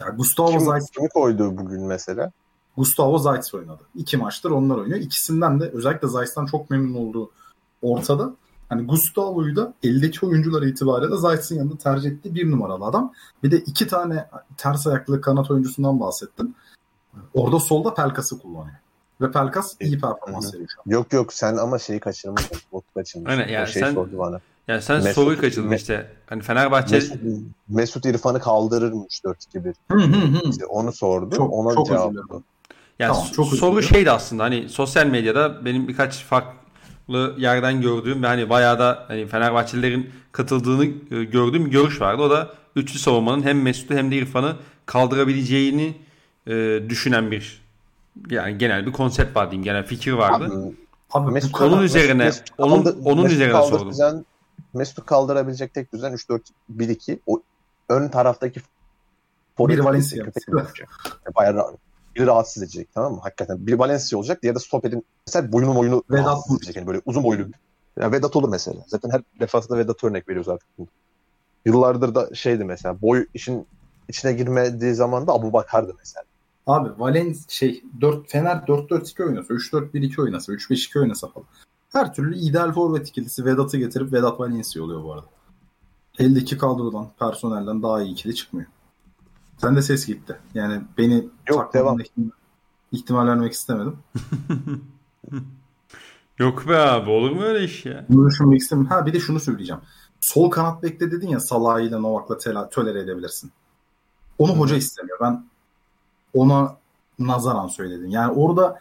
[0.00, 2.32] Yani Gustavo Kim, Zayt kimi koydu bugün mesela?
[2.76, 3.82] Gustavo Zayt oynadı.
[3.94, 5.00] İki maçtır onlar oynuyor.
[5.00, 7.30] İkisinden de özellikle Zayt'tan çok memnun olduğu
[7.82, 8.34] ortada.
[8.68, 13.12] Hani Gustavo'yu da eldeki oyuncular itibariyle Zayt'sın yanında tercih ettiği bir numaralı adam.
[13.42, 16.54] Bir de iki tane ters ayaklı kanat oyuncusundan bahsettim.
[17.34, 18.76] Orada solda Pelkas'ı kullanıyor.
[19.20, 20.92] Ve Pelkas iyi performans veriyor şu an.
[20.92, 22.58] Yok yok sen ama şeyi kaçırmışsın.
[22.72, 23.40] Botu kaçırmışsın.
[23.40, 24.40] Aynen yani şey sen, sordu bana.
[24.68, 26.12] Yani sen Mesut, soruyu kaçırdın Me- işte.
[26.26, 26.94] Hani Fenerbahçe...
[26.94, 27.20] Mesut,
[27.68, 29.06] Mesut İrfan'ı kaldırır mı
[29.90, 30.50] 3-4-2-1?
[30.50, 31.36] İşte onu sordu.
[31.36, 32.12] Çok, ona çok cevap
[32.98, 38.26] Yani tamam, çok soru şeydi aslında hani sosyal medyada benim birkaç farklı yerden gördüğüm ve
[38.26, 42.22] hani bayağı da hani Fenerbahçelilerin katıldığını e, gördüğüm bir görüş vardı.
[42.22, 45.96] O da üçlü savunmanın hem Mesut'u hem de İrfan'ı kaldırabileceğini
[46.46, 47.62] e, düşünen bir
[48.30, 49.64] yani genel bir konsept var diyeyim.
[49.64, 50.44] Genel fikir vardı.
[50.44, 50.74] Abi,
[51.10, 53.90] abi Mesut, onun üzerine Mesut onun kaldı, onun Mesut üzerine sordum.
[53.90, 54.24] Düzen,
[54.74, 57.18] Mesut kaldırabilecek tek düzen 3-4-1-2.
[57.26, 57.42] O
[57.88, 58.60] ön taraftaki
[59.58, 60.26] bir Valencia.
[61.36, 61.76] Bayağı
[62.16, 63.20] biri rahatsız edecek tamam mı?
[63.22, 64.42] Hakikaten bir Valencia olacak.
[64.42, 66.76] Diğeri de stoperin mesela boyunu boyunu Vedat edecek.
[66.76, 67.46] Yani böyle uzun boylu.
[68.00, 68.80] Ya Vedat olur mesela.
[68.86, 70.68] Zaten her defasında Vedat örnek veriyoruz artık.
[71.64, 73.66] Yıllardır da şeydi mesela boy işin
[74.08, 76.24] içine girmediği zaman da Abu Bakar'dı mesela.
[76.66, 81.46] Abi Valencia şey 4 Fener 4-4-2 oynasa, 3-4-1-2 oynasa, 3-5-2 oynasa falan.
[81.92, 85.26] Her türlü ideal forvet ikilisi Vedat'ı getirip Vedat Valencia oluyor bu arada.
[86.18, 88.68] Eldeki kadrodan, personelden daha iyi ikili çıkmıyor.
[89.58, 90.36] Sen de ses gitti.
[90.54, 92.00] Yani beni Yok, devam.
[92.00, 92.30] Ihtimal,
[92.92, 93.98] ihtimal vermek istemedim.
[96.38, 98.06] Yok be abi olur mu öyle iş ya?
[98.08, 98.96] Bunu düşünmek istemiyorum.
[98.96, 99.82] Ha bir de şunu söyleyeceğim.
[100.20, 103.52] Sol kanat bekle dedin ya Salah ile Novak'la tolere edebilirsin.
[104.38, 105.18] Onu hoca istemiyor.
[105.20, 105.44] Ben
[106.34, 106.76] ona
[107.18, 108.10] nazaran söyledim.
[108.10, 108.80] Yani orada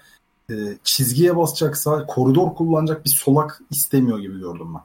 [0.49, 4.81] e, çizgiye basacaksa koridor kullanacak bir solak istemiyor gibi gördüm ben.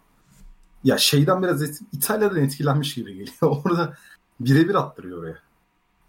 [0.84, 3.36] Ya şeyden biraz et, İtalya'dan etkilenmiş gibi geliyor.
[3.64, 3.94] Orada
[4.40, 5.49] birebir attırıyor oraya.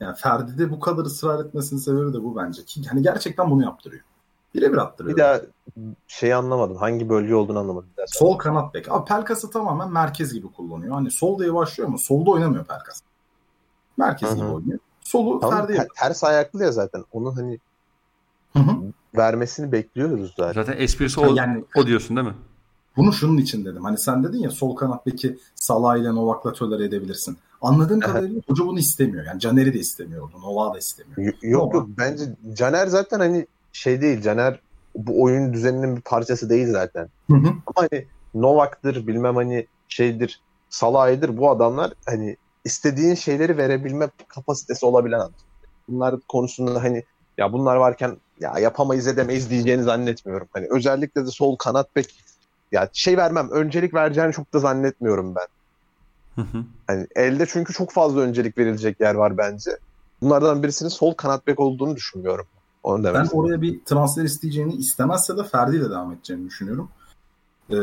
[0.01, 2.65] Yani Ferdi de bu kadar ısrar etmesinin sebebi de bu bence.
[2.65, 4.03] Ki hani gerçekten bunu yaptırıyor.
[4.55, 5.17] Birebir attırıyor.
[5.17, 5.41] Bir daha
[6.07, 6.77] şeyi anlamadım.
[6.77, 7.89] Hangi bölge olduğunu anlamadım.
[7.97, 8.19] Dersen.
[8.19, 8.91] Sol kanat bek.
[8.91, 10.93] Abi Pelkas'ı tamamen merkez gibi kullanıyor.
[10.93, 13.01] Hani solda yavaşlıyor ama solda oynamıyor Pelkas.
[13.97, 14.37] Merkez Hı-hı.
[14.37, 14.79] gibi oynuyor.
[15.01, 17.03] Solu tamam, Ferdi ter, ters ayaklı ya zaten.
[17.11, 17.59] Onun hani
[18.53, 18.75] Hı-hı.
[19.17, 20.63] vermesini bekliyoruz zaten.
[20.63, 22.35] Zaten esprisi o, yani, o diyorsun değil mi?
[22.97, 23.83] Bunu şunun için dedim.
[23.83, 27.37] Hani sen dedin ya sol kanat beki Salah ile Novak'la tolere edebilirsin.
[27.61, 29.25] Anladığım kadarıyla hoca bunu istemiyor.
[29.25, 30.29] Yani Caner'i de istemiyor.
[30.41, 31.33] Novak'ı da istemiyor.
[31.41, 34.21] Yok yok bence Caner zaten hani şey değil.
[34.21, 34.59] Caner
[34.95, 37.09] bu oyun düzeninin bir parçası değil zaten.
[37.31, 37.47] Hı hı.
[37.47, 45.19] Ama hani Novak'tır bilmem hani şeydir Salah'dır bu adamlar hani istediğin şeyleri verebilme kapasitesi olabilen
[45.19, 45.31] adam.
[45.87, 47.03] Bunlar konusunda hani
[47.37, 50.47] ya bunlar varken ya yapamayız edemeyiz diyeceğini zannetmiyorum.
[50.53, 52.23] Hani özellikle de sol kanat bek
[52.71, 55.47] ya şey vermem öncelik vereceğini çok da zannetmiyorum ben.
[56.87, 59.71] Hani elde çünkü çok fazla öncelik verilecek yer var bence.
[60.21, 62.45] Bunlardan birisinin sol kanat bek olduğunu düşünmüyorum.
[62.83, 66.89] Onu ben oraya bir transfer isteyeceğini istemezse de Ferdi ile devam edeceğini düşünüyorum.
[67.69, 67.75] Ee,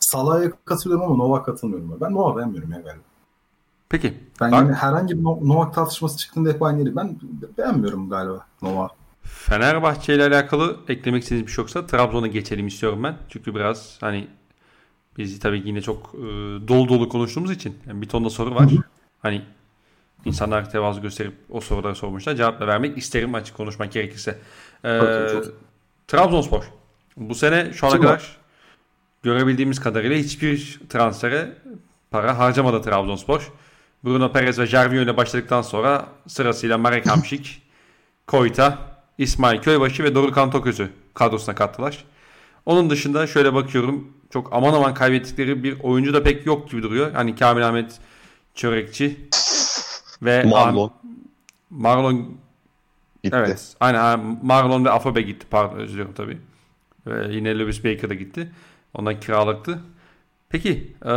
[0.00, 1.98] Salah'a katılıyorum ama Novak katılmıyorum.
[2.00, 3.02] Ben Novak beğenmiyorum ya galiba.
[3.88, 4.14] Peki.
[4.40, 6.96] Ben Bak, yani herhangi bir Novak tartışması çıktığında hep aynı yeri.
[6.96, 7.18] Ben
[7.58, 8.90] beğenmiyorum galiba Novak.
[9.22, 13.16] Fenerbahçe ile alakalı eklemek istediğiniz bir şey yoksa Trabzon'a geçelim istiyorum ben.
[13.28, 14.28] Çünkü biraz hani
[15.18, 16.18] biz tabii yine çok e,
[16.68, 18.70] dolu dolu konuştuğumuz için yani bir tonda soru var.
[19.22, 19.42] Hani
[20.24, 22.34] insanlar tevazu gösterip o soruları sormuşlar.
[22.34, 24.38] Cevap da vermek isterim açık konuşmak gerekirse.
[24.84, 25.00] Ee,
[26.08, 26.64] Trabzonspor.
[27.16, 28.36] Bu sene şu ana kadar var?
[29.22, 31.52] görebildiğimiz kadarıyla hiçbir transfere
[32.10, 33.52] para harcamadı Trabzonspor.
[34.04, 37.46] Bruno Perez ve Jervinho ile başladıktan sonra sırasıyla Marek Hamšík,
[38.26, 38.78] Koyta,
[39.18, 42.04] İsmail Köybaşı ve Dorukhan Toköz'ü kadrosuna kattılar.
[42.66, 44.12] Onun dışında şöyle bakıyorum.
[44.32, 47.12] Çok aman aman kaybettikleri bir oyuncu da pek yok gibi duruyor.
[47.12, 48.00] Hani Kamil Ahmet
[48.54, 49.28] Çörekçi
[50.22, 50.92] ve Marlon.
[50.94, 51.02] Ah-
[51.70, 52.36] Marlon
[53.22, 53.36] Gitti.
[53.36, 53.74] Evet.
[53.80, 55.46] Aynen Marlon ve Afobe gitti.
[55.50, 56.38] Pardon özür dilerim tabii.
[57.06, 58.52] Ve yine Lewis Baker da gitti.
[58.94, 59.80] Ondan kiralıktı.
[60.48, 60.70] Peki
[61.02, 61.12] e,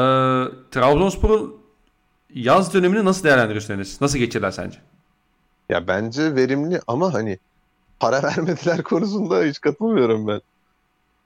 [0.71, 1.55] Trabzonspor'un
[2.33, 4.01] yaz dönemini nasıl değerlendiriyorsun Enes?
[4.01, 4.79] Nasıl geçirdiler sence?
[5.69, 7.39] Ya bence verimli ama hani
[7.99, 10.41] para vermediler konusunda hiç katılmıyorum ben.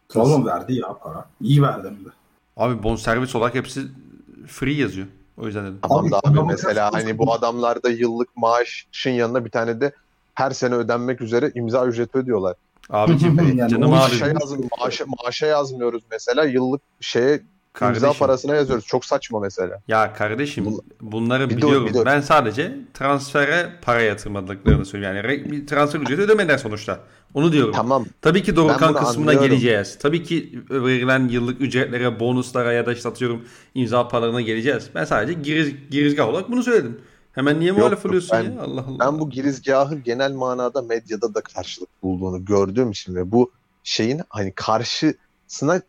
[0.09, 1.25] Trabzon verdi ya para.
[1.41, 2.09] İyi verdi hem de.
[2.57, 3.81] Abi bonservis olarak hepsi
[4.47, 5.07] free yazıyor.
[5.37, 5.79] O yüzden dedim.
[5.81, 9.91] Tamam Abi, da abi mesela hani bu adamlarda yıllık maaşın yanına bir tane de
[10.35, 12.55] her sene ödenmek üzere imza ücreti ödüyorlar.
[12.89, 13.89] Abicim Yani canım abi.
[13.99, 17.43] Maaşa, yaz, maaşa, maaşa yazmıyoruz mesela yıllık şeye imza
[17.73, 18.13] Kardeşim.
[18.19, 18.85] parasına yazıyoruz.
[18.85, 19.81] Çok saçma mesela.
[19.87, 21.85] Ya kardeşim Bun- bunları Bir biliyorum.
[21.87, 25.17] bir de- Ben sadece transfere para yatırmadıklarını söylüyorum.
[25.17, 26.99] Yani bir transfer ücreti ödemediler sonuçta.
[27.33, 27.73] Onu diyorum.
[27.73, 29.41] Tamam Tabii ki bunu kısmına anlıyorum.
[29.49, 29.97] geleceğiz.
[30.01, 34.89] Tabii ki verilen yıllık ücretlere, bonuslara ya da işte atıyorum imza paralarına geleceğiz.
[34.95, 37.01] Ben sadece giriz, girizgah olarak bunu söyledim.
[37.31, 38.61] Hemen niye muhalef yok, oluyorsun ben- ya?
[38.61, 38.99] Allah Allah.
[38.99, 43.51] ben bu girizgahı genel manada medyada da karşılık bulduğunu gördüğüm için ve bu
[43.83, 45.81] şeyin hani karşısına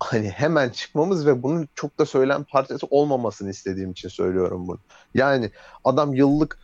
[0.00, 4.78] hani hemen çıkmamız ve bunun çok da söylem parçası olmamasını istediğim için söylüyorum bunu.
[5.14, 5.50] Yani
[5.84, 6.58] adam yıllık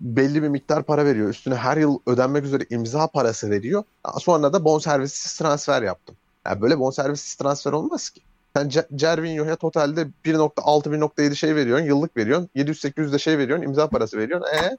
[0.00, 1.28] belli bir miktar para veriyor.
[1.28, 3.84] Üstüne her yıl ödenmek üzere imza parası veriyor.
[4.18, 6.16] Sonra da bonservissiz transfer yaptım.
[6.46, 8.20] Yani böyle bonservissiz transfer olmaz ki.
[8.56, 12.48] Sen Ce- Cervinho'ya totalde 1.6 1.7 şey veriyorsun, yıllık veriyorsun.
[12.56, 14.46] 700-800 de şey veriyorsun, imza parası veriyorsun.
[14.56, 14.76] E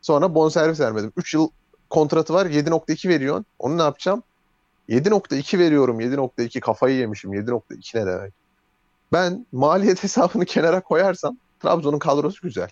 [0.00, 1.12] sonra bonservis vermedim.
[1.16, 1.48] 3 yıl
[1.90, 3.46] kontratı var, 7.2 veriyorsun.
[3.58, 4.22] Onu ne yapacağım?
[4.88, 6.00] 7.2 veriyorum.
[6.00, 7.34] 7.2 kafayı yemişim.
[7.34, 8.34] 7.2 ne demek?
[9.12, 12.68] Ben maliyet hesabını kenara koyarsam Trabzon'un kadrosu güzel.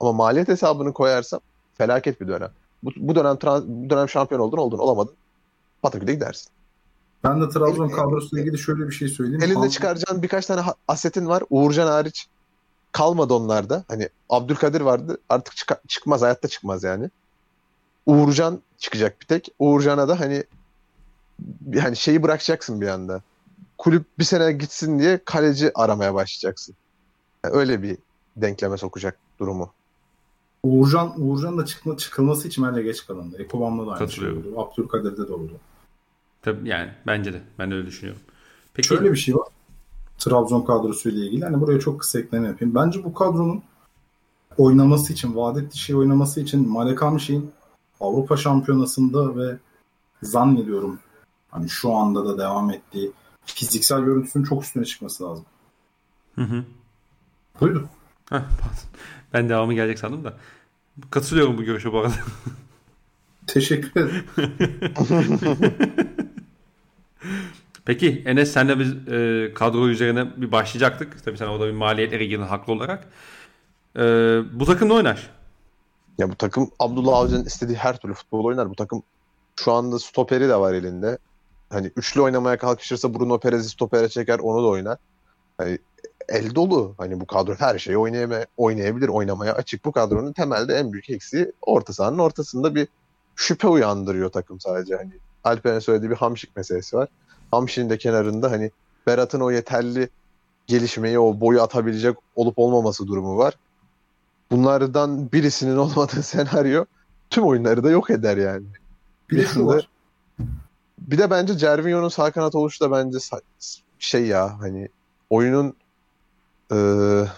[0.00, 1.40] Ama maliyet hesabını koyarsam
[1.78, 2.50] felaket bir dönem.
[2.82, 5.14] Bu, bu dönem trans- bu dönem şampiyon oldun oldun olamadın.
[5.82, 6.48] Pataküde gidersin.
[7.24, 9.42] Ben de Trabzon El- kadrosuyla ilgili şöyle bir şey söyleyeyim.
[9.42, 11.42] Elinde Hamza- çıkaracağın birkaç tane asetin var.
[11.50, 12.26] Uğurcan hariç
[12.92, 13.84] kalmadı onlarda.
[13.88, 15.18] Hani Abdülkadir vardı.
[15.28, 16.22] Artık çıka- çıkmaz.
[16.22, 17.10] Hayatta çıkmaz yani.
[18.06, 19.48] Uğurcan çıkacak bir tek.
[19.58, 20.44] Uğurcan'a da hani
[21.72, 23.22] yani şeyi bırakacaksın bir anda.
[23.78, 26.74] Kulüp bir sene gitsin diye kaleci aramaya başlayacaksın.
[27.44, 27.98] Yani öyle bir
[28.36, 29.70] denkleme sokacak durumu.
[30.64, 33.42] Uğurcan, Uğurcan da çıkma, çıkılması için bence geç kalındı.
[33.42, 34.54] Ekobam'da da aynı şey oldu.
[34.56, 35.52] Abdülkadir'de de oldu.
[36.42, 37.42] Tabii yani bence de.
[37.58, 38.22] Ben de öyle düşünüyorum.
[38.74, 39.48] Peki Şöyle bir şey var.
[40.18, 41.44] Trabzon kadrosuyla ilgili.
[41.44, 42.74] Hani buraya çok kısa ekleme yapayım.
[42.74, 43.62] Bence bu kadronun
[44.58, 47.50] oynaması için, ettiği şey oynaması için Malek Hamşik'in
[48.00, 49.58] Avrupa Şampiyonası'nda ve
[50.22, 50.98] zannediyorum
[51.50, 53.12] hani şu anda da devam ettiği
[53.44, 55.44] fiziksel görüntüsünün çok üstüne çıkması lazım.
[56.34, 56.64] Hı hı.
[57.60, 57.88] Buyurun.
[58.30, 58.78] Heh, pardon.
[59.34, 60.34] Ben devamı gelecek sandım da.
[61.10, 62.14] Katılıyorum bu görüşe bu arada.
[63.46, 64.24] Teşekkür ederim.
[67.84, 71.24] Peki Enes senle biz e, kadro üzerine bir başlayacaktık.
[71.24, 73.08] Tabii sen orada bir maliyetlere girdin haklı olarak.
[73.96, 74.00] E,
[74.52, 75.30] bu takım ne oynar?
[76.18, 78.70] Ya bu takım Abdullah Avcı'nın istediği her türlü futbol oynar.
[78.70, 79.02] Bu takım
[79.56, 81.18] şu anda stoperi de var elinde.
[81.70, 84.98] Hani üçlü oynamaya kalkışırsa Bruno Perez'i stopere çeker onu da oynar.
[85.58, 85.78] Hani
[86.28, 86.94] el dolu.
[86.98, 89.84] Hani bu kadro her şeyi oynayama, oynayabilir, oynamaya açık.
[89.84, 92.88] Bu kadronun temelde en büyük eksiği orta sahanın ortasında bir
[93.36, 94.96] şüphe uyandırıyor takım sadece.
[94.96, 95.12] Hani
[95.44, 97.08] Alper'in söylediği bir Hamşik meselesi var.
[97.50, 98.70] Hamşik'in de kenarında hani
[99.06, 100.08] Berat'ın o yeterli
[100.66, 103.54] gelişmeyi, o boyu atabilecek olup olmaması durumu var.
[104.50, 106.84] Bunlardan birisinin olmadığı senaryo
[107.30, 108.66] tüm oyunları da yok eder yani.
[109.30, 109.88] Bir de şu var.
[110.98, 113.18] Bir de bence Cervinho'nun sağ kanat oluşu da bence
[113.98, 114.88] şey ya hani
[115.30, 115.74] oyunun
[116.74, 116.78] e,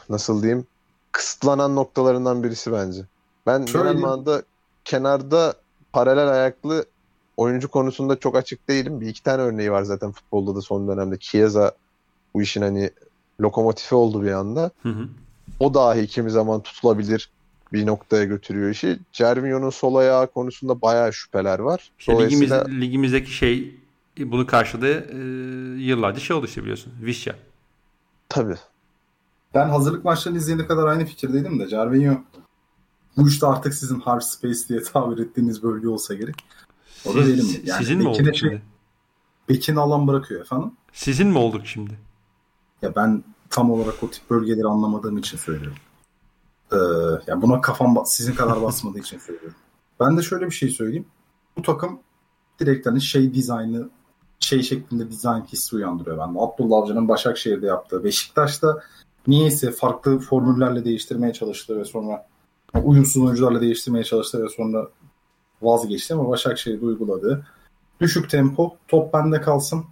[0.08, 0.66] nasıl diyeyim
[1.12, 3.00] kısıtlanan noktalarından birisi bence.
[3.46, 4.42] Ben Şöyle genel manada
[4.84, 5.54] kenarda
[5.92, 6.86] paralel ayaklı
[7.36, 9.00] oyuncu konusunda çok açık değilim.
[9.00, 11.18] Bir iki tane örneği var zaten futbolda da son dönemde.
[11.18, 11.72] Chiesa
[12.34, 12.90] bu işin hani
[13.40, 14.70] lokomotifi oldu bir anda.
[14.82, 15.08] Hı hı.
[15.60, 17.30] O dahi kimi zaman tutulabilir
[17.72, 18.98] bir noktaya götürüyor işi.
[19.12, 21.90] Cervinho'nun sol ayağı konusunda bayağı şüpheler var.
[21.98, 23.74] İşte ligimiz, ligimizdeki şey
[24.18, 25.16] bunu karşıladı e,
[25.82, 26.92] yıllarca şey oldu işte biliyorsun.
[27.02, 27.34] Vişya.
[28.28, 28.56] tabii.
[29.56, 32.14] Ben hazırlık maçlarını izleyene kadar aynı fikirdeydim de Cervinho
[33.16, 36.34] bu işte artık sizin hard space diye tabir ettiğiniz bölge olsa gerek.
[37.04, 37.62] O da Siz- değilim?
[37.64, 38.62] Yani sizin mi olduk şey- şimdi?
[39.48, 40.72] Bekir'in alan bırakıyor efendim.
[40.92, 41.98] Sizin mi olduk şimdi?
[42.82, 45.78] Ya ben tam olarak o tip bölgeleri anlamadığım için söylüyorum.
[46.72, 46.76] Ee,
[47.26, 49.58] ya buna kafam sizin kadar basmadığı için söylüyorum.
[50.00, 51.06] Ben de şöyle bir şey söyleyeyim.
[51.58, 51.98] Bu takım
[52.60, 53.88] direkt hani şey dizaynı
[54.40, 56.38] şey şeklinde dizayn hissi uyandırıyor bende.
[56.38, 58.82] Abdullah Avcı'nın Başakşehir'de yaptığı, Beşiktaş'ta
[59.28, 62.26] niyeyse farklı formüllerle değiştirmeye çalıştığı ve sonra
[62.84, 64.88] uyumsuz oyuncularla değiştirmeye çalıştığı ve sonra
[65.62, 67.46] vazgeçti ama Başakşehir'de uyguladığı
[68.00, 69.84] düşük tempo top bende kalsın.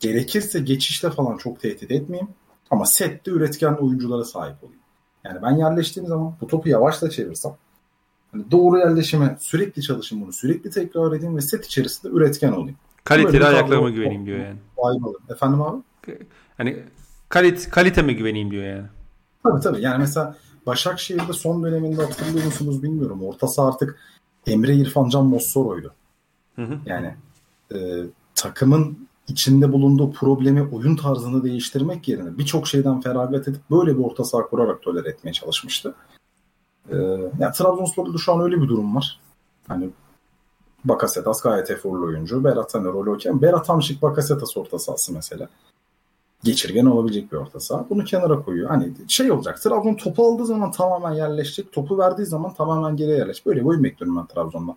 [0.00, 2.28] Gerekirse geçişle falan çok tehdit etmeyeyim.
[2.70, 4.80] Ama sette üretken oyunculara sahip olayım.
[5.24, 7.56] Yani ben yerleştiğim zaman bu topu yavaş da çevirsem
[8.32, 12.76] hani doğru yerleşime sürekli çalışayım bunu sürekli tekrar edeyim ve set içerisinde üretken olayım.
[13.04, 14.58] Kaliteli ayaklarıma güveneyim diyor yani.
[14.76, 15.18] Faydalı.
[15.30, 15.82] Efendim abi?
[16.56, 16.84] Hani
[17.28, 18.86] kalit kaliteme güveneyim diyor yani.
[19.42, 19.82] Tabii tabii.
[19.82, 20.36] Yani mesela
[20.66, 23.22] Başakşehir'de son döneminde hatırlıyor musunuz bilmiyorum.
[23.22, 23.98] Ortası artık
[24.46, 25.94] Emre İrfan Can Mossoro'ydu.
[26.56, 26.78] Hı hı.
[26.86, 27.14] Yani
[27.74, 27.78] e,
[28.34, 34.24] takımın içinde bulunduğu problemi oyun tarzını değiştirmek yerine birçok şeyden feragat edip böyle bir orta
[34.24, 35.94] saha kurarak tolere etmeye çalışmıştı.
[36.90, 36.96] Ee,
[37.38, 39.20] yani Trabzonspor'da şu an öyle bir durum var.
[39.68, 39.90] Hani
[40.84, 42.44] Bakasetas gayet eforlu oyuncu.
[42.44, 43.32] Berat hani rol okey.
[43.42, 45.48] Berat Hamşik Bakasetas orta sahası mesela.
[46.44, 47.86] Geçirgen olabilecek bir orta saha.
[47.90, 48.68] Bunu kenara koyuyor.
[48.68, 49.62] Hani şey olacak.
[49.62, 51.72] Trabzon topu aldığı zaman tamamen yerleşecek.
[51.72, 53.46] Topu verdiği zaman tamamen geriye yerleşecek.
[53.46, 54.76] Böyle oyun bekliyorum ben Trabzon'dan.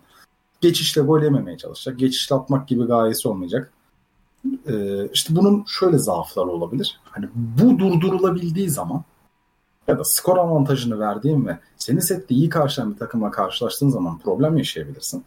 [0.60, 1.98] Geçişle gol yememeye çalışacak.
[1.98, 3.72] Geçişle atmak gibi gayesi olmayacak.
[4.66, 7.00] Ee, işte bunun şöyle zaafları olabilir.
[7.04, 9.04] Hani bu durdurulabildiği zaman
[9.88, 14.56] ya da skor avantajını verdiğin ve seni sette iyi karşılayan bir takımla karşılaştığın zaman problem
[14.56, 15.24] yaşayabilirsin.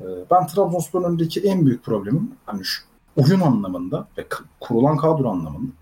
[0.00, 2.82] Ee, ben Trabzonspor'un önündeki en büyük problemim hani şu
[3.16, 4.26] oyun anlamında ve
[4.60, 5.72] kurulan kadro anlamında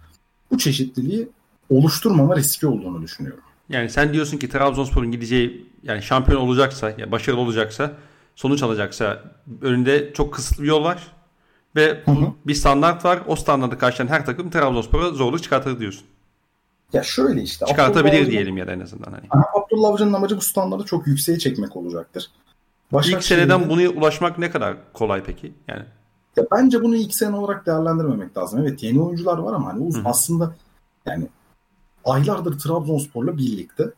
[0.50, 1.28] bu çeşitliliği
[1.70, 3.42] oluşturmama riski olduğunu düşünüyorum.
[3.68, 7.92] Yani sen diyorsun ki Trabzonspor'un gideceği yani şampiyon olacaksa, ya başarılı olacaksa,
[8.36, 9.22] sonuç alacaksa
[9.60, 11.12] önünde çok kısıtlı bir yol var
[11.76, 12.26] ve hı hı.
[12.46, 13.20] bir standart var.
[13.26, 16.06] O standartı karşılayan her takım Trabzonspor'a zorluk çıkartır diyorsun.
[16.92, 17.66] Ya şöyle işte.
[17.66, 19.12] Çıkartabilir Abdullah diyelim ya da en azından.
[19.12, 19.44] Hani.
[19.54, 22.30] Abdullah Avcı'nın amacı bu standartı çok yükseğe çekmek olacaktır.
[22.92, 25.52] Başak İlk seneden bunu ulaşmak ne kadar kolay peki?
[25.68, 25.82] Yani
[26.36, 28.60] ya bence bunu ilk sene olarak değerlendirmemek lazım.
[28.60, 30.54] Evet yeni oyuncular var ama hani uzun aslında
[31.06, 31.28] yani
[32.04, 33.92] aylardır Trabzonspor'la birlikte.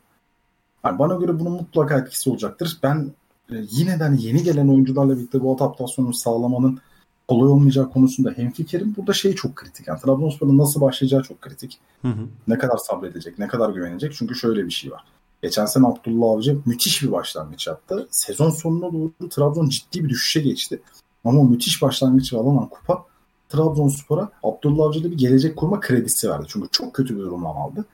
[0.85, 2.77] Yani bana göre bunun mutlaka etkisi olacaktır.
[2.83, 3.11] Ben
[3.49, 6.79] e, yine de hani yeni gelen oyuncularla birlikte bu adaptasyonu sağlamanın
[7.27, 8.95] kolay olmayacağı konusunda hemfikirim.
[8.97, 9.87] Burada şey çok kritik.
[9.87, 11.79] Yani Trabzonspor'un nasıl başlayacağı çok kritik.
[12.01, 12.27] Hı hı.
[12.47, 14.13] Ne kadar sabredecek, ne kadar güvenecek.
[14.13, 15.03] Çünkü şöyle bir şey var.
[15.41, 18.07] Geçen sene Abdullah Avcı müthiş bir başlangıç yaptı.
[18.11, 20.81] Sezon sonuna doğru Trabzon ciddi bir düşüşe geçti.
[21.25, 23.05] Ama o müthiş başlangıç alınan kupa
[23.49, 26.45] Trabzonspor'a Abdullah Avcı'da bir gelecek kurma kredisi verdi.
[26.47, 27.85] Çünkü çok kötü bir durumdan aldı.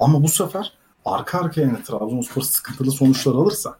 [0.00, 0.72] Ama bu sefer
[1.04, 3.76] arka arkaya yani Trabzonspor sıkıntılı sonuçlar alırsa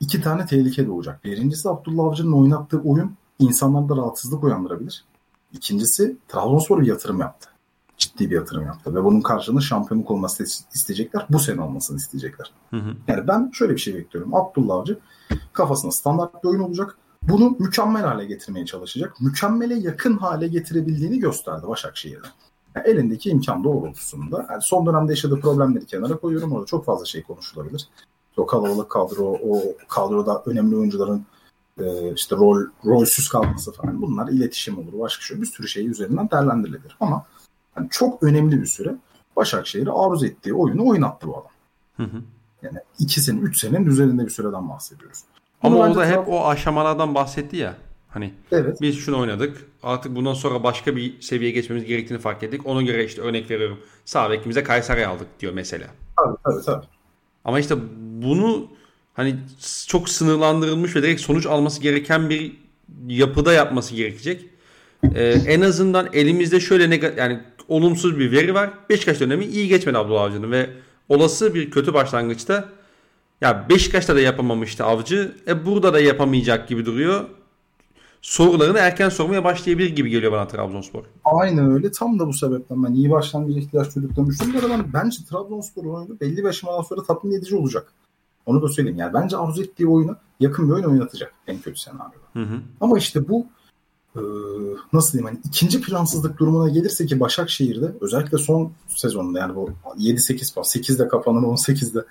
[0.00, 1.24] iki tane tehlike doğacak.
[1.24, 5.04] Birincisi Abdullah Avcı'nın oynattığı oyun insanlarda rahatsızlık uyandırabilir.
[5.52, 7.48] İkincisi Trabzonspor bir yatırım yaptı.
[7.96, 10.44] Ciddi bir yatırım yaptı ve bunun karşılığında şampiyonluk olması
[10.74, 11.26] isteyecekler.
[11.30, 12.52] Bu sene olmasını isteyecekler.
[12.70, 12.94] Hı hı.
[13.08, 14.34] Yani ben şöyle bir şey bekliyorum.
[14.34, 14.98] Abdullah Avcı
[15.52, 16.98] kafasında standart bir oyun olacak.
[17.28, 19.20] Bunu mükemmel hale getirmeye çalışacak.
[19.20, 22.26] Mükemmele yakın hale getirebildiğini gösterdi Başakşehir'de.
[22.74, 24.46] Yani elindeki imkan doğrultusunda.
[24.50, 26.52] Yani son dönemde yaşadığı problemleri kenara koyuyorum.
[26.52, 27.88] Orada çok fazla şey konuşulabilir.
[28.36, 31.26] O kalabalık kadro, o kadroda önemli oyuncuların
[31.80, 36.30] e, işte rol rolsüz kalması falan bunlar iletişim olur başka şey bir sürü şey üzerinden
[36.30, 37.26] değerlendirilebilir ama
[37.76, 38.96] yani çok önemli bir süre
[39.36, 41.50] Başakşehir'i aruz ettiği oyunu oynattı bu adam.
[41.96, 42.22] Hı hı.
[42.62, 45.24] Yani iki sene, üç senenin üzerinde bir süreden bahsediyoruz.
[45.62, 47.74] Ama Bunu orada hep o aşamalardan bahsetti ya.
[48.08, 48.80] Hani evet.
[48.80, 49.56] biz şunu oynadık.
[49.82, 52.66] Artık bundan sonra başka bir seviyeye geçmemiz gerektiğini fark ettik.
[52.66, 53.78] Ona göre işte örnek veriyorum.
[54.04, 55.86] Sağ bekimize Kayseri aldık diyor mesela.
[56.16, 56.86] Tabii tabii tabii.
[57.44, 57.74] Ama işte
[58.22, 58.68] bunu
[59.14, 59.36] hani
[59.86, 62.56] çok sınırlandırılmış ve direkt sonuç alması gereken bir
[63.06, 64.44] yapıda yapması gerekecek.
[65.14, 68.70] Ee, en azından elimizde şöyle ne yani olumsuz bir veri var.
[68.90, 70.70] Beşiktaş dönemi iyi geçmedi Abdullah Avcı'nın ve
[71.08, 72.68] olası bir kötü başlangıçta
[73.40, 75.36] ya Beşiktaş'ta da yapamamıştı Avcı.
[75.46, 77.24] E burada da yapamayacak gibi duruyor.
[78.22, 81.04] Sorularını erken sormaya başlayabilir gibi geliyor bana Trabzonspor.
[81.24, 81.92] Aynen öyle.
[81.92, 84.70] Tam da bu sebepten ben iyi başlangıç ihtiyaç duyduklarını düşünüyorum.
[84.70, 87.92] Ben bence Trabzonspor oyunu belli bir aşamadan sonra tatmin edici olacak.
[88.46, 88.98] Onu da söyleyeyim.
[88.98, 92.16] Yani bence arzu ettiği oyunu yakın bir oyun oynatacak en kötü senaryoda.
[92.32, 92.60] Hı hı.
[92.80, 93.46] Ama işte bu
[94.16, 94.20] e,
[94.92, 100.54] nasıl diyeyim hani ikinci plansızlık durumuna gelirse ki Başakşehir'de özellikle son sezonunda yani bu 7-8
[100.54, 102.04] puan 8'de kapanan 18'de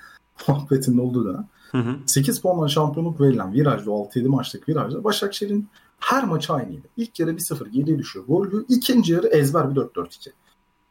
[0.48, 1.96] muhabbetinin olduğu dönem hı hı.
[2.06, 5.70] 8 puanla şampiyonluk verilen virajda 6-7 maçlık virajda Başakşehir'in
[6.00, 6.88] her maçı aynıydı.
[6.98, 8.26] İlk yarı 1-0 geriye düşüyor.
[8.26, 10.32] Gol ikinci yarı ezber bir 4-4-2.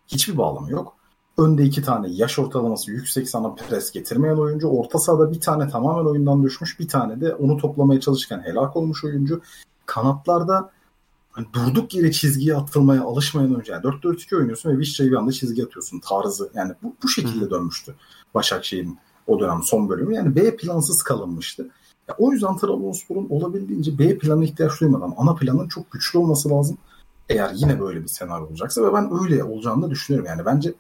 [0.08, 0.96] Hiçbir bağlamı yok.
[1.38, 4.68] Önde iki tane yaş ortalaması yüksek sana pres getirmeyen oyuncu.
[4.68, 6.80] Orta sahada bir tane tamamen oyundan düşmüş.
[6.80, 9.40] Bir tane de onu toplamaya çalışırken helak olmuş oyuncu.
[9.86, 10.70] Kanatlarda
[11.30, 13.72] hani durduk yere çizgiye atılmaya alışmayan oyuncu.
[13.72, 16.00] Yani 4-4-2 oynuyorsun ve Vişça'yı bir anda çizgi atıyorsun.
[16.00, 17.94] Tarzı yani bu, bu şekilde dönmüştü
[18.34, 20.14] Başakşehir'in o dönem son bölümü.
[20.14, 21.70] Yani B plansız kalınmıştı.
[22.08, 26.78] Ya o yüzden Trabzonspor'un olabildiğince B planı ihtiyaç duymadan ana planın çok güçlü olması lazım.
[27.28, 30.28] Eğer yine böyle bir senaryo olacaksa ve ben öyle olacağını da düşünüyorum.
[30.28, 30.74] Yani bence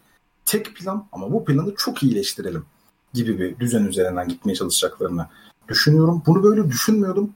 [0.44, 2.64] tek plan ama bu planı çok iyileştirelim
[3.14, 5.26] gibi bir düzen üzerinden gitmeye çalışacaklarını
[5.68, 6.22] düşünüyorum.
[6.26, 7.30] Bunu böyle düşünmüyordum.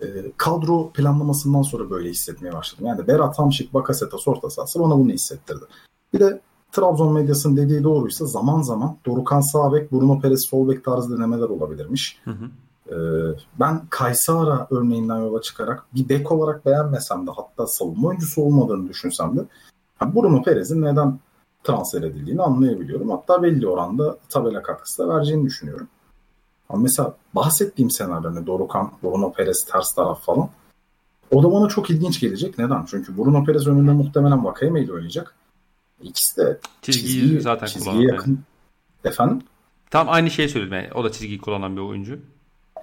[0.00, 0.06] E,
[0.36, 2.86] kadro planlamasından sonra böyle hissetmeye başladım.
[2.86, 5.64] Yani Berat Hamşik, Bakasetas orta sahası bana bunu hissettirdi.
[6.12, 6.40] Bir de
[6.72, 11.48] Trabzon medyasının dediği doğruysa zaman zaman Dorukan sağ bek, Bruno Perez sol bek tarzı denemeler
[11.48, 12.20] olabilirmiş.
[12.24, 12.44] Hı hı.
[12.88, 12.94] Ee,
[13.60, 19.36] ben Kaysara örneğinden yola çıkarak bir bek olarak beğenmesem de hatta savunma oyuncusu olmadığını düşünsem
[19.36, 19.40] de
[20.14, 21.18] Bruno Perez'in neden
[21.64, 23.10] transfer edildiğini anlayabiliyorum.
[23.10, 25.88] Hatta belli oranda tabela katkısı da vereceğini düşünüyorum.
[26.68, 30.48] Ama mesela bahsettiğim senaryo hani Dorukan, Bruno Perez ters taraf falan
[31.34, 32.58] o da bana çok ilginç gelecek.
[32.58, 32.84] Neden?
[32.84, 35.34] Çünkü Bruno Perez önünde muhtemelen Vakayeme ile oynayacak.
[36.02, 38.30] İkisi de çizgiyi, çizgiyi zaten çizgiye yakın.
[38.30, 38.38] Yani.
[39.04, 39.42] Efendim?
[39.90, 40.72] Tam aynı şeyi söyledim.
[40.72, 40.88] Yani.
[40.94, 42.18] O da çizgiyi kullanan bir oyuncu.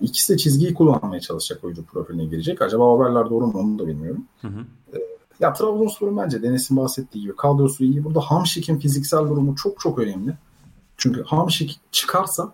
[0.01, 2.61] İkisi de çizgiyi kullanmaya çalışacak oyuncu profiline girecek.
[2.61, 4.25] Acaba haberler doğru mu onu da bilmiyorum.
[4.41, 4.65] Hı hı.
[4.93, 4.97] Ee,
[5.39, 8.03] ya Trabzonspor'un bence Deniz'in bahsettiği gibi kadrosu iyi.
[8.03, 10.37] Burada Hamşik'in fiziksel durumu çok çok önemli.
[10.97, 12.53] Çünkü Hamşik çıkarsa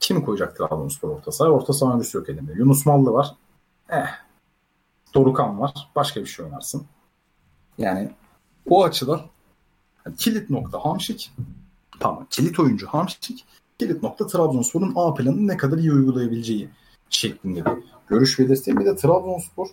[0.00, 1.54] kimi koyacak Trabzonspor orta sahaya?
[1.54, 2.52] Orta saha oyuncusu yok elinde.
[2.52, 3.34] Yunus Mallı var.
[3.88, 4.06] Eh.
[5.14, 5.90] Dorukan var.
[5.96, 6.86] Başka bir şey oynarsın.
[7.78, 8.10] Yani
[8.70, 9.20] o açıdan
[10.06, 11.32] yani kilit nokta Hamşik.
[12.00, 12.26] Tamam.
[12.30, 13.44] Kilit oyuncu Hamşik.
[13.78, 16.68] Kilit nokta Trabzonspor'un A planını ne kadar iyi uygulayabileceği
[17.10, 17.72] şeklinde bir
[18.08, 18.80] görüş belirteyim.
[18.80, 19.68] Bir de Trabzonspor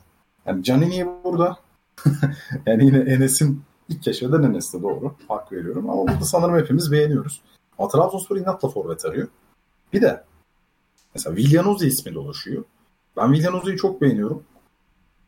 [0.46, 1.58] yani Canini'yi burada
[2.66, 5.16] yani yine Enes'in ilk keşfeden Enes'te doğru.
[5.28, 5.90] Hak veriyorum.
[5.90, 7.42] Ama burada sanırım hepimiz beğeniyoruz.
[7.80, 9.28] Ama Trabzonspor inatla forvet arıyor.
[9.94, 10.24] Bir de
[11.16, 12.64] mesela Villanoza ismi dolaşıyor.
[13.18, 14.44] Ben Villanoza'yı çok beğeniyorum.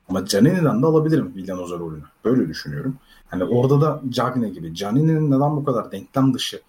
[0.10, 2.04] Ama Canini'den de alabilirim Villanoza rolünü.
[2.26, 2.98] Böyle düşünüyorum.
[3.28, 4.76] Hani orada da Cagne gibi.
[4.76, 6.62] Canini'nin neden bu kadar denklem dışı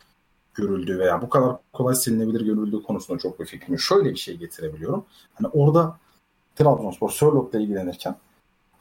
[0.54, 3.78] görüldüğü veya bu kadar kolay silinebilir görüldüğü konusunda çok bir fikrim.
[3.78, 5.04] Şöyle bir şey getirebiliyorum.
[5.34, 5.98] Hani orada
[6.56, 8.16] Trabzonspor Sörlot'la ilgilenirken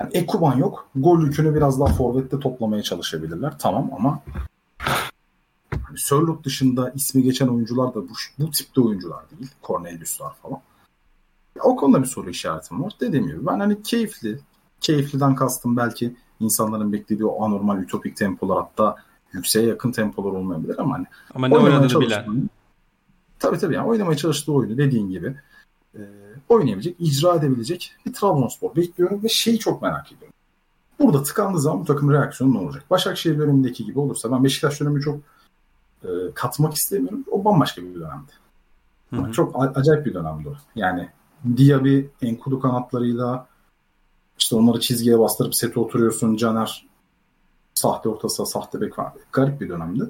[0.02, 0.88] yani Ekuban yok.
[0.96, 3.60] Gol yükünü biraz daha forvette toplamaya çalışabilirler.
[3.60, 4.20] Tamam ama
[5.70, 9.52] hani Sörlot dışında ismi geçen oyuncular da bu, bu tipte oyuncular değil.
[9.64, 10.60] Cornelius'lar falan.
[11.64, 12.94] O konuda bir soru işaretim var.
[13.02, 14.40] Dediğim gibi ben hani keyifli,
[14.82, 18.96] keyifliden kastım belki insanların beklediği o anormal ütopik tempolar hatta
[19.34, 21.06] yükseğe yakın tempolar olmayabilir ama hani
[21.36, 22.50] ama ne oynadığını bilen.
[23.40, 25.36] Tabii tabii yani oynamaya çalıştığı oyunu dediğin gibi
[25.96, 26.02] e,
[26.50, 30.34] oynayabilecek, icra edebilecek bir Trabzonspor bekliyorum ve şeyi çok merak ediyorum.
[31.00, 32.84] Burada tıkandığı zaman bu takım reaksiyonu ne olacak?
[32.90, 35.20] Başakşehir dönemindeki gibi olursa ben Beşiktaş dönemi çok
[36.04, 37.26] e, katmak istemiyorum.
[37.32, 38.32] O bambaşka bir dönemdi.
[39.10, 39.32] Hı hı.
[39.32, 40.54] Çok acayip bir dönemdi o.
[40.76, 41.10] Yani
[41.58, 43.48] Diaby, Enkudu kanatlarıyla
[44.40, 46.36] işte onları çizgiye bastırıp sete oturuyorsun.
[46.36, 46.86] Caner
[47.74, 49.20] sahte ortası, sahte bek vardı.
[49.32, 50.04] Garip bir dönemdi.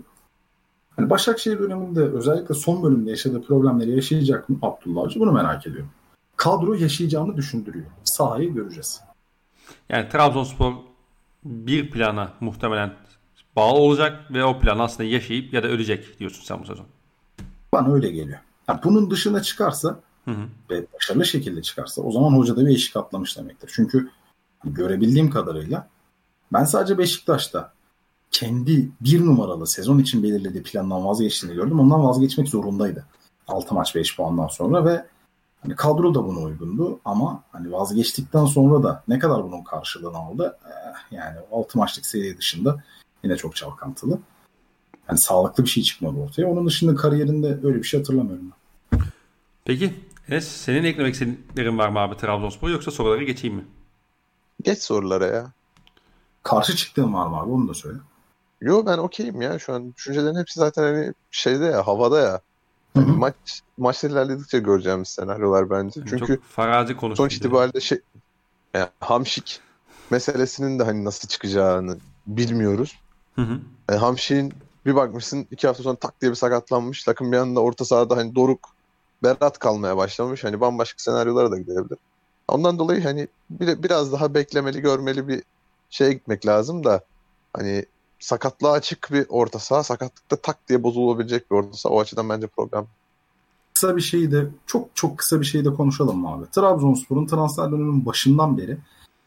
[0.96, 5.20] Hani Başakşehir döneminde özellikle son bölümde yaşadığı problemleri yaşayacak mı Abdullah Avcı?
[5.20, 5.90] Bunu merak ediyorum.
[6.36, 7.86] Kadro yaşayacağını düşündürüyor.
[8.04, 9.02] Sahayı göreceğiz.
[9.90, 10.74] Yani Trabzonspor
[11.44, 12.94] bir plana muhtemelen
[13.56, 16.86] bağlı olacak ve o plan aslında yaşayıp ya da ölecek diyorsun sen bu sezon.
[17.74, 18.40] Bana öyle geliyor.
[18.68, 20.48] Yani bunun dışına çıkarsa hı hı.
[20.70, 23.72] ve başarılı şekilde çıkarsa o zaman hocada bir eşik atlamış demektir.
[23.74, 24.10] Çünkü
[24.64, 25.88] görebildiğim kadarıyla
[26.54, 27.74] ben sadece Beşiktaş'ta
[28.32, 31.80] kendi bir numaralı sezon için belirlediği plandan vazgeçtiğini gördüm.
[31.80, 33.06] Ondan vazgeçmek zorundaydı.
[33.48, 35.06] 6 maç 5 puandan sonra ve
[35.62, 40.58] hani kadro da buna uygundu ama hani vazgeçtikten sonra da ne kadar bunun karşılığını aldı
[40.66, 42.84] eh, yani 6 maçlık seri dışında
[43.24, 44.20] yine çok çalkantılı.
[45.10, 46.46] Yani sağlıklı bir şey çıkmadı ortaya.
[46.46, 49.00] Onun dışında kariyerinde öyle bir şey hatırlamıyorum ben.
[49.66, 49.94] Peki
[50.30, 53.66] Enes senin eklemek istediklerin var mı abi Trabzonspor yoksa sorulara geçeyim mi?
[54.62, 55.52] Geç sorulara ya.
[56.44, 57.98] Karşı çıktığın var mı abi onu da söyle.
[58.62, 59.94] Yo ben okeyim ya şu an.
[59.96, 62.42] Düşüncelerin hepsi zaten hani şeyde ya havada ya.
[62.96, 63.36] Yani maç
[63.78, 66.02] maçlar ilerledikçe göreceğimiz senaryolar bence.
[66.10, 68.00] Çünkü Çok farazi sonuç itibariyle şey
[68.74, 69.60] yani Hamşik
[70.10, 71.98] meselesinin de hani nasıl çıkacağını
[72.28, 73.00] bilmiyoruz.
[73.36, 73.60] Hı hı.
[73.90, 74.54] Yani Hamşik'in
[74.86, 77.04] bir bakmışsın iki hafta sonra tak diye bir sakatlanmış.
[77.04, 78.75] Takım bir anda orta sahada hani Doruk
[79.26, 80.44] Berat kalmaya başlamış.
[80.44, 81.98] Hani bambaşka senaryolara da gidebilir.
[82.48, 85.44] Ondan dolayı hani bir, biraz daha beklemeli, görmeli bir
[85.90, 87.02] şeye gitmek lazım da
[87.54, 87.86] hani
[88.20, 91.94] sakatlığa açık bir orta saha, sakatlıkta tak diye bozulabilecek bir orta saha.
[91.94, 92.88] O açıdan bence problem.
[93.74, 96.46] Kısa bir şeyi de çok çok kısa bir şeyi de konuşalım abi.
[96.52, 98.78] Trabzonspor'un transfer döneminin başından beri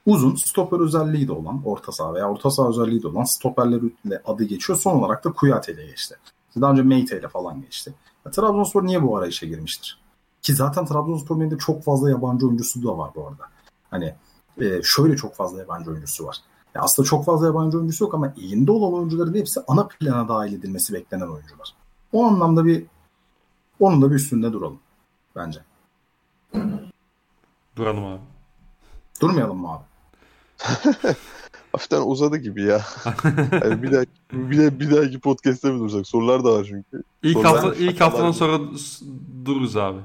[0.07, 4.45] uzun stoper özelliği de olan orta saha veya orta saha özelliği de olan stoperlerle adı
[4.45, 4.79] geçiyor.
[4.79, 6.17] Son olarak da Kuyate ile geçti.
[6.61, 7.95] Daha önce Meite ile falan geçti.
[8.27, 10.01] Ya, Trabzonspor niye bu arayışa girmiştir?
[10.43, 13.45] Ki zaten Trabzonspor'un elinde çok fazla yabancı oyuncusu da var bu arada.
[13.91, 14.15] Hani
[14.61, 16.37] e, şöyle çok fazla yabancı oyuncusu var.
[16.75, 20.53] Ya aslında çok fazla yabancı oyuncusu yok ama elinde olan oyuncuların hepsi ana plana dahil
[20.53, 21.75] edilmesi beklenen oyuncular.
[22.13, 22.87] O anlamda bir
[23.81, 24.81] onun da bir üstünde duralım
[25.37, 25.61] bence.
[27.77, 28.21] Duralım abi.
[29.21, 29.85] Durmayalım mı abi?
[31.73, 32.81] Hafiften uzadı gibi ya.
[33.53, 36.07] yani bir dahaki bir, de, bir dahaki podcast'te mi dursak?
[36.07, 37.03] Sorular da var çünkü.
[37.23, 38.59] İlk Sorular hafta ilk haftadan sonra
[39.45, 39.99] dururuz abi.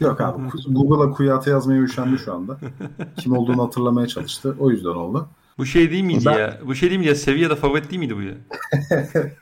[0.00, 2.58] Yok abi Google'a Kuyate yazmaya üşendi şu anda.
[3.16, 4.56] Kim olduğunu hatırlamaya çalıştı.
[4.58, 5.28] O yüzden oldu.
[5.58, 6.60] Bu şey değil miydi Ben- ya?
[6.66, 7.14] Bu şey değil miydi ya?
[7.14, 8.34] Sevilla'da favorit değil miydi bu ya?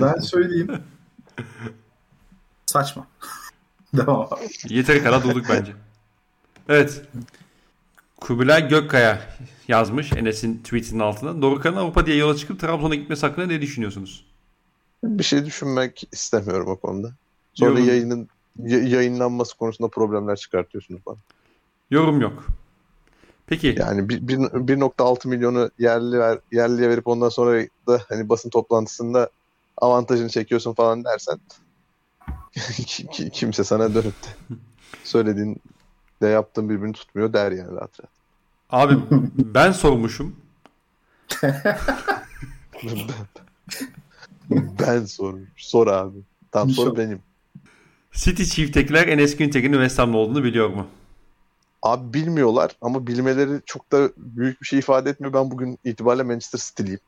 [0.00, 0.68] Ben söyleyeyim.
[2.66, 3.06] Saçma.
[3.96, 4.48] Devam abi.
[4.68, 5.72] Yeteri kadar durduk bence.
[6.68, 7.02] Evet.
[8.20, 9.22] Kubilay Gökkaya
[9.70, 11.42] yazmış Enes'in tweetinin altına.
[11.42, 14.26] Dorukhan'ın Avrupa diye yola çıkıp Trabzon'a gitmesi hakkında ne düşünüyorsunuz?
[15.04, 17.12] Bir şey düşünmek istemiyorum o konuda.
[17.54, 17.88] Sonra Yorum.
[17.88, 18.28] yayının
[18.58, 21.16] ya- yayınlanması konusunda problemler çıkartıyorsunuz bana.
[21.90, 22.46] Yorum yok.
[23.46, 23.74] Peki.
[23.78, 29.30] Yani bir- bir- 1.6 milyonu yerli ver, yerliye verip ondan sonra da hani basın toplantısında
[29.76, 31.38] avantajını çekiyorsun falan dersen
[32.86, 34.28] ki- ki- kimse sana dönüp de
[35.04, 35.60] söylediğin
[36.22, 38.19] de yaptığın birbirini tutmuyor der yani rahat rahat.
[38.72, 38.94] Abi
[39.38, 40.36] ben sormuşum.
[44.80, 45.48] ben sormuş.
[45.56, 46.18] Sor abi.
[46.52, 47.22] Tam sor benim.
[48.12, 50.86] City çifttekiler Enes Güntekin'in West Ham'lı olduğunu biliyor mu?
[51.82, 55.32] Abi bilmiyorlar ama bilmeleri çok da büyük bir şey ifade etmiyor.
[55.34, 57.00] Ben bugün itibariyle Manchester City'liyim.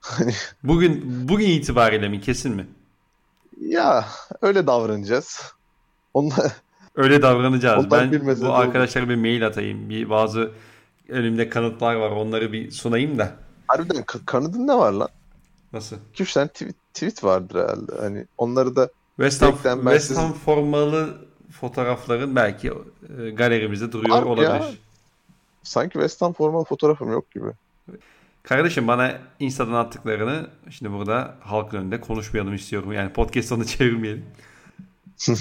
[0.00, 0.32] Hani
[0.62, 2.66] Bugün bugün itibariyle mi kesin mi?
[3.60, 4.04] ya
[4.42, 5.52] öyle davranacağız.
[6.14, 6.52] Onunla
[6.94, 7.86] Öyle davranacağız.
[7.86, 8.54] Onlar ben bu olur.
[8.54, 9.88] arkadaşlara bir mail atayım.
[9.88, 10.50] Bir bazı
[11.08, 12.10] önümde kanıtlar var.
[12.10, 13.32] Onları bir sunayım da.
[13.68, 15.08] harbiden ka- kanadın ne var lan?
[15.72, 15.96] Nasıl?
[16.14, 17.92] 2-3 tane tweet, tweet vardır herhalde.
[18.00, 21.18] Hani onları da West Ham, West Ham formalı
[21.60, 22.68] fotoğrafların belki
[23.18, 24.48] e, galerimizde duruyor Harbi olabilir.
[24.48, 24.70] ya.
[25.62, 27.46] sanki West Ham formalı fotoğrafım yok gibi.
[28.42, 32.92] Kardeşim bana Insta'dan attıklarını şimdi burada halkın önünde konuşmayalım istiyorum.
[32.92, 34.24] Yani podcast onu çevirmeyelim.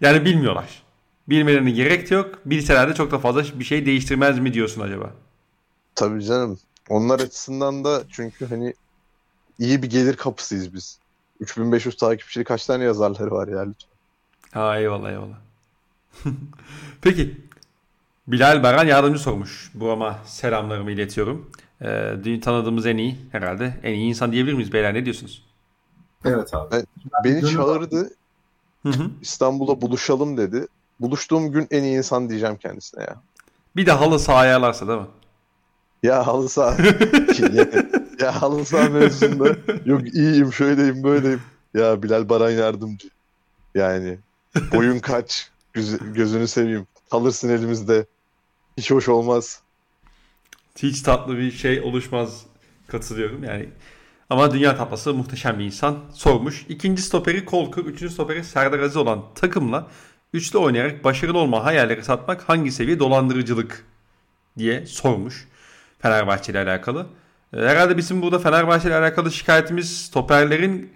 [0.00, 0.81] yani bilmiyorlar.
[1.28, 2.38] Bilmelerine gerek de yok.
[2.44, 5.10] Bilseler de çok da fazla bir şey değiştirmez mi diyorsun acaba?
[5.94, 6.58] Tabii canım.
[6.88, 8.74] Onlar açısından da çünkü hani
[9.58, 10.98] iyi bir gelir kapısıyız biz.
[11.40, 13.90] 3500 takipçili kaç tane yazarları var ya lütfen.
[14.52, 15.36] Ha eyvallah eyvallah.
[17.02, 17.36] Peki.
[18.26, 19.70] Bilal Baran yardımcı sormuş.
[19.74, 21.50] Bu ama selamlarımı iletiyorum.
[21.82, 23.80] Ee, dün tanıdığımız en iyi herhalde.
[23.82, 25.44] En iyi insan diyebilir miyiz beyler ne diyorsunuz?
[26.24, 26.76] Evet abi.
[27.24, 28.10] Beni gönül çağırdı
[28.82, 29.10] Hı hı.
[29.22, 30.66] İstanbul'a buluşalım dedi.
[31.02, 33.16] Buluştuğum gün en iyi insan diyeceğim kendisine ya.
[33.76, 35.06] Bir de halı saha ayarlarsa değil mi?
[36.02, 36.82] Ya halı saha.
[37.52, 37.66] ya,
[38.20, 41.40] ya halı saha mevzusunda yok iyiyim şöyleyim böyleyim.
[41.74, 43.08] Ya Bilal Baran yardımcı.
[43.74, 44.18] Yani
[44.72, 46.86] boyun kaç göz- gözünü seveyim.
[47.10, 48.06] Kalırsın elimizde.
[48.78, 49.60] Hiç hoş olmaz.
[50.78, 52.46] Hiç tatlı bir şey oluşmaz
[52.88, 53.68] katılıyorum yani.
[54.30, 56.66] Ama dünya tatlısı muhteşem bir insan sormuş.
[56.68, 59.88] İkinci stoperi Kolkur, üçüncü stoperi Serdar Aziz olan takımla
[60.32, 63.84] üçlü oynayarak başarılı olma hayalleri satmak hangi seviye dolandırıcılık
[64.58, 65.48] diye sormuş
[65.98, 67.06] Fenerbahçe ile alakalı.
[67.52, 70.92] Ee, Herhalde bizim burada Fenerbahçe ile alakalı şikayetimiz stoperlerin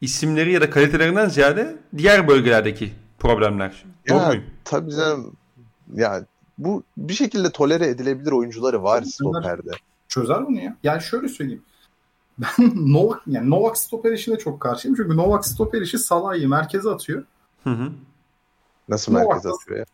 [0.00, 3.84] isimleri ya da kalitelerinden ziyade diğer bölgelerdeki problemler.
[4.08, 4.44] Doğru Ya muyum?
[4.64, 5.36] tabii canım.
[5.94, 6.24] Ya
[6.58, 9.70] bu bir şekilde tolere edilebilir oyuncuları var Tabii, stoperde.
[10.08, 10.76] Çözer bunu ya.
[10.82, 11.62] Yani şöyle söyleyeyim.
[12.38, 14.96] Ben Novak, yani Novak stoper işine çok karşıyım.
[14.96, 17.24] Çünkü Novak stoper işi Salah'ı merkeze atıyor.
[17.64, 17.92] Hı hı.
[18.92, 19.84] Nasıl Ne merkez atıyor ya?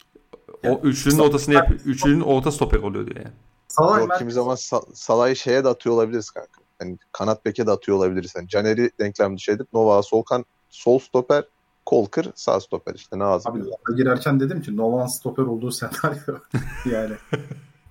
[0.72, 1.80] O üçlünün ortasını yapıyor.
[1.84, 3.34] Üçlünün orta stoper oluyor diyor yani.
[3.68, 6.60] Salah Yok kimi zaman Sa- Salah'ı şeye de atıyor olabiliriz kanka.
[6.78, 8.36] Hani kanat beke de atıyor olabiliriz.
[8.36, 11.44] Hani Caner'i denklem dışı edip Nova sol kan sol stoper,
[11.86, 13.52] Kolkır sağ stoper işte ne lazım.
[13.52, 16.38] Abi lafa girerken dedim ki Nolan stoper olduğu senaryo.
[16.92, 17.14] yani.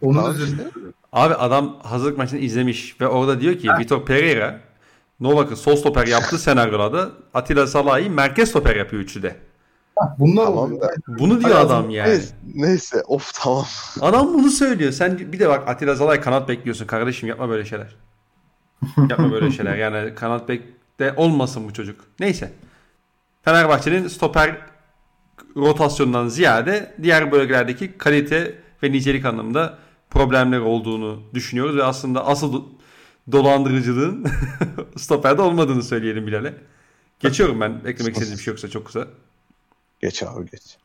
[0.01, 0.69] Üzerine işte.
[1.13, 4.61] Abi adam hazırlık maçını izlemiş ve orada diyor ki Vitor Pereira
[5.19, 9.35] Novak'ı sol stoper yaptığı senaryolarda Atilla Salah'ı merkez stoper yapıyor üçü de.
[10.19, 10.81] Bunlar Tamam oluyor.
[10.81, 10.91] da.
[11.07, 12.09] Bunu diyor adam yani.
[12.09, 13.65] Neyse, neyse of tamam.
[14.01, 14.91] Adam bunu söylüyor.
[14.91, 17.95] Sen bir de bak Atilla Salah'ı kanat bekliyorsun kardeşim yapma böyle şeyler.
[19.09, 19.75] Yapma böyle şeyler.
[19.75, 21.99] Yani kanat bekte olmasın bu çocuk.
[22.19, 22.51] Neyse.
[23.41, 24.57] Fenerbahçe'nin stoper
[25.57, 29.77] rotasyonundan ziyade diğer bölgelerdeki kalite ve nicelik anlamında
[30.09, 32.65] problemler olduğunu düşünüyoruz ve aslında asıl do-
[33.31, 34.25] dolandırıcılığın
[34.97, 36.53] stoperde olmadığını söyleyelim Bilal'e.
[37.19, 37.81] Geçiyorum ben.
[37.85, 39.07] Eklemek istediğim bir şey yoksa çok kısa.
[39.99, 40.77] Geç abi geç.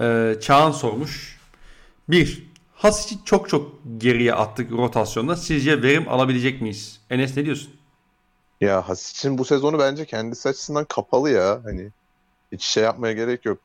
[0.00, 1.40] Ee, Çağan sormuş.
[2.08, 5.36] Bir, Hasic'i çok çok geriye attık rotasyonda.
[5.36, 7.00] Sizce verim alabilecek miyiz?
[7.10, 7.74] Enes ne diyorsun?
[8.60, 11.60] Ya Hasic'in bu sezonu bence kendisi açısından kapalı ya.
[11.64, 11.90] Hani
[12.52, 13.58] hiç şey yapmaya gerek yok.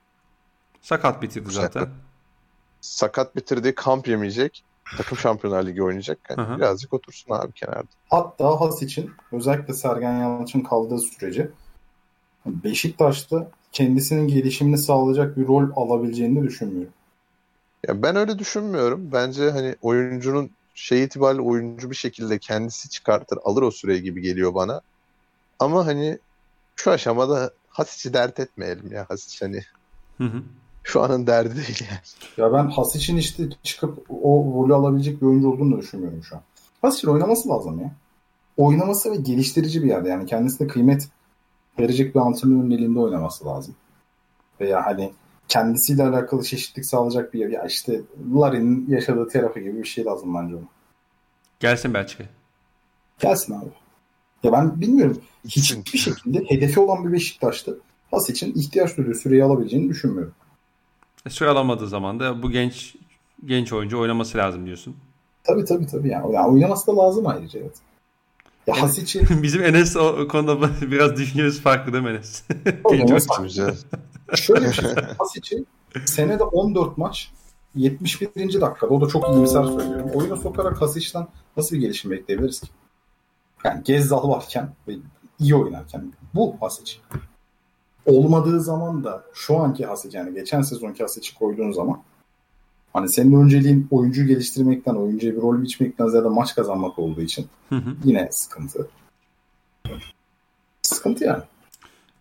[0.82, 1.90] Sakat bitirdi zaten.
[2.82, 4.64] Sakat bitirdiği kamp yemeyecek.
[4.98, 6.20] Takım Şampiyonlar Ligi oynayacak.
[6.30, 7.88] Yani birazcık otursun abi kenarda.
[8.10, 11.50] Hatta Has için özellikle Sergen Yalçın kaldığı sürece
[12.46, 16.94] Beşiktaş'ta kendisinin gelişimini sağlayacak bir rol alabileceğini düşünmüyorum.
[17.88, 19.10] Ya ben öyle düşünmüyorum.
[19.12, 24.54] Bence hani oyuncunun şey itibariyle oyuncu bir şekilde kendisi çıkartır, alır o süreyi gibi geliyor
[24.54, 24.82] bana.
[25.60, 26.20] Ama hani
[26.76, 29.06] şu aşamada Hasic'i dert etmeyelim ya.
[29.10, 29.62] Hasic hani
[30.18, 30.44] Hı hı.
[30.84, 32.00] Şu anın derdi değil yani.
[32.38, 36.36] Ya ben Has için işte çıkıp o rolü alabilecek bir oyuncu olduğunu da düşünmüyorum şu
[36.36, 36.42] an.
[36.82, 37.92] Has için oynaması lazım ya.
[38.58, 40.10] Oynaması ve geliştirici bir yerde.
[40.10, 41.08] Yani kendisine kıymet
[41.80, 43.76] verecek bir antrenörün elinde oynaması lazım.
[44.60, 45.14] Veya hani
[45.48, 47.50] kendisiyle alakalı çeşitlilik sağlayacak bir.
[47.50, 48.02] Ya işte
[48.36, 50.66] Larin'in yaşadığı terapi gibi bir şey lazım bence ona.
[51.60, 52.30] Gelsin Belçika'ya.
[53.20, 53.70] Gelsin abi.
[54.44, 55.22] Ya ben bilmiyorum.
[55.48, 57.80] Hiçbir şekilde hedefi olan bir Beşiktaş'tı.
[58.12, 60.34] Has için ihtiyaç duyduğu süreyi alabileceğini düşünmüyorum.
[61.26, 62.96] E, süre alamadığı zaman da bu genç
[63.46, 64.96] genç oyuncu oynaması lazım diyorsun.
[65.44, 66.10] Tabii tabii tabii.
[66.10, 67.76] Yani, yani oynaması da lazım ayrıca evet.
[68.68, 72.44] Ya Has için Bizim Enes o, o konuda biraz düşüncemiz farklı değil mi Enes?
[74.36, 74.90] Şöyle şey.
[75.18, 75.68] Has için
[76.06, 77.32] senede 14 maç
[77.76, 78.62] 71.
[78.62, 80.10] dakikada o da çok iyimser söylüyorum.
[80.14, 81.28] Oyuna sokarak Hasic'den
[81.58, 82.68] nasıl bir gelişim bekleyebiliriz ki?
[83.64, 84.94] Yani Gezzal varken ve
[85.40, 86.98] iyi oynarken bu Hasic.
[88.06, 92.04] Olmadığı zaman da şu anki Hasic yani geçen sezonki Hasic'i koyduğun zaman
[92.96, 97.76] hani senin önceliğin oyuncu geliştirmekten, oyuncuya bir rol biçmekten ziyade maç kazanmak olduğu için Hı
[97.76, 97.96] hı.
[98.04, 98.88] yine sıkıntı.
[100.82, 101.44] Sıkıntı yani.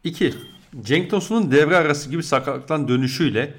[0.04, 0.34] 2.
[0.82, 3.54] Cenk Tosun'un devre arası gibi sakatlıktan dönüşüyle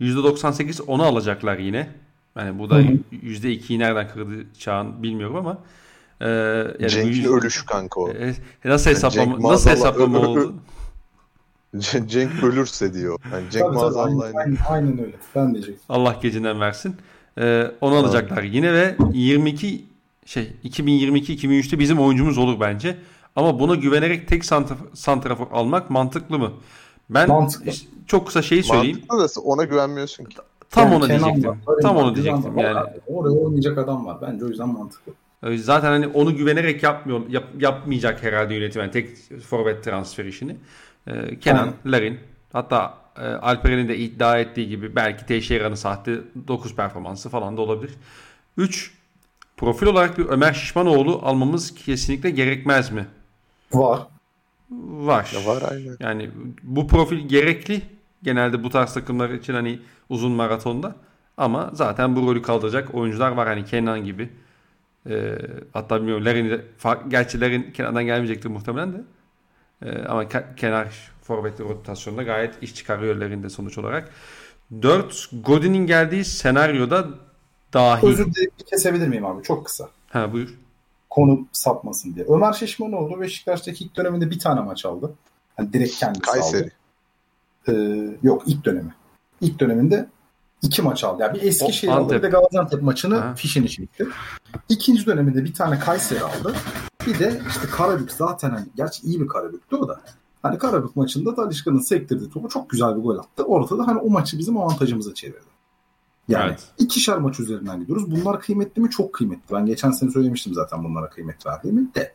[0.00, 1.88] %98 onu alacaklar yine.
[2.36, 2.98] Yani bu da Hı hı.
[3.12, 5.58] %2'yi nereden kırdı Çağan bilmiyorum ama
[6.20, 6.28] e,
[6.78, 8.10] yani Cenk'in ölüşü kanka o.
[8.10, 8.34] E,
[8.64, 10.54] nasıl hesaplama Cenk nasıl hesaplama oldu?
[12.06, 13.18] Cenk ölürse diyor.
[13.32, 14.38] Yani Cenk Tabii, tabii, maazallah aynen, aynı.
[14.38, 15.16] aynen, aynen öyle.
[15.34, 15.84] Ben diyecektim.
[15.88, 16.96] Allah gecinden versin.
[17.38, 19.84] E, onu alacaklar yine ve 22
[20.26, 22.96] şey 2022-2023'te bizim oyuncumuz olur bence.
[23.36, 26.52] Ama buna güvenerek tek santraf- santrafor almak mantıklı mı?
[27.10, 27.70] Ben Mantıklı.
[27.70, 29.02] işte çok kısa şeyi söyleyeyim.
[29.10, 30.36] Mantıklı da ona güvenmiyorsun ki.
[30.70, 31.50] Tam Yani onu Kenan diyecektim.
[31.66, 32.64] var, Tam onu diyecektim var.
[32.64, 32.88] yani.
[33.06, 34.16] Oraya oynayacak adam var.
[34.22, 35.12] Bence o yüzden mantıklı.
[35.42, 38.80] Ee, Zaten hani onu güvenerek yapmıyor, yap- yapmayacak herhalde yönetim.
[38.82, 39.08] Yani tek
[39.42, 40.56] forvet transfer işini.
[41.08, 42.20] Ee, Kenan, Larin,
[42.52, 46.18] hatta e, Alperen'in de iddia ettiği gibi belki Teixeira'nın sahte
[46.48, 47.94] 9 performansı falan da olabilir.
[48.56, 48.92] 3.
[49.56, 53.06] Profil olarak bir Ömer Şişmanoğlu almamız kesinlikle gerekmez mi?
[53.72, 54.00] Var.
[54.80, 55.30] Var.
[55.34, 55.96] Ya var aynen.
[56.00, 56.30] Yani
[56.62, 57.82] bu profil gerekli.
[58.22, 59.78] Genelde bu tarz takımlar için hani
[60.08, 60.94] uzun maratonda.
[61.36, 63.48] Ama zaten bu rolü kaldıracak oyuncular var.
[63.48, 64.28] Hani Kenan gibi.
[65.10, 65.38] Ee,
[65.72, 68.96] hatta bilmiyorum fark, gerçi Larin kenardan gelmeyecektir muhtemelen de.
[69.82, 74.10] Ee, ama ke- kenar forvetli rotasyonda gayet iş çıkarıyor Larin de sonuç olarak.
[74.82, 75.28] 4.
[75.44, 77.08] Godin'in geldiği senaryoda
[77.74, 78.06] dahi.
[78.06, 79.42] Özür dilerim kesebilir miyim abi?
[79.42, 79.88] Çok kısa.
[80.10, 80.54] Ha buyur.
[81.10, 82.26] Konu sapmasın diye.
[82.28, 85.14] Ömer Şişmanoğlu Beşiktaş'taki ilk döneminde bir tane maç aldı.
[85.56, 86.62] Hani direkt kendisi Kayseri.
[86.62, 86.72] aldı.
[87.68, 88.94] Ee, yok ilk dönemi.
[89.40, 90.08] İlk döneminde
[90.62, 91.22] iki maç aldı.
[91.22, 93.34] Yani bir Eskişehir aldı bir de Gaziantep maçını Ha.
[93.34, 94.06] fişini çekti.
[94.68, 96.54] İkinci döneminde bir tane Kayseri aldı.
[97.08, 100.00] Bir de işte Karabük zaten hani gerçi iyi bir Karabük'tü o da.
[100.42, 103.44] Hani Karabük maçında Talişka'nın sektirdiği topu çok güzel bir gol attı.
[103.44, 105.48] Ortada hani o maçı bizim avantajımıza çevirdi.
[106.28, 106.68] Yani Evet.
[106.78, 108.10] ikişer maç üzerinden gidiyoruz.
[108.10, 108.90] Bunlar kıymetli mi?
[108.90, 109.54] Çok kıymetli.
[109.54, 112.14] Ben geçen sene söylemiştim zaten bunlara kıymet verdiğimi de.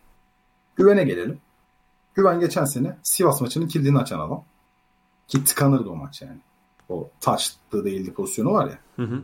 [0.76, 1.38] Güven'e gelelim.
[2.14, 4.44] Güven geçen sene Sivas maçının kilidini açan adam.
[5.28, 6.38] Ki tıkanırdı o maç yani.
[6.90, 8.78] O taçtı değildi pozisyonu var ya.
[8.95, 9.22] Hı hı.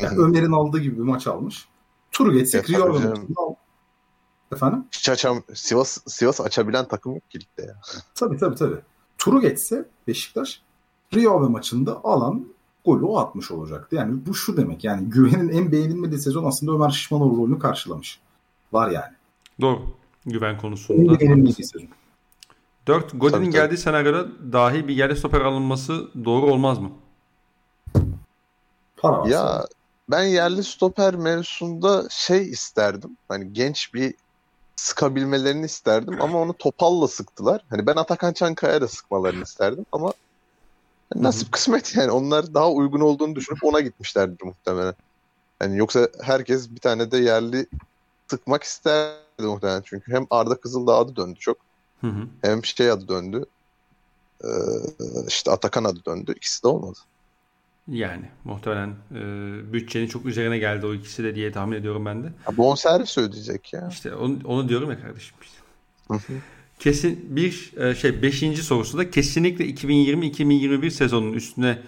[0.00, 1.68] Yani Ömer'in aldığı gibi bir maç almış.
[2.12, 3.10] Turu geçsek Rio tabii ve canım.
[3.10, 3.54] maçını al.
[4.52, 4.84] Efendim?
[4.92, 7.76] Hiç açam Sivas Sivas açabilen takım yok ki ligde ya.
[8.14, 8.76] Tabii tabii tabii.
[9.18, 10.62] Turu geçse Beşiktaş
[11.14, 12.46] Rio ve maçında alan
[12.84, 13.96] golü o atmış olacaktı.
[13.96, 18.20] Yani bu şu demek yani Güven'in en beğenilmediği sezon aslında Ömer Şişmanoğlu rolünü karşılamış.
[18.72, 19.12] Var yani.
[19.60, 19.82] Doğru.
[20.26, 21.20] Güven En konusunda.
[21.20, 21.88] beğenilmediği sezon.
[22.86, 23.20] 4.
[23.20, 26.90] Godin'in geldiği senaryoda dahi bir yerli stoper alınması doğru olmaz mı?
[28.96, 29.28] Para.
[29.28, 29.64] Ya
[30.10, 33.16] ben yerli stoper mevzusunda şey isterdim.
[33.28, 34.14] Hani genç bir
[34.78, 37.64] sıkabilmelerini isterdim ama onu topalla sıktılar.
[37.70, 40.12] Hani ben Atakan Çankaya da sıkmalarını isterdim ama
[41.14, 42.10] nasip kısmet yani.
[42.10, 44.94] Onlar daha uygun olduğunu düşünüp ona gitmişlerdir muhtemelen.
[45.62, 47.66] Yani yoksa herkes bir tane de yerli
[48.30, 49.82] sıkmak isterdi muhtemelen.
[49.84, 51.56] Çünkü hem Arda Kızıldağ adı döndü çok.
[52.00, 52.26] Hı hı.
[52.42, 53.44] Hem şey adı döndü.
[54.44, 54.48] Ee,
[55.28, 56.32] işte Atakan adı döndü.
[56.36, 56.98] İkisi de olmadı.
[57.88, 59.22] Yani muhtemelen e,
[59.72, 62.26] bütçenin çok üzerine geldi o ikisi de diye tahmin ediyorum ben de.
[62.26, 63.88] Ya bonservis ödeyecek ya.
[63.90, 65.36] İşte onu, onu diyorum ya kardeşim.
[66.78, 71.78] Kesin bir e, şey beşinci sorusu da kesinlikle 2020-2021 sezonunun üstüne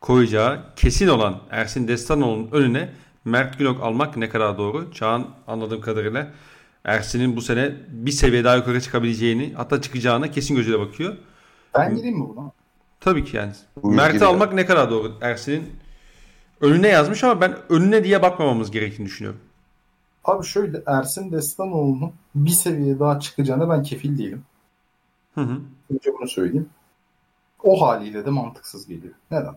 [0.00, 2.88] koyacağı kesin olan Ersin Destanoğlu'nun önüne
[3.24, 4.92] Mert Günok almak ne kadar doğru?
[4.92, 6.32] Çağan anladığım kadarıyla
[6.84, 11.16] Ersin'in bu sene bir seviye daha yukarı çıkabileceğini hatta çıkacağına kesin gözüyle bakıyor.
[11.74, 12.52] Ben gireyim mi buna?
[13.00, 13.52] Tabii ki yani.
[13.84, 14.28] Mert'i ya.
[14.28, 15.72] almak ne kadar doğru Ersin'in
[16.60, 19.40] önüne yazmış ama ben önüne diye bakmamamız gerektiğini düşünüyorum.
[20.24, 24.44] Abi şöyle Ersin Destanoğlu'nun bir seviye daha çıkacağına ben kefil değilim.
[25.34, 25.60] Hı hı.
[25.90, 26.68] Önce bunu söyleyeyim.
[27.62, 29.14] O haliyle de mantıksız geliyor.
[29.30, 29.54] Neden?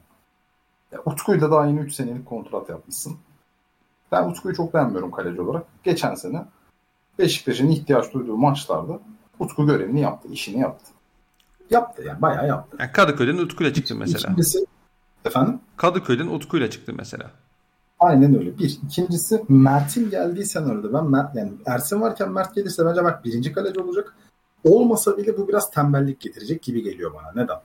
[0.91, 3.17] Ya, Utku'yla daha yeni 3 senelik kontrat yapmışsın.
[4.11, 5.63] Ben Utku'yu çok beğenmiyorum kaleci olarak.
[5.83, 6.45] Geçen sene
[7.19, 8.99] Beşiktaş'ın ihtiyaç duyduğu maçlarda
[9.39, 10.91] Utku görevini yaptı, işini yaptı.
[11.71, 12.77] Yaptı yani bayağı yaptı.
[12.79, 14.31] Yani Kadıköy'den Utku'yla çıktı mesela.
[14.31, 14.65] İkincisi,
[15.25, 15.59] efendim?
[15.77, 17.31] Kadıköy'den Utku'yla çıktı mesela.
[17.99, 18.57] Aynen öyle.
[18.57, 18.79] Bir.
[18.85, 23.79] İkincisi Mert'in geldiği senaryoda ben Mert yani Ersin varken Mert gelirse bence Mert birinci kaleci
[23.79, 24.15] olacak.
[24.63, 27.43] Olmasa bile bu biraz tembellik getirecek gibi geliyor bana.
[27.43, 27.57] Neden?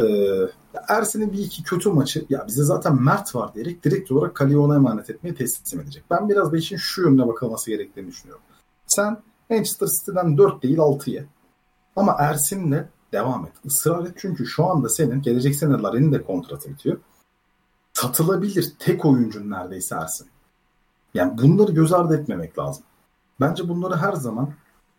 [0.00, 0.50] Ee,
[0.88, 4.74] Ersin'in bir iki kötü maçı ya bize zaten Mert var diyerek direkt olarak kaleyi ona
[4.74, 6.04] emanet etmeye teslim edecek.
[6.10, 8.44] Ben biraz da işin şu yönüne bakılması gerektiğini düşünüyorum.
[8.86, 11.24] Sen Manchester City'den 4 değil 6'ya
[11.96, 12.84] ama Ersin'le
[13.14, 13.52] devam et.
[13.64, 16.96] Israr et çünkü şu anda senin gelecek sene de kontratı bitiyor.
[17.92, 20.26] Satılabilir tek oyuncun neredeyse Ersin.
[21.14, 22.84] Yani bunları göz ardı etmemek lazım.
[23.40, 24.50] Bence bunları her zaman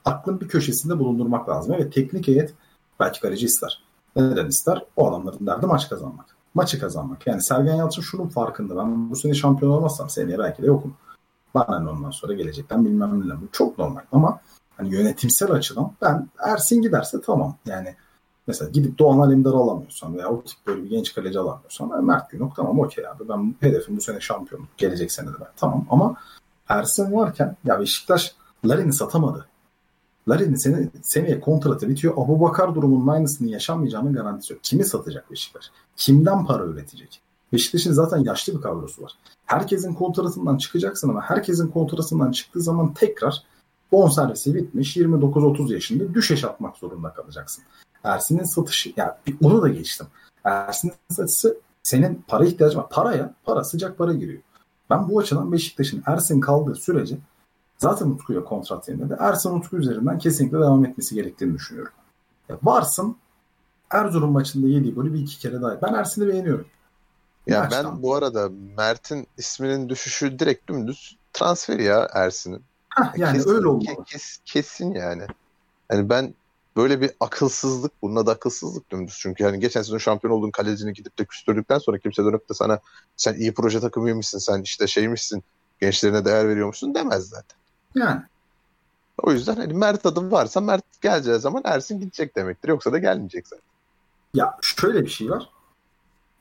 [0.06, 1.76] aklın bir köşesinde bulundurmak lazım.
[1.78, 2.54] Evet teknik heyet
[3.00, 3.84] belki kaleci ister.
[4.16, 4.86] Neden ister?
[4.96, 6.26] O adamların derdi maç kazanmak.
[6.54, 7.28] Maçı kazanmak.
[7.28, 8.78] Yani Sergen Yalçın şunun farkında.
[8.78, 10.96] Ben bu sene şampiyon olmazsam seneye belki de yokum.
[11.54, 13.42] Bana ne ondan sonra gelecekten bilmem ne.
[13.42, 14.40] Bu çok normal ama
[14.78, 17.58] hani yönetimsel açıdan ben Ersin giderse tamam.
[17.66, 17.96] Yani
[18.48, 22.56] mesela gidip Doğan Alemdar'ı alamıyorsan veya o tip böyle bir genç kaleci alamıyorsan Mert Günok
[22.56, 23.30] tamam okey abi.
[23.30, 24.78] Ben hedefim bu sene şampiyonluk.
[24.78, 25.48] Gelecek sene de ben.
[25.58, 26.16] Tamam ama
[26.70, 28.36] Ersin varken ya Beşiktaş
[28.66, 29.46] Larin'i satamadı.
[30.30, 32.14] Larin'in sene, seneye kontratı bitiyor.
[32.18, 34.64] Abu Bakar durumunun aynısını yaşanmayacağının garantisi yok.
[34.64, 35.72] Kimi satacak Beşiktaş?
[35.96, 37.22] Kimden para üretecek?
[37.54, 39.12] Beşiktaş'ın zaten yaşlı bir kadrosu var.
[39.46, 43.44] Herkesin kontratından çıkacaksın ama herkesin kontratından çıktığı zaman tekrar
[43.92, 47.64] bonservisi bitmiş 29-30 yaşında düşeş atmak zorunda kalacaksın.
[48.06, 49.12] Ersin'in satışı, yani
[49.44, 50.08] onu da geçtim.
[50.44, 52.90] Ersin'in satışı senin para ihtiyacı var.
[52.90, 54.42] Paraya, para sıcak para giriyor.
[54.90, 57.18] Ben bu açıdan Beşiktaş'ın Ersin kaldığı sürece
[57.78, 61.94] zaten Utku'ya kontrat yerine de Ersin Utku üzerinden kesinlikle devam etmesi gerektiğini düşünüyorum.
[62.50, 63.18] Ya varsın
[63.90, 65.82] Erzurum maçında yediği golü bir iki kere daha.
[65.82, 66.68] Ben Ersin'i beğeniyorum.
[67.48, 67.86] Ya Maçtan.
[67.86, 72.64] ben bu arada Mert'in isminin düşüşü direkt dümdüz transfer ya Ersin'in.
[73.18, 74.04] yani kesin, öyle olmalı.
[74.06, 75.24] Kes, kesin yani.
[75.92, 76.34] Yani ben
[76.76, 79.18] böyle bir akılsızlık, bunun adı akılsızlık dümdüz.
[79.20, 82.80] Çünkü hani geçen sezon şampiyon olduğun kalecini gidip de küstürdükten sonra kimse dönüp de sana
[83.18, 85.44] sen iyi proje takımıymışsın, sen işte şeymişsin,
[85.82, 87.58] gençlerine değer veriyormuşsun demez zaten.
[87.96, 88.22] Yani.
[89.24, 92.70] O yüzden hani Mert adım varsa Mert geleceği zaman Ersin gidecek demektir.
[92.70, 93.66] Yoksa da gelmeyecek zaten.
[94.34, 95.50] Ya şöyle bir şey var.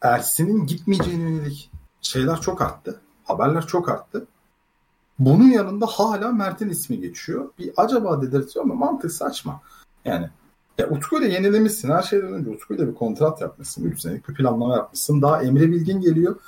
[0.02, 1.70] Ersin'in gitmeyeceğine yönelik
[2.02, 3.00] şeyler çok arttı.
[3.24, 4.26] Haberler çok arttı.
[5.18, 7.50] Bunun yanında hala Mert'in ismi geçiyor.
[7.58, 9.60] Bir acaba dedirtiyor ama mantık saçma.
[10.04, 10.30] Yani
[10.78, 11.90] ya Utku ile yenilemişsin.
[11.90, 13.84] Her şeyden önce Utku ile bir kontrat yapmışsın.
[13.84, 15.22] 3 senelik bir planlama yapmışsın.
[15.22, 16.40] Daha Emre Bilgin geliyor.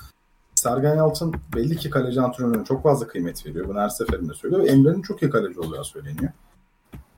[0.55, 3.69] Sergen Yalçın belli ki kaleci antrenörüne çok fazla kıymet veriyor.
[3.69, 4.63] Bunu her seferinde söylüyor.
[4.63, 6.33] Ve Emre'nin çok iyi kaleci olacağı söyleniyor.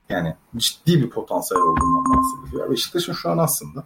[0.09, 2.71] Yani ciddi bir potansiyel olduğundan bahsediliyor.
[2.71, 3.85] Beşiktaş'ın şu an aslında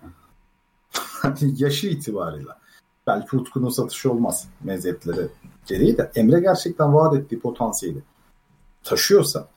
[1.41, 2.51] yaşı itibariyle
[3.07, 5.29] belki Utku'nun satışı olmaz meziyetleri
[5.67, 8.03] gereği de Emre gerçekten vaat ettiği potansiyeli
[8.85, 9.49] taşıyorsa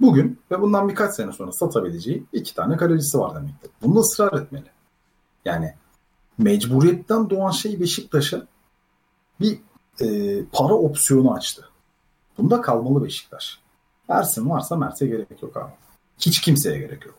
[0.00, 3.70] bugün ve bundan birkaç sene sonra satabileceği iki tane kalecisi var demektir.
[3.82, 4.70] Bunu ısrar etmeli.
[5.44, 5.74] Yani
[6.38, 8.46] mecburiyetten doğan şey Beşiktaş'a
[9.40, 9.58] bir
[10.00, 10.06] e,
[10.52, 11.68] para opsiyonu açtı.
[12.38, 13.58] Bunda kalmalı Beşiktaş.
[14.08, 15.72] Ersin varsa Mert'e gerek yok abi.
[16.18, 17.14] Hiç kimseye gerek yok.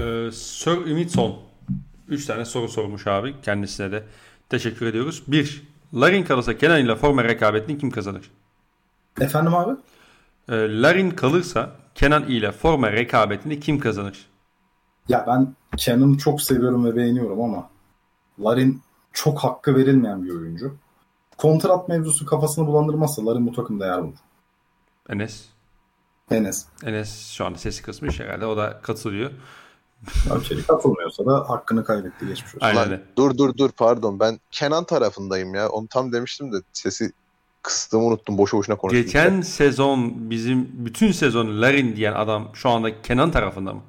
[0.00, 1.36] Ee, Sir Ümitson
[2.08, 3.34] 3 tane soru sormuş abi.
[3.42, 4.04] Kendisine de
[4.48, 5.22] teşekkür ediyoruz.
[5.26, 5.62] 1.
[5.94, 8.30] Larin kalırsa Kenan ile forma rekabetini kim kazanır?
[9.20, 9.76] Efendim abi?
[10.50, 14.26] Ee, Larin kalırsa Kenan ile forma rekabetini kim kazanır?
[15.08, 17.70] Ya ben Kenan'ı çok seviyorum ve beğeniyorum ama
[18.40, 18.82] Larin
[19.12, 20.74] çok hakkı verilmeyen bir oyuncu.
[21.38, 24.18] Kontrat mevzusu kafasını bulandırmazsa Larin bu takımda yer bulur.
[25.08, 25.44] Enes?
[26.30, 26.66] Enes.
[26.84, 28.46] Enes şu anda sesi kısmış herhalde.
[28.46, 29.30] O da katılıyor.
[30.30, 32.66] Okey katılmıyorsa da hakkını kaybetti geçmiş olsun.
[32.66, 33.02] Aynen öyle.
[33.16, 35.68] Dur dur dur pardon ben Kenan tarafındayım ya.
[35.68, 37.12] Onu tam demiştim de sesi
[37.62, 38.38] kıstığımı unuttum.
[38.38, 39.02] Boşu boşuna konuştum.
[39.02, 39.52] Geçen işte.
[39.52, 43.80] sezon bizim bütün sezon Larin diyen adam şu anda Kenan tarafında mı?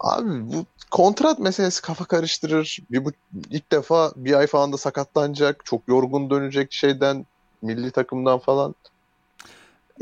[0.00, 2.78] Abi bu kontrat meselesi kafa karıştırır.
[2.90, 3.12] Bir bu
[3.50, 5.64] ilk defa bir ay falan da sakatlanacak.
[5.64, 7.26] Çok yorgun dönecek şeyden
[7.62, 8.74] milli takımdan falan.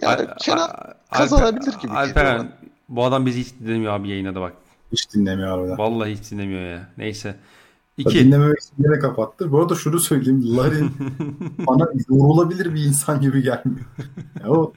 [0.02, 1.92] Yani Al, Kenan Al, kazanabilir gibi.
[1.92, 2.52] Alperen
[2.88, 4.52] bu adam bizi hiç dinlemiyor abi yayına da bak.
[4.92, 5.78] Hiç dinlemiyor harbiden.
[5.78, 6.88] Vallahi hiç dinlemiyor ya.
[6.98, 7.36] Neyse.
[7.96, 8.18] İki.
[8.18, 9.52] Dinlememek için kapattı.
[9.52, 10.56] Bu arada şunu söyleyeyim.
[10.56, 10.90] Larin
[11.66, 13.86] bana yorulabilir bir insan gibi gelmiyor.
[14.42, 14.72] Ya o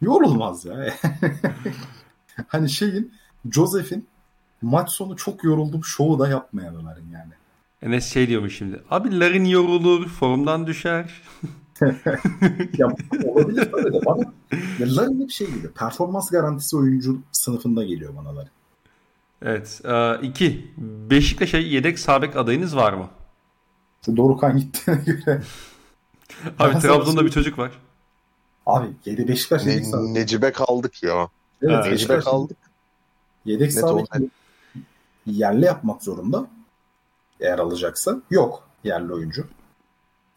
[0.00, 0.94] yorulmaz ya.
[2.48, 3.12] hani şeyin
[3.50, 4.06] Joseph'in
[4.62, 7.32] maç sonu çok yoruldum şovu da yapmayan Larin yani.
[7.82, 8.82] Enes şey diyormuş şimdi.
[8.90, 11.22] Abi Larin yorulur, formdan düşer.
[12.78, 12.86] ya
[13.24, 14.32] olabilir tabii de bana.
[14.78, 15.68] Ya Larin hep şey gibi.
[15.68, 18.50] Performans garantisi oyuncu sınıfında geliyor bana Larin.
[19.42, 19.80] Evet.
[19.84, 20.74] e, iki.
[21.10, 23.08] Beşiktaş'a yedek sabek adayınız var mı?
[24.16, 25.42] Dorukan gittiğine göre.
[26.58, 27.70] Abi Trabzon'da bir çocuk var.
[28.66, 30.00] Abi 7 Beşiktaş yedek sağ.
[30.02, 31.28] Ne, Necip'e kaldık ya.
[31.62, 31.92] Evet, Evet.
[31.92, 32.56] Beşiktaş kaldık.
[33.44, 34.30] yedek beki
[35.26, 36.46] yerli yapmak zorunda.
[37.40, 38.22] Eğer alacaksa.
[38.30, 39.46] Yok yerli oyuncu.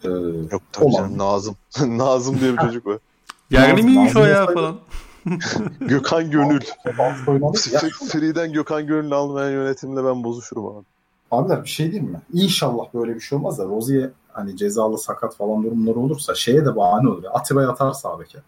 [0.04, 0.08] Ee,
[0.52, 0.98] Yok tabii Olan.
[0.98, 1.56] canım Nazım.
[1.98, 2.98] Nazım diye bir çocuk var.
[3.50, 4.80] Yerli miymiş o ya falan.
[5.80, 6.60] Gökhan Gönül.
[8.12, 10.86] Friden Gökhan Gönül almayan yönetimle ben bozuşurum abi.
[11.32, 12.22] abiler bir şey diyeyim mi?
[12.34, 16.76] İnşallah böyle bir şey olmaz da Rozi'ye hani cezalı sakat falan durumları olursa şeye de
[16.76, 17.24] bahane olur.
[17.24, 17.32] ya.
[17.32, 18.40] Atiba'yı atar sağ beke.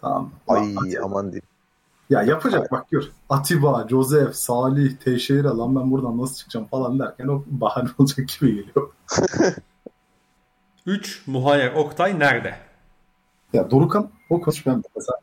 [0.00, 0.30] Tamam mı?
[0.48, 1.42] Ay Atiba- aman diyeyim.
[2.10, 3.04] Ya yapacak bak gör.
[3.28, 8.54] Atiba, Joseph, Salih, Teixeira lan ben buradan nasıl çıkacağım falan derken o bahane olacak gibi
[8.54, 8.90] geliyor.
[10.86, 11.22] 3.
[11.26, 12.54] Muhayyer Oktay nerede?
[13.52, 15.18] Ya Dorukan o koç ben mesela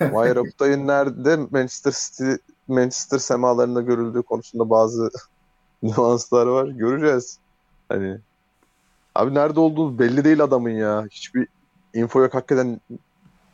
[0.12, 2.32] Mayer Oktay'ın nerede Manchester City
[2.68, 5.10] Manchester semalarında görüldüğü konusunda bazı
[5.82, 6.66] nüanslar var.
[6.66, 7.38] Göreceğiz.
[7.88, 8.18] Hani
[9.14, 11.06] abi nerede olduğu belli değil adamın ya.
[11.10, 11.48] Hiçbir
[11.94, 12.80] info yok hakikaten.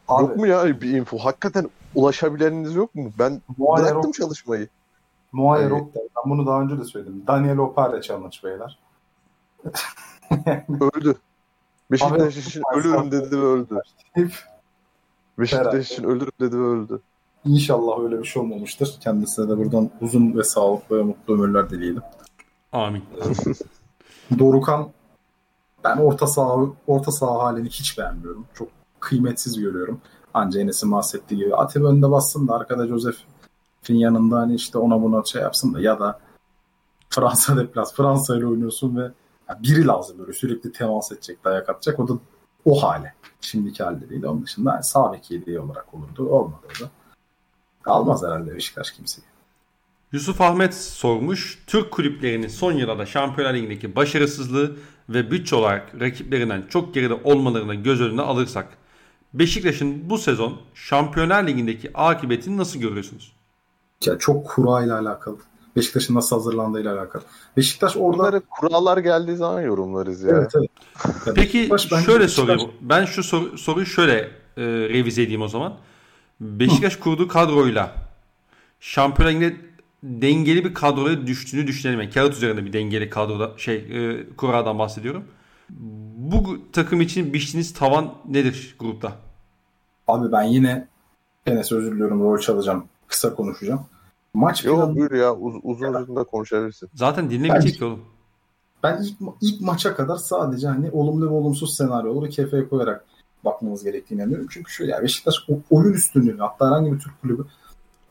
[0.08, 1.18] abi Yok mu ya bir info?
[1.18, 3.12] Hakikaten ulaşabileniniz yok mu?
[3.18, 4.68] Ben Muayyer, bıraktım Ok- çalışmayı.
[5.32, 5.88] Muayyer Yani-.
[5.94, 7.22] Ben bunu daha önce de söyledim.
[7.26, 8.78] Daniel Opare challenge beyler.
[10.94, 11.14] Öldü.
[11.90, 13.80] Beşiktaş için ölürüm dedi ve öldü.
[15.38, 17.00] Beşiktaş için ölürüm dedi ve öldü.
[17.44, 18.96] İnşallah öyle bir şey olmamıştır.
[19.00, 22.02] Kendisine de buradan uzun ve sağlıklı ve mutlu ömürler dileyelim.
[22.72, 23.04] Amin.
[24.38, 24.88] Dorukan
[25.84, 26.56] ben orta saha
[26.86, 28.46] orta saha halini hiç beğenmiyorum.
[28.54, 28.68] Çok
[29.00, 30.00] kıymetsiz görüyorum.
[30.34, 35.24] Anca Enes'in bahsettiği gibi Atiba önde bassın da arkada Joseph'in yanında hani işte ona buna
[35.24, 36.20] şey yapsın da ya da
[37.10, 39.10] Fransa deplas Fransa ile oynuyorsun ve
[39.62, 42.00] biri lazım böyle sürekli temas edecek, dayak atacak.
[42.00, 42.12] O da
[42.64, 43.14] o hale.
[43.40, 44.24] Şimdiki değil.
[44.24, 46.28] Onun dışında yani sağ bek yediği olarak olurdu.
[46.28, 46.90] Olmadı da.
[47.90, 49.24] Almaz herhalde Beşiktaş kimseyi.
[50.12, 51.58] Yusuf Ahmet sormuş.
[51.66, 54.76] Türk kulüplerinin son yıllarda Şampiyonlar Ligi'ndeki başarısızlığı
[55.08, 58.68] ve bütçe olarak rakiplerinden çok geride olmalarını göz önüne alırsak
[59.34, 63.32] Beşiktaş'ın bu sezon Şampiyonlar Ligi'ndeki akıbetini nasıl görüyorsunuz?
[64.04, 65.36] Ya çok kura ile alakalı.
[65.78, 67.22] Beşiktaş'ın nasıl hazırlandığıyla alakalı.
[67.56, 70.30] Beşiktaş orada Bunları kurallar geldiği zaman yorumlarız ya.
[70.30, 70.70] Evet evet.
[71.26, 72.70] Ya Peki Beşiktaş bence şöyle Beşiktaş- sorayım.
[72.80, 74.14] Ben şu soru, soruyu şöyle
[74.56, 75.74] e, revize edeyim o zaman.
[76.40, 77.92] Beşiktaş kurduğu kadroyla
[78.80, 79.56] Şampiyonlar Ligi'nde
[80.02, 82.00] dengeli bir kadroya düştüğünü düşünelim.
[82.00, 85.24] Yani kağıt üzerinde bir dengeli kadroda şey e, kuradan bahsediyorum.
[86.16, 89.12] Bu takım için biçtiğiniz tavan nedir grupta?
[90.08, 90.88] Abi ben yine
[91.46, 92.84] Enes özür diliyorum rol çalacağım.
[93.08, 93.86] Kısa konuşacağım.
[94.34, 96.88] Maç Yok planı buyur ya uz- uzun uzun da konuşabilirsin.
[96.94, 98.00] Zaten dinlemeyecek ki oğlum.
[98.82, 103.04] ben ilk, ilk maça kadar sadece hani olumlu ve olumsuz senaryoları kefeye koyarak
[103.44, 104.46] bakmamız gerektiğini inanıyorum.
[104.50, 105.34] Çünkü şöyle ya Beşiktaş
[105.70, 107.44] oyun üstünlüğünü hatta herhangi bir Türk kulübü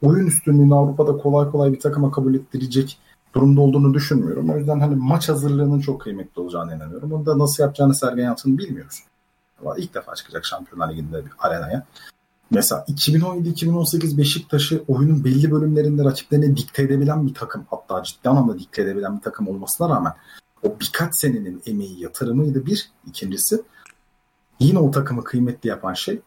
[0.01, 2.99] oyun üstünlüğünü Avrupa'da kolay kolay bir takıma kabul ettirecek
[3.35, 4.49] durumda olduğunu düşünmüyorum.
[4.49, 7.11] O yüzden hani maç hazırlığının çok kıymetli olacağını inanıyorum.
[7.11, 9.03] Bunu da nasıl yapacağını Sergen Yalçın bilmiyoruz.
[9.61, 11.85] Ama ilk defa çıkacak Şampiyonlar Ligi'nde bir arenaya.
[12.51, 18.81] Mesela 2017-2018 Beşiktaş'ı oyunun belli bölümlerinde rakiplerine dikte edebilen bir takım hatta ciddi anlamda dikte
[18.81, 20.13] edebilen bir takım olmasına rağmen
[20.63, 22.91] o birkaç senenin emeği yatırımıydı bir.
[23.07, 23.61] İkincisi
[24.59, 26.21] yine o takımı kıymetli yapan şey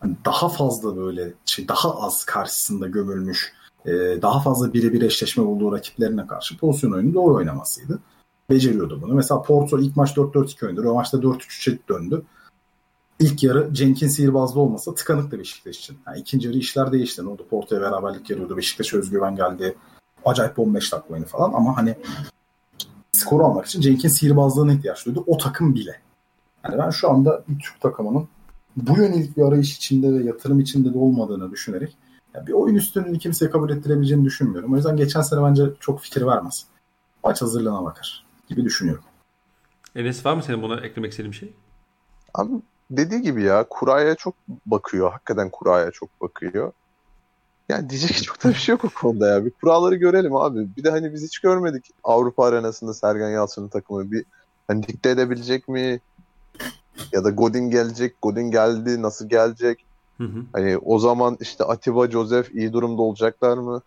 [0.00, 3.52] hani daha fazla böyle şey daha az karşısında gömülmüş
[3.86, 7.98] eee, daha fazla birebir eşleşme olduğu rakiplerine karşı pozisyon oyunu doğru oynamasıydı.
[8.50, 9.14] Beceriyordu bunu.
[9.14, 10.94] Mesela Porto ilk maç 4-4-2 oynadı.
[10.94, 12.22] Maçta 4-3-3'e döndü.
[13.20, 15.98] İlk yarı Cenk'in sihirbazlı olmasa tıkanıktı Beşiktaş için.
[16.06, 17.24] Yani ikinci yarı işler değişti.
[17.24, 17.46] Ne oldu?
[17.50, 18.56] Porto'ya beraberlik geliyordu.
[18.56, 19.76] Beşiktaş'a özgüven geldi.
[20.24, 21.96] Acayip 15 dakika oyunu falan ama hani
[23.12, 25.24] skoru almak için Cenk'in sihirbazlığına ihtiyaç duydu.
[25.26, 26.00] O takım bile.
[26.64, 28.28] Yani ben şu anda bir Türk takımının
[28.76, 31.96] bu yönelik bir arayış içinde ve yatırım içinde de olmadığını düşünerek
[32.34, 34.72] ya bir oyun üstünlüğünü kimseye kabul ettirebileceğini düşünmüyorum.
[34.72, 36.66] O yüzden geçen sene bence çok fikir vermez.
[37.24, 39.04] Maç hazırlığına bakar gibi düşünüyorum.
[39.94, 41.52] Enes var mı senin buna eklemek istediğin bir şey?
[42.34, 42.52] Abi
[42.90, 44.34] dediği gibi ya kuraya çok
[44.66, 45.12] bakıyor.
[45.12, 46.72] Hakikaten kuraya çok bakıyor.
[47.68, 49.44] Yani diyecek çok da bir şey yok o konuda ya.
[49.44, 50.76] Bir kuralları görelim abi.
[50.76, 54.12] Bir de hani biz hiç görmedik Avrupa arenasında Sergen Yalçın'ın takımı.
[54.12, 54.24] Bir
[54.68, 56.00] hani dikte edebilecek mi?
[57.12, 58.22] Ya da Godin gelecek.
[58.22, 59.02] Godin geldi.
[59.02, 59.84] Nasıl gelecek?
[60.18, 60.44] Hı hı.
[60.52, 63.82] Hani o zaman işte Atiba, Joseph iyi durumda olacaklar mı?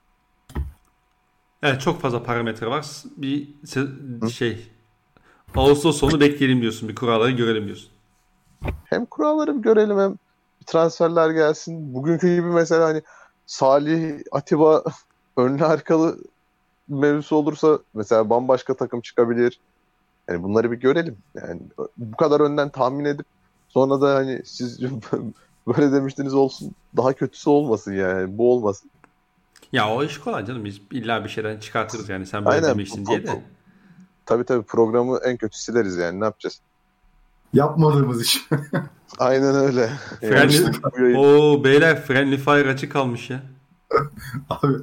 [1.64, 2.86] Evet çok fazla parametre var.
[3.18, 3.50] Bir
[4.32, 4.68] şey
[5.56, 6.90] Ağustos sonu bekleyelim diyorsun.
[6.90, 7.90] Bir kuralları görelim diyorsun.
[8.86, 10.16] Hem kuralları bir görelim hem
[10.66, 11.94] transferler gelsin.
[11.94, 13.02] Bugünkü gibi mesela hani
[13.46, 14.84] Salih, Atiba
[15.38, 16.18] önlü arkalı
[16.88, 19.60] mevzusu olursa mesela bambaşka takım çıkabilir.
[20.30, 21.18] Yani bunları bir görelim.
[21.36, 21.62] Yani
[21.98, 23.26] bu kadar önden tahmin edip
[23.68, 24.80] sonra da hani siz
[25.68, 28.92] böyle demiştiniz olsun daha kötüsü olmasın yani bu olmasın.
[29.72, 30.66] Ya o iş kolay canım.
[30.66, 32.26] Biz illa bir şeyden çıkartırız yani.
[32.26, 32.70] Sen böyle Aynen.
[32.70, 33.44] demiştin diye de.
[34.26, 36.62] Tabii tabii programı en kötü sileriz yani ne yapacağız?
[37.54, 38.48] Yapmadığımız iş.
[39.20, 39.90] Aynen öyle.
[40.20, 40.64] Friendly,
[40.98, 43.44] Yani Oo beyler Friendly Fire açık kalmış ya.
[44.50, 44.74] Abi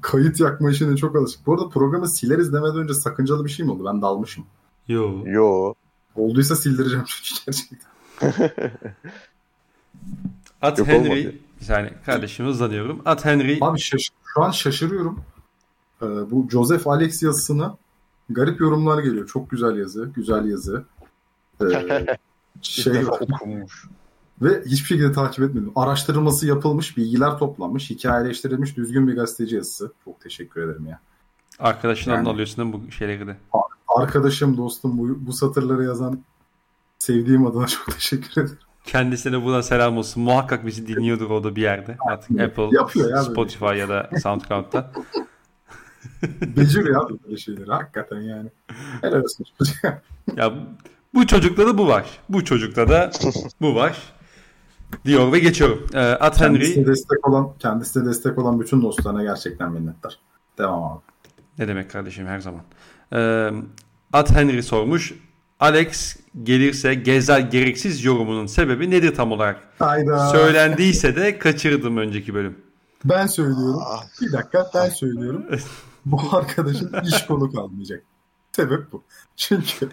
[0.00, 1.46] kayıt yakma işine çok alışık.
[1.46, 3.84] Bu arada programı sileriz demeden önce sakıncalı bir şey mi oldu?
[3.92, 4.44] Ben dalmışım.
[4.88, 5.26] Yo.
[5.26, 5.74] Yo.
[6.14, 7.90] Olduysa sildireceğim çünkü gerçekten.
[10.62, 11.08] At Yok, Henry.
[11.10, 11.34] olmadı.
[11.60, 13.02] Saniye kardeşim hızlanıyorum.
[13.04, 13.58] At Henry.
[13.60, 15.20] Abi şaş- şu an şaşırıyorum.
[16.02, 17.76] Ee, bu Joseph Alex yazısına
[18.30, 19.26] garip yorumlar geliyor.
[19.28, 20.10] Çok güzel yazı.
[20.14, 20.84] Güzel yazı.
[21.62, 22.06] Ee,
[22.62, 23.88] şey okunmuş.
[24.42, 25.72] Ve hiçbir şekilde takip etmedim.
[25.76, 29.92] Araştırılması yapılmış, bilgiler toplanmış, hikayeleştirilmiş düzgün bir gazeteci yazısı.
[30.04, 31.00] Çok teşekkür ederim ya.
[31.58, 33.36] Arkadaşından Yani- alıyorsun değil mi bu şeyleri de?
[33.88, 36.20] Arkadaşım, dostum bu, bu satırları yazan
[36.98, 38.58] sevdiğim adına çok teşekkür ederim.
[38.84, 40.22] Kendisine buradan selam olsun.
[40.22, 41.96] Muhakkak bizi dinliyordur o da bir yerde.
[42.10, 44.92] Artık Apple, Yapıyor ya böyle Spotify ya da SoundCloud'da.
[46.56, 48.50] Beceriyor abi böyle şeyleri hakikaten yani.
[49.00, 49.46] Helal olsun
[50.36, 50.54] ya
[51.14, 52.06] bu çocukta da bu var.
[52.28, 53.10] Bu çocukta da
[53.60, 53.98] bu var.
[55.04, 55.86] Diyor ve geçiyorum.
[55.94, 60.18] Ee, At Kendisine Henry destek olan, kendisine destek olan bütün dostlarına gerçekten minnettar.
[60.58, 61.00] Devam abi.
[61.58, 62.60] ne demek kardeşim her zaman.
[63.12, 63.50] Ee,
[64.12, 65.14] At Henry sormuş.
[65.60, 69.60] Alex gelirse Gezel gereksiz yorumunun sebebi nedir tam olarak?
[69.78, 70.28] Hayda.
[70.28, 72.58] Söylendiyse de kaçırdım önceki bölüm.
[73.04, 73.80] Ben söylüyorum.
[73.86, 74.04] Ah.
[74.22, 75.46] Bir dakika ben söylüyorum.
[76.06, 78.02] Bu arkadaşın iş konu kalmayacak.
[78.52, 79.02] Sebep bu.
[79.36, 79.88] Çünkü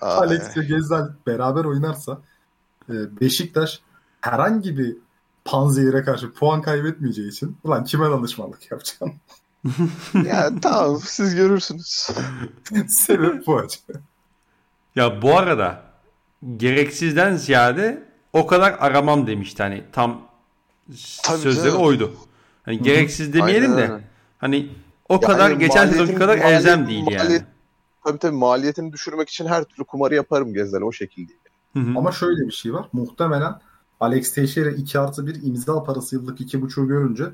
[0.00, 2.18] Alex ve Gezzal beraber oynarsa
[2.88, 3.80] e, Beşiktaş
[4.20, 4.96] herhangi bir
[5.44, 9.14] Panzehir'e karşı puan kaybetmeyeceği için ulan kime danışmanlık yapacağım?
[10.24, 12.10] ya tamam siz görürsünüz.
[12.88, 13.78] Sebep bu acı.
[14.96, 15.82] Ya bu arada
[16.56, 18.02] gereksizden ziyade
[18.32, 20.20] o kadar aramam demişti hani tam
[21.22, 21.82] Tabii sözleri canım.
[21.82, 22.14] oydu.
[22.64, 24.04] Hani gereksiz demeyelim Aynen de öyle.
[24.38, 24.68] hani
[25.08, 27.42] o Yani kadar geçen maliyetin- sezon kadar elzem değil yani.
[28.04, 31.32] Tabii tabii maliyetini düşürmek için her türlü kumarı yaparım Gezel o şekilde.
[31.72, 31.98] Hı hı.
[31.98, 32.88] Ama şöyle bir şey var.
[32.92, 33.60] Muhtemelen
[34.00, 37.24] Alex Teixeira 2 artı 1 imza parası yıllık 2,5 görünce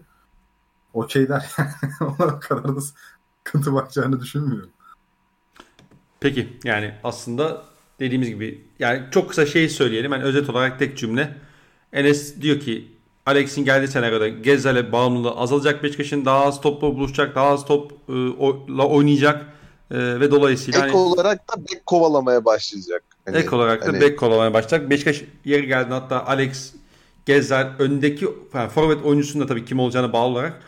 [0.94, 1.50] okey der.
[2.00, 4.70] Ona o kadar da sıkıntı bakacağını düşünmüyorum.
[6.20, 7.62] Peki yani aslında
[8.00, 10.12] dediğimiz gibi yani çok kısa şey söyleyelim.
[10.12, 11.36] Yani özet olarak tek cümle.
[11.92, 12.92] Enes diyor ki
[13.26, 19.46] Alex'in geldiği senaryoda Gezzel'e bağımlılığı azalacak Beşiktaş'ın daha az topla buluşacak, daha az topla oynayacak
[19.90, 23.02] e, ve dolayısıyla Ek hani- olarak da bek kovalamaya başlayacak.
[23.24, 24.90] Hani- Ek olarak da hani- bek kovalamaya başlayacak.
[24.90, 26.72] Beşiktaş yeri geldi hatta Alex
[27.26, 30.60] Gezer öndeki yani forvet oyuncusunun da tabii kim olacağına bağlı olarak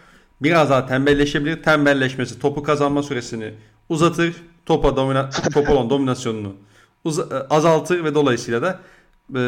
[0.43, 1.62] biraz daha tembelleşebilir.
[1.62, 3.55] Tembelleşmesi topu kazanma süresini
[3.89, 4.35] uzatır.
[4.66, 6.53] Topa domina top olan dominasyonunu
[7.07, 7.11] e,
[7.51, 8.81] azaltır ve dolayısıyla da
[9.39, 9.43] e,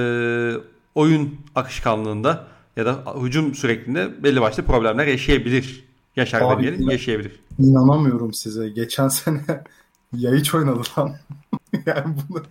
[0.95, 2.47] oyun akışkanlığında
[2.77, 5.85] ya da hücum sürekliliğinde belli başlı problemler yaşayabilir.
[6.17, 7.41] Yaşar Abi, demeyelim, yine- yaşayabilir.
[7.59, 8.69] İnanamıyorum size.
[8.69, 9.41] Geçen sene
[10.13, 11.13] Yayiç oynadı lan.
[11.87, 12.43] yani bunu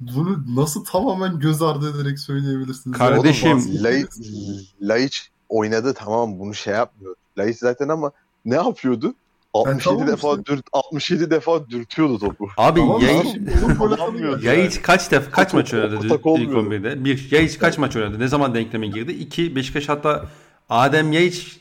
[0.00, 2.98] bunu nasıl tamamen göz ardı ederek söyleyebilirsiniz?
[2.98, 7.14] Kar- Kardeşim- Oğlum, Laiç, oynadı tamam bunu şey yapmıyor.
[7.38, 8.12] Laiç zaten ama
[8.44, 9.14] ne yapıyordu?
[9.54, 10.44] 67 tamam defa işte.
[10.46, 12.48] dürt 67 defa dürtüyordu topu.
[12.56, 14.44] Abi Tamam Yayiç.
[14.44, 16.64] Yayiç kaç def kaç maç oynadı ilk tak olmuyor.
[16.70, 17.04] 11'de?
[17.04, 18.18] Bir, Yayiç kaç maç oynadı?
[18.18, 19.12] Ne zaman denkleme girdi?
[19.12, 20.24] İki, Beşiktaş hatta
[20.70, 21.60] Adem Yayiç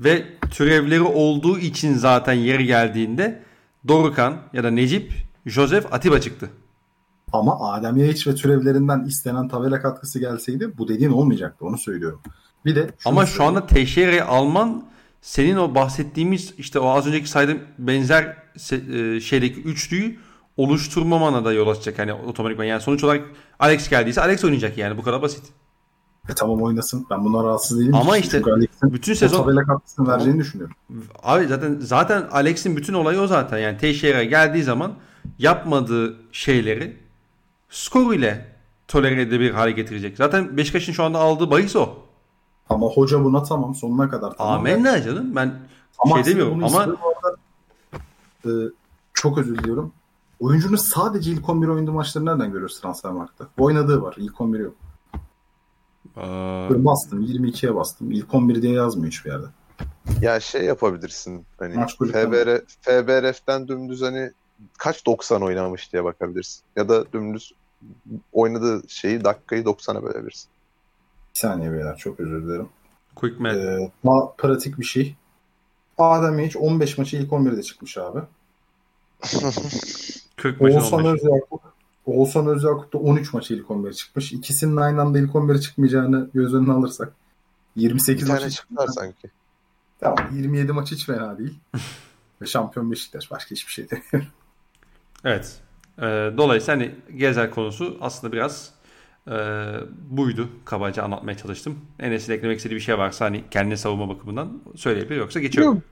[0.00, 3.42] ve türevleri olduğu için zaten yeri geldiğinde
[3.88, 5.12] Dorukan ya da Necip,
[5.46, 6.50] Joseph, Atiba çıktı.
[7.32, 11.64] Ama Adem Yayiç ve türevlerinden istenen tabela katkısı gelseydi bu dediğin olmayacaktı.
[11.64, 12.20] Onu söylüyorum.
[12.64, 13.56] Bir de Ama şu söyleyeyim.
[13.56, 14.84] anda Teixeira'yı alman
[15.20, 18.36] senin o bahsettiğimiz işte o az önceki saydığım benzer
[18.72, 20.18] e, şeydeki üçlüyü
[20.56, 21.98] oluşturmamana da yol açacak.
[21.98, 23.26] Yani otomatikman yani sonuç olarak
[23.58, 25.44] Alex geldiyse Alex oynayacak yani bu kadar basit.
[26.28, 27.06] E tamam oynasın.
[27.10, 27.94] Ben bundan rahatsız değilim.
[27.94, 28.42] Ama işte
[28.82, 30.76] bütün sezon tabela katkısını vereceğini düşünüyorum.
[31.22, 33.58] Abi zaten zaten Alex'in bütün olayı o zaten.
[33.58, 34.92] Yani Teixeira geldiği zaman
[35.38, 36.96] yapmadığı şeyleri
[37.70, 38.48] skor ile
[38.88, 40.16] tolere edebilir hale getirecek.
[40.16, 41.88] Zaten Beşiktaş'ın şu anda aldığı bahis o.
[42.70, 44.52] Ama hoca buna tamam sonuna kadar tamam.
[44.52, 45.36] Amenna canım.
[45.36, 45.54] Ben
[45.98, 47.36] Ama şey demiyorum ama orada.
[48.46, 48.50] Ee,
[49.14, 49.92] çok özür diliyorum.
[50.40, 53.46] Oyuncunun sadece ilk 11 oynadığı maçları nereden görüyoruz Transfermarkt'ta?
[53.58, 54.14] Oynadığı var.
[54.18, 54.74] İlk 11 yok.
[56.18, 57.22] Aa, Böyle bastım.
[57.22, 58.10] 22'ye bastım.
[58.10, 59.46] İlk 11 diye yazmıyor hiçbir yerde.
[60.20, 61.44] Ya şey yapabilirsin.
[61.58, 64.30] Hani FBR, FBRF'den dümdüz hani
[64.78, 66.62] kaç 90 oynamış diye bakabilirsin.
[66.76, 67.52] Ya da dümdüz
[68.32, 70.48] oynadığı şeyi dakikayı 90'a bölebilirsin.
[71.34, 72.68] Bir saniye beyler çok özür dilerim.
[73.16, 73.58] quick man.
[73.58, 75.14] Ee, daha pratik bir şey.
[75.98, 78.20] Adem Yayiç 15 maçı ilk 11'de çıkmış abi.
[80.36, 81.12] 40 maçın Oğuzhan 15.
[81.22, 81.62] Özyakup
[82.08, 84.32] Oğuzhan Özyakup da 13 maçı ilk 11'e çıkmış.
[84.32, 87.12] İkisinin aynı anda ilk 11'e çıkmayacağını göz önüne alırsak
[87.76, 89.30] 28 Bir tane maçı çıktılar sanki.
[90.00, 91.58] Tamam 27 maç hiç fena değil.
[92.42, 93.30] Ve şampiyon Beşiktaş.
[93.30, 94.32] Başka hiçbir şey demiyorum.
[95.24, 95.60] Evet.
[95.98, 96.02] Ee,
[96.36, 98.70] dolayısıyla hani Gezer konusu aslında biraz
[99.26, 99.32] e,
[100.10, 100.48] buydu.
[100.64, 101.78] Kabaca anlatmaya çalıştım.
[101.98, 105.16] Enes'in eklemek istediği bir şey varsa hani kendini savunma bakımından söyleyebilir.
[105.16, 105.74] Yoksa geçiyorum.
[105.74, 105.82] Yok.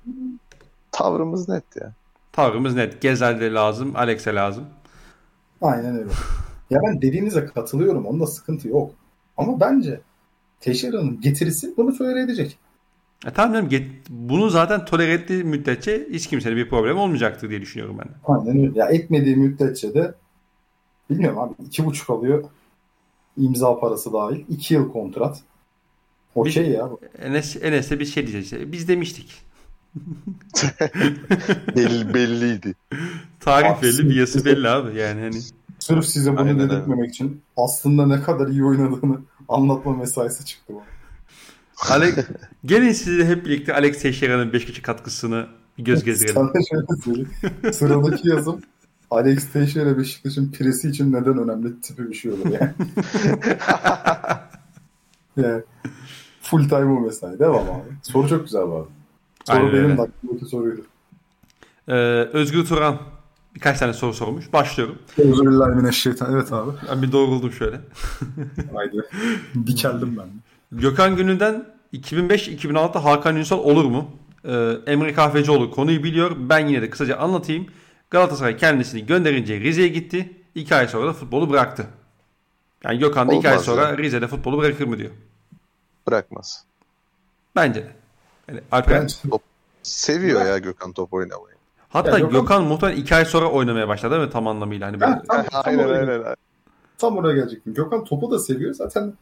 [0.92, 1.92] Tavrımız net ya.
[2.32, 3.02] Tavrımız net.
[3.02, 3.96] Gezer'de lazım.
[3.96, 4.64] Alex'e lazım.
[5.62, 6.10] Aynen öyle.
[6.70, 8.06] Ya ben dediğinize katılıyorum.
[8.06, 8.90] Onda sıkıntı yok.
[9.36, 10.00] Ama bence
[10.60, 12.58] Teixeira'nın getirisi bunu tolere edecek.
[13.26, 17.60] E tamam canım, get- bunu zaten tolere ettiği müddetçe hiç kimsenin bir problem olmayacaktır diye
[17.60, 18.12] düşünüyorum ben de.
[18.24, 18.78] Aynen öyle.
[18.78, 20.14] Ya etmediği müddetçe de
[21.10, 22.44] bilmiyorum abi iki buçuk alıyor
[23.36, 24.44] imza parası dahil.
[24.48, 25.40] iki yıl kontrat.
[26.34, 26.90] Okey ya.
[27.18, 28.72] Enes, Enes'e bir şey diyeceğiz.
[28.72, 29.42] Biz demiştik.
[31.76, 32.74] Belli, belliydi.
[33.40, 34.98] Tarih Abi, belli, biyası belli abi.
[34.98, 35.40] Yani hani
[35.78, 36.70] Sırf size bunu Aynen öyle.
[36.70, 39.18] dedirtmemek için aslında ne kadar iyi oynadığını
[39.48, 40.84] anlatma mesaisi çıktı bana.
[41.90, 42.14] Alex,
[42.64, 45.46] gelin size hep birlikte Alex Teixeira'nın Beşiktaş'a katkısını
[45.78, 46.34] bir göz gezdirelim.
[46.34, 47.30] Sana şöyle söyleyeyim.
[47.72, 48.60] Sıradaki yazım
[49.10, 52.70] Alex Teixeira Beşiktaş'ın piresi için neden önemli tipi bir şey olur yani.
[55.36, 55.62] yani
[56.42, 57.38] full time o mesai.
[57.38, 57.88] Devam abi.
[58.02, 58.88] Soru çok güzel bu arada.
[59.46, 59.96] Soru Aynen benim öyle.
[59.96, 60.80] de aklımdaki soruydu.
[61.88, 61.92] Ee,
[62.32, 62.98] Özgür Turan
[63.54, 64.52] birkaç tane soru sormuş.
[64.52, 64.98] Başlıyorum.
[65.18, 66.32] Euzubillahimineşşeytan.
[66.34, 66.70] Evet abi.
[66.90, 67.80] Ben bir doğruldum şöyle.
[68.74, 68.96] Haydi.
[69.66, 70.26] Dikeldim ben.
[70.72, 71.64] Gökhan Gönül'den
[71.94, 74.10] 2005-2006 Hakan Ünsal olur mu?
[74.44, 76.36] Ee, Emre Kahvecioğlu konuyu biliyor.
[76.38, 77.66] Ben yine de kısaca anlatayım.
[78.10, 80.32] Galatasaray kendisini gönderince Rize'ye gitti.
[80.54, 81.86] İki ay sonra da futbolu bıraktı.
[82.84, 83.98] Yani Gökhan da iki ay sonra ya.
[83.98, 85.10] Rize'de futbolu bırakır mı diyor.
[86.06, 86.64] Bırakmaz.
[87.56, 87.92] Bence de.
[88.48, 89.08] Yani Alper, Ben
[89.82, 91.54] Seviyor ya Gökhan top oynamayı.
[91.88, 94.86] hatta Ya Gökhan, Gökhan- muhtemelen iki ay sonra oynamaya başladı değil mi tam anlamıyla?
[94.86, 96.36] Hani böyle, Ha, Tam- tam aynen oraya- aynen.
[96.98, 97.74] tam oraya gelecektim.
[97.74, 98.74] Gökhan topu da seviyor.
[98.74, 99.14] Zaten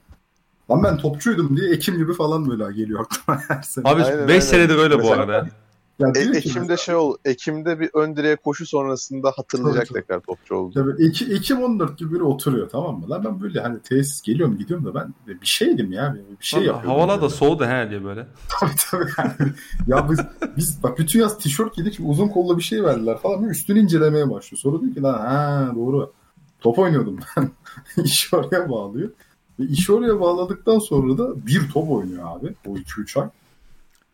[0.70, 3.88] lan ben topçuydum diye Ekim gibi falan böyle geliyor aklıma her sene.
[3.88, 4.40] Abi 5 Aynen, aynen.
[4.40, 5.46] senedir öyle bu Mesela- arada.
[5.98, 10.00] Ya E, Ekim'de şey ol, Ekim'de bir ön direğe koşu sonrasında hatırlayacak Tabii, tabii.
[10.00, 10.78] tekrar topçu oldu.
[10.78, 13.10] Ya böyle Eki- Ekim 14 gibi biri oturuyor tamam mı?
[13.10, 16.16] Lan ben böyle hani tesis geliyorum gidiyorum da ben bir şeydim ya.
[16.40, 16.90] Bir şey Vallahi yapıyordum.
[17.00, 17.34] Havalar da böyle.
[17.34, 18.26] soğudu he diye böyle.
[18.60, 19.52] Tabii tabii yani.
[19.86, 20.20] ya biz,
[20.56, 23.44] biz bak bütün yaz tişört giydik uzun kollu bir şey verdiler falan.
[23.44, 24.58] Bir üstünü incelemeye başlıyor.
[24.60, 26.12] Sonra diyor ki lan ha doğru.
[26.60, 27.50] Top oynuyordum ben.
[28.04, 29.10] İş oraya bağlıyor.
[29.60, 32.54] Ve iş oraya bağladıktan sonra da bir top oynuyor abi.
[32.66, 33.28] O 2-3 ay.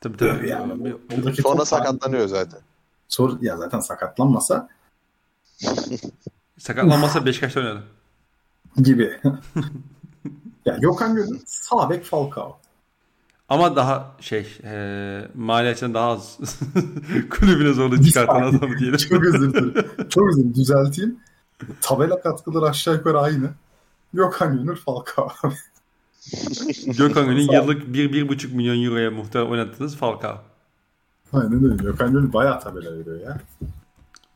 [0.01, 0.49] Tabii tabii.
[0.49, 2.61] Yani Bir- Sonra sakatlanıyor zaten.
[3.09, 4.69] Sonra, ya zaten sakatlanmasa
[6.59, 7.83] Sakatlanmasa Beşiktaş'ta oynadı.
[8.77, 9.21] gibi.
[10.65, 12.57] ya Gökhan Gönül sağ bek Falcao.
[13.49, 16.39] Ama daha şey e, mali açıdan daha az
[17.31, 18.97] kulübüne zorlu çıkartan adam diyelim.
[18.97, 20.09] Çok özür dilerim.
[20.09, 20.55] Çok özür dilerim.
[20.55, 21.19] Düzelteyim.
[21.81, 23.51] Tabela katkıları aşağı yukarı aynı.
[24.15, 25.29] Gökhan Gönül Falcao.
[26.99, 30.39] Gökhan Gönül'ün yıllık 1-1,5 milyon euroya muhtemelen oynattığınız Falcao.
[31.33, 31.75] Aynen öyle.
[31.83, 33.41] Gökhan Gönül bayağı tabela veriyor ya.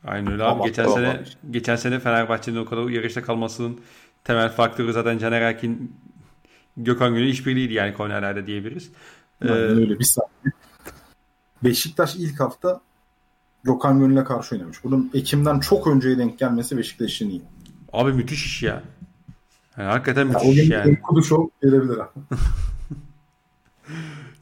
[0.07, 0.49] Aynen öyle abi.
[0.49, 0.99] Tamam, geçen tamam.
[0.99, 3.79] sene geçen sene Fenerbahçe'nin o kadar yarışta kalmasının
[4.23, 5.95] temel faktörü zaten Caner Erkin
[6.77, 8.89] Gökhan Gönül işbirliğiydi yani kornerlerde diyebiliriz.
[9.41, 9.99] Ee, Aynen öyle.
[9.99, 10.53] Bir saniye.
[11.63, 12.81] Beşiktaş ilk hafta
[13.63, 14.83] Gökhan Gönül'e karşı oynamış.
[14.83, 17.41] Bunun Ekim'den çok önceye denk gelmesi Beşiktaş'ın iyi.
[17.93, 18.83] abi müthiş iş ya.
[19.77, 21.01] Yani hakikaten Ya, o müthiş gün yani.
[21.01, 22.19] Kuduşov gelebilir abi.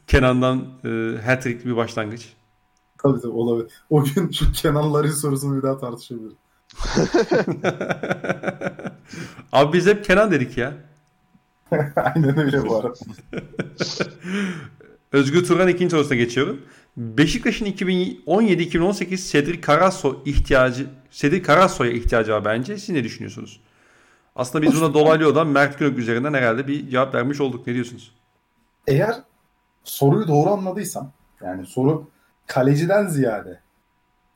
[0.06, 0.88] Kenan'dan e,
[1.26, 2.32] hat-trick bir başlangıç.
[2.98, 3.72] Tabii tabii olabilir.
[3.90, 6.34] O gün şu Kenan Larin sorusunu bir daha tartışabiliriz.
[9.52, 10.74] abi biz hep Kenan dedik ya.
[11.96, 12.94] Aynen öyle bu arada.
[15.12, 16.60] Özgür Turan ikinci sorusuna geçiyorum.
[16.96, 22.78] Beşiktaş'ın 2017-2018 Cedric Carrasco ihtiyacı Cedric Carrasco'ya ihtiyacı var bence.
[22.78, 23.60] Siz ne düşünüyorsunuz?
[24.36, 27.66] Aslında biz buna dolaylı yoldan Mert Günok üzerinden herhalde bir cevap vermiş olduk.
[27.66, 28.14] Ne diyorsunuz?
[28.86, 29.14] Eğer
[29.84, 31.12] soruyu doğru anladıysam
[31.42, 32.08] yani soru
[32.46, 33.60] kaleciden ziyade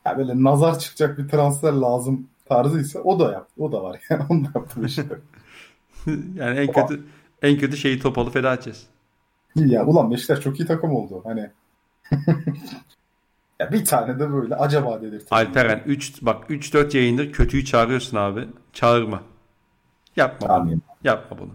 [0.07, 3.63] ya böyle nazar çıkacak bir transfer lazım tarzıysa o da yaptı.
[3.63, 5.19] O da var yani onu da yaptı Beşiktaş.
[6.35, 7.05] yani en kötü
[7.43, 8.87] en kötü şeyi topalı feda edeceğiz.
[9.57, 11.23] Ya ulan Beşiktaş çok iyi takım oldu.
[11.25, 11.51] Hani
[13.61, 15.27] ya bir tane de böyle acaba dedirtti.
[15.31, 18.49] Alperen 3 bak 3 4 yayındır kötüyü çağırıyorsun abi.
[18.73, 19.23] Çağırma.
[20.19, 20.49] Yapma.
[20.49, 20.57] bunu.
[20.57, 20.83] Anlayayım.
[21.05, 21.51] Yapma bunu.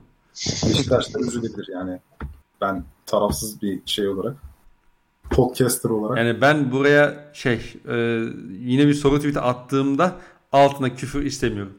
[0.65, 1.99] Beşiktaş'ta üzülebilir yani.
[2.61, 4.35] Ben tarafsız bir şey olarak
[5.29, 7.95] podcaster olarak Yani ben buraya şey e,
[8.59, 10.15] yine bir soru tweet'i attığımda
[10.51, 11.73] altına küfür istemiyorum.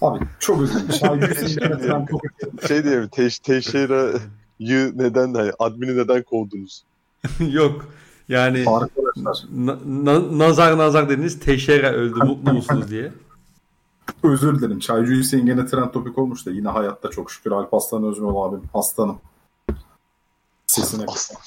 [0.00, 0.92] Abi çok üzüldüm.
[0.92, 1.20] Şahin
[2.66, 6.84] Şey Şey diyelim Teş, Teixeira'yı neden hani admini neden kovdunuz?
[7.40, 7.88] Yok.
[8.28, 13.12] Yani Arkadaşlar na- na- nazar nazar dediniz Teşera öldü mutlu musunuz diye.
[14.24, 14.78] Özür dilerim.
[14.78, 18.62] Çaycı Hüseyin gene trend topik olmuş da yine hayatta çok şükür Alp Aslan Özmül abim
[18.74, 19.18] aslanım.
[20.66, 21.38] Sesine Aslan,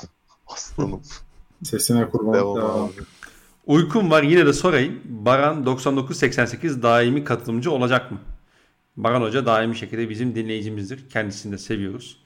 [0.47, 1.01] aslanım.
[1.63, 2.33] Sesine kurban.
[2.33, 2.83] Devam Devam.
[2.83, 2.91] abi.
[3.67, 5.01] Uykum var yine de sorayım.
[5.05, 8.17] Baran 9988 daimi katılımcı olacak mı?
[8.97, 11.09] Baran Hoca daimi şekilde bizim dinleyicimizdir.
[11.09, 12.17] Kendisini de seviyoruz.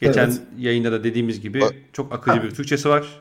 [0.00, 0.40] Geçen Evet.
[0.58, 3.20] yayında da dediğimiz gibi Ba- çok akıcı bir Türkçesi var.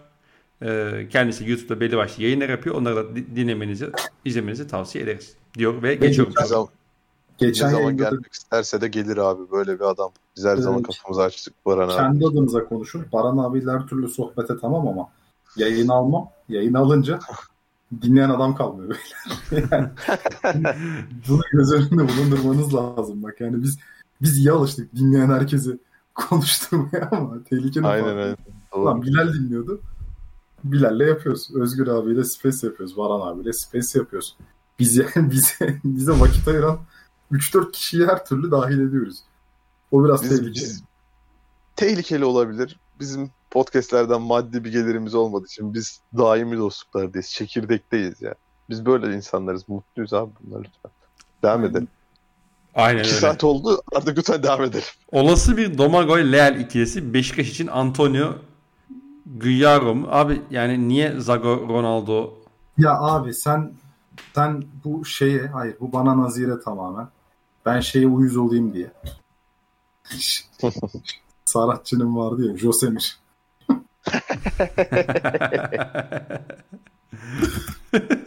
[0.61, 2.75] Ee, kendisi YouTube'da belli başlı yayınlar yapıyor.
[2.75, 3.89] Onları da di- dinlemenizi,
[4.25, 5.33] izlemenizi tavsiye ederiz.
[5.57, 6.33] Diyor ve geçiyorum.
[6.41, 6.67] Ne zaman,
[7.37, 10.11] Geçen ne zaman da gelmek isterse de gelir abi böyle bir adam.
[10.37, 10.87] Biz her zaman Evet.
[10.97, 11.95] kapımızı açtık Baran abi.
[11.95, 13.05] kendi adımıza konuşun.
[13.13, 15.09] Baran abiyle her türlü sohbete tamam ama
[15.55, 16.29] yayın almam.
[16.49, 17.19] Yayın alınca
[18.01, 18.95] dinleyen adam kalmıyor
[19.51, 19.89] beyler.
[20.43, 20.63] Yani
[21.29, 23.23] bunu göz önünde bulundurmanız lazım.
[23.23, 23.77] Bak yani biz
[24.21, 25.77] biz iyi alıştık dinleyen herkesi
[26.15, 28.37] konuşturmaya ama tehlikenin Aynen aynen.
[28.75, 29.01] Ulan.
[29.01, 29.81] Bilal dinliyordu.
[30.63, 31.55] Bilal'le yapıyoruz.
[31.55, 32.97] Özgür abiyle space yapıyoruz.
[32.97, 34.37] Baran abiyle space yapıyoruz.
[34.79, 36.79] Bize, bize, bize vakit ayıran
[37.31, 39.19] 3-4 kişiyi her türlü dahil ediyoruz.
[39.91, 40.53] O biraz Biz- tehlikeli.
[40.53, 40.83] biz-
[41.75, 42.79] tehlikeli olabilir.
[42.99, 47.29] Bizim podcastlerden maddi bir gelirimiz olmadığı için biz daimi dostluklardayız.
[47.29, 48.35] Çekirdekteyiz ya.
[48.69, 49.69] Biz böyle insanlarız.
[49.69, 50.91] Mutluyuz abi bunlar lütfen.
[51.43, 51.87] Devam edelim.
[52.75, 53.19] Aynen 2 öyle.
[53.19, 53.81] saat oldu.
[53.95, 54.83] Artık lütfen devam edelim.
[55.11, 58.33] Olası bir Domagoj Leal ikilisi Beşiktaş için Antonio
[59.95, 60.07] Mu?
[60.09, 62.33] Abi yani niye Zago Ronaldo
[62.77, 63.73] Ya abi sen
[64.35, 67.07] sen bu şeye hayır bu bana nazire tamamen.
[67.65, 68.91] Ben şeye uyuz olayım diye.
[71.45, 73.19] Saratçı'nın vardı ya Josemir.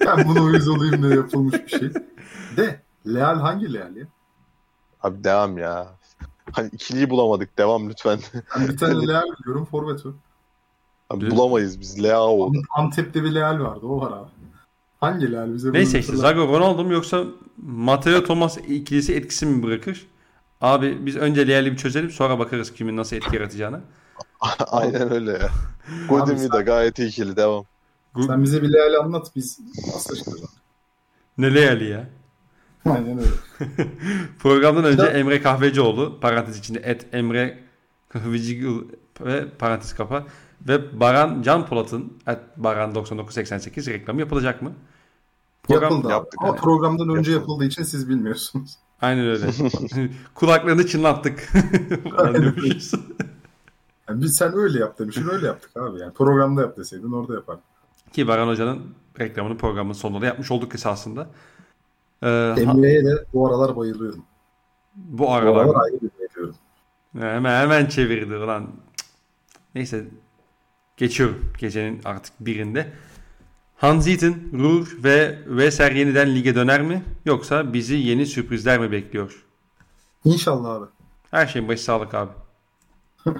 [0.06, 1.90] Ben buna uyuz olayım diye yapılmış bir şey.
[2.56, 4.06] De Leal hangi Leal ya?
[5.02, 5.86] Abi devam ya.
[6.52, 7.58] Hani ikiliyi bulamadık.
[7.58, 8.20] Devam lütfen.
[8.56, 10.12] Ben bir tane Leal biliyorum forvet o.
[11.10, 12.02] Abi bulamayız biz.
[12.02, 12.52] Leao.
[12.76, 14.28] Antep'te bir Leal vardı o var abi.
[15.00, 16.16] Hangi Leal bize Neyse işte.
[16.16, 17.24] Zago Ronaldo mu yoksa
[17.62, 20.06] Mateo Thomas ikilisi etkisi mi bırakır?
[20.60, 23.80] Abi biz önce Leal'i bir çözelim sonra bakarız kimin nasıl etki yaratacağına.
[24.70, 25.48] Aynen öyle ya.
[26.08, 27.36] Godin'i de gayet iyi ikili.
[27.36, 27.64] Devam.
[28.14, 29.60] Gu- Sen bize bir Leal anlat biz
[29.92, 30.48] paslaştıralım.
[31.38, 32.08] Ne Leal'i ya?
[32.86, 33.30] Aynen öyle.
[34.38, 37.58] Programdan önce Ya- Emre Kahvecioğlu parantez içinde et Emre
[38.08, 38.86] Kahvecioğlu
[39.20, 40.26] ve parantez kapa
[40.68, 42.12] ve Baran Can Polat'ın
[42.56, 44.72] Baran 9988 reklamı yapılacak mı?
[45.62, 46.60] Program yapıldı yaptık Ama yani.
[46.60, 47.50] programdan önce Yapıldı.
[47.50, 48.76] yapıldığı için siz bilmiyorsunuz.
[49.00, 49.46] Aynen öyle.
[50.34, 51.48] Kulaklarını çınlattık.
[52.18, 52.92] Diyormuşuz.
[54.08, 56.00] Yani biz sen öyle yap demişsin öyle yaptık abi.
[56.00, 57.62] Yani programda yap deseydin orada yapardın.
[58.12, 61.30] Ki Baran Hoca'nın reklamını programın sonunda da yapmış olduk esasında.
[62.22, 64.22] Ee, ha- Emre'ye de bu aralar bayılıyorum.
[64.94, 66.54] bu Bu aralar aralar ayrı bir ediyorum.
[67.18, 68.66] hemen hemen çevirdi ulan.
[69.74, 70.04] Neyse
[71.04, 72.92] geçiyorum gecenin artık birinde.
[73.76, 77.02] Hanzit'in Ruhr ve Weser yeniden lige döner mi?
[77.24, 79.44] Yoksa bizi yeni sürprizler mi bekliyor?
[80.24, 80.86] İnşallah abi.
[81.30, 82.30] Her şeyin başı sağlık abi.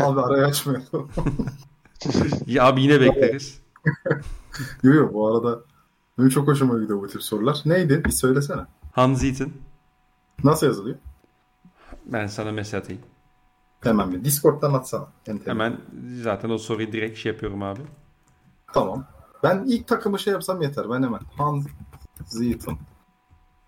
[0.00, 1.10] Abi arayı açmayalım.
[2.46, 3.60] Ya abi yine bekleriz.
[4.82, 5.60] yok yok bu arada
[6.18, 7.62] benim çok hoşuma gidiyor bu tip sorular.
[7.64, 8.04] Neydi?
[8.04, 8.62] Bir söylesene.
[8.92, 9.52] Hanzit'in
[10.44, 10.96] Nasıl yazılıyor?
[12.06, 13.02] ben sana mesaj atayım.
[13.82, 14.24] Hemen bir.
[14.24, 15.06] Discord'dan atsana.
[15.26, 15.50] Enteresan.
[15.52, 15.80] Hemen
[16.22, 17.80] zaten o soruyu direkt şey yapıyorum abi.
[18.72, 19.04] Tamam.
[19.42, 20.90] Ben ilk takımı şey yapsam yeter.
[20.90, 21.20] Ben hemen.
[21.38, 21.66] Hans
[22.26, 22.78] Zeytin.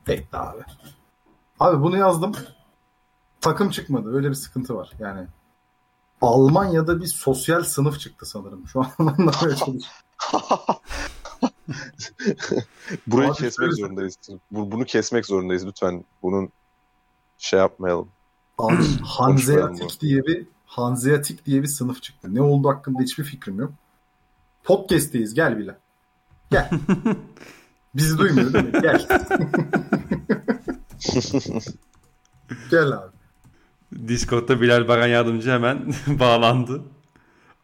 [0.09, 0.62] Bekle abi.
[1.61, 2.32] Abi bunu yazdım.
[3.41, 4.16] Takım çıkmadı.
[4.16, 4.91] Öyle bir sıkıntı var.
[4.99, 5.27] Yani
[6.23, 8.69] Almanya'da bir sosyal sınıf çıktı sanırım.
[8.69, 9.78] Şu an anlamaya çalışıyorum.
[13.07, 14.19] Burayı Abi kesmek zorundayız.
[14.51, 16.05] Bu- Bunu kesmek zorundayız lütfen.
[16.23, 16.49] Bunun
[17.39, 18.09] şey yapmayalım.
[18.59, 22.35] Han- Konuşmayalım Hanzeatik diye bir Hanzeatik diye bir sınıf çıktı.
[22.35, 23.72] Ne oldu hakkında hiçbir fikrim yok.
[24.64, 25.35] Podcast'teyiz.
[25.35, 25.78] Gel bile.
[26.51, 26.70] Gel.
[27.94, 28.72] Bizi duymuyor değil mi?
[28.82, 29.06] Gel.
[32.70, 33.14] Gel abi.
[34.09, 36.82] Discord'da Bilal Baran yardımcı hemen bağlandı.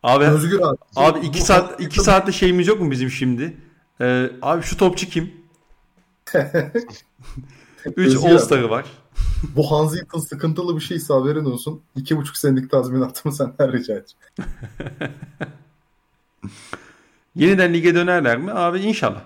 [0.03, 0.77] Abi Özgür abi.
[0.97, 3.57] abi Bu- 2 bu- saat 2 saatte şeyimiz yok mu bizim şimdi?
[4.01, 5.33] Ee, abi şu topçu kim?
[7.87, 8.39] 3 Özgür All abi.
[8.43, 8.85] Star'ı var.
[9.57, 11.83] Bu Hans Eaton sıkıntılı bir şeyse haberin olsun.
[11.97, 14.55] İki buçuk senelik tazminatımı senden rica edeceğim.
[17.35, 18.53] Yeniden lige dönerler mi?
[18.53, 19.23] Abi inşallah.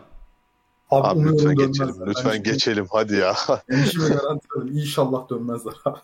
[0.90, 1.66] Abi, Abi lütfen dönmezler.
[1.66, 1.94] geçelim.
[2.00, 3.34] Ben Lütfen şimdi- geçelim hadi ya.
[3.68, 4.76] Ben işimi garanti alayım.
[4.76, 5.98] İnşallah dönmezler abi.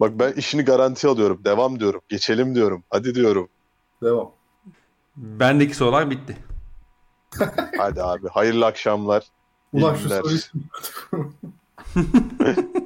[0.00, 1.40] Bak ben işini garanti alıyorum.
[1.44, 2.00] Devam diyorum.
[2.08, 2.82] Geçelim diyorum.
[2.90, 3.48] Hadi diyorum.
[4.02, 4.30] Devam.
[5.16, 6.36] Bendeki sorular bitti.
[7.78, 8.28] Hadi abi.
[8.28, 9.24] Hayırlı akşamlar.
[9.72, 10.38] Ulan şu soruyu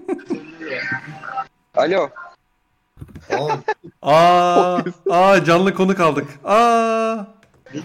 [1.77, 2.11] Alo.
[3.31, 3.57] Aa,
[4.03, 6.29] Aa, aa canlı konuk aldık.
[6.45, 7.17] Aa.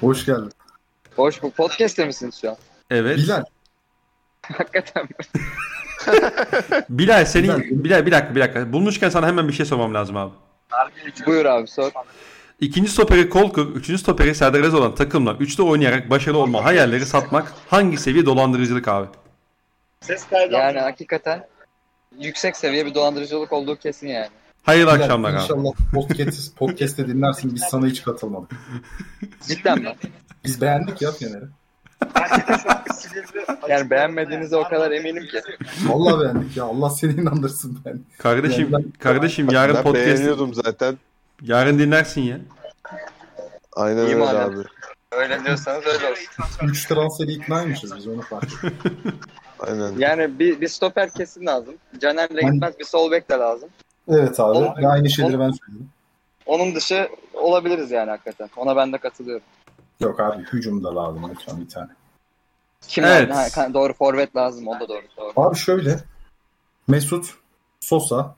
[0.01, 0.51] hoş geldin.
[1.15, 2.57] Hoş bu podcast'te misiniz şu an?
[2.89, 3.17] Evet.
[3.17, 3.43] Bilal.
[4.41, 5.09] Hakikaten mi?
[6.89, 7.83] Bilal senin Bilal.
[7.83, 8.73] Bilal bir dakika bir dakika.
[8.73, 10.31] Bulmuşken sana hemen bir şey sormam lazım abi.
[11.25, 11.91] Buyur abi sor.
[12.59, 17.53] İkinci stoperi Kolkur, üçüncü stoperi Serdar Aziz olan takımla üçlü oynayarak başarılı olma hayalleri satmak
[17.69, 19.07] hangi seviye dolandırıcılık abi?
[20.51, 21.47] Yani hakikaten
[22.19, 24.27] yüksek seviye bir dolandırıcılık olduğu kesin yani.
[24.63, 25.41] Hayırlı Bilal, akşamlar abi.
[25.41, 27.55] İnşallah podcast, podcast'te dinlersin.
[27.55, 28.51] Biz sana hiç katılmadık.
[29.47, 29.95] Cidden mi?
[30.45, 31.45] Biz beğendik ya Fener'i.
[33.69, 35.41] Yani beğenmediğinize o kadar eminim ki.
[35.85, 36.63] Vallahi beğendik ya.
[36.63, 37.99] Allah seni inandırsın ben.
[38.17, 40.97] Kardeşim, Yani kardeşim yarın ben podcast beğeniyordum zaten.
[41.41, 42.39] yarın dinlersin ya.
[43.75, 44.41] Aynen İyi öyle madem.
[44.49, 44.63] abi.
[45.11, 46.67] Öyle diyorsanız öyle olsun.
[46.67, 48.73] 3 transferi iknaymışız biz onu fark ettik.
[49.67, 49.93] Aynen.
[49.97, 51.75] Yani bir, bir stoper kesin lazım.
[51.99, 53.69] Caner'le gitmez bir sol bek de lazım.
[54.07, 54.81] Evet abi.
[54.83, 55.89] Ve aynı şeyleri ben söyledim.
[56.45, 58.49] Onun dışı olabiliriz yani hakikaten.
[58.57, 59.45] Ona ben de katılıyorum.
[59.99, 61.89] Yok abi hücumda lazım lütfen bir tane.
[62.87, 63.57] Kim Evet.
[63.57, 64.67] Ha, doğru forvet lazım.
[64.67, 65.01] O da doğru.
[65.17, 65.31] doğru.
[65.35, 65.99] Abi şöyle.
[66.87, 67.33] Mesut,
[67.79, 68.35] Sosa.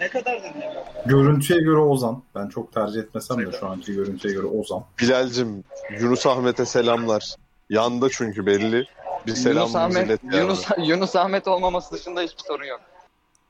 [0.00, 0.72] Ne kadar dönüyor?
[1.06, 2.22] Görüntüye göre Ozan.
[2.34, 4.84] Ben çok tercih etmesem de şu anki görüntüye göre Ozan.
[5.00, 5.64] Bilal'cim
[6.00, 7.34] Yunus Ahmet'e selamlar.
[7.70, 8.84] Yanda çünkü belli.
[9.26, 10.36] Bir Yunus selamımızı Ahmet, ilet yani.
[10.36, 12.80] Yunus, Yunus Ahmet olmaması dışında hiçbir sorun yok.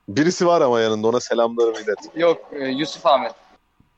[0.09, 1.99] Birisi var ama yanında ona selamlarımı ilet.
[2.17, 3.33] Yok e, Yusuf Ahmet.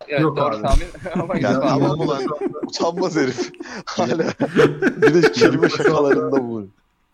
[0.08, 0.62] Evet, Yok doğru abi.
[0.62, 0.86] tahmin
[1.22, 1.88] ama Ya Yusuf Ahmet.
[1.88, 2.22] tamam ulan
[2.66, 3.52] utanmaz herif.
[3.86, 4.24] Hala
[5.02, 6.66] bir de kelime şakalarında bu.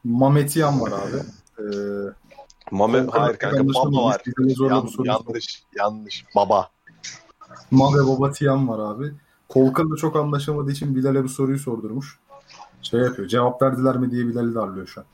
[0.04, 1.16] Mametiyan var abi.
[1.58, 1.64] Ee,
[2.70, 4.22] Mame, Volkan hayır kanka baba var.
[4.38, 6.24] Yan- yanlış, yanlış.
[6.36, 6.68] Baba.
[7.70, 9.12] Mame Baba Tiyan var abi.
[9.48, 12.18] Kolkan'la çok anlaşamadığı için Bilal'e bu soruyu sordurmuş.
[12.90, 13.28] Şey yapıyor.
[13.28, 15.06] Cevap verdiler mi diye Bilal'i darlıyor şu an.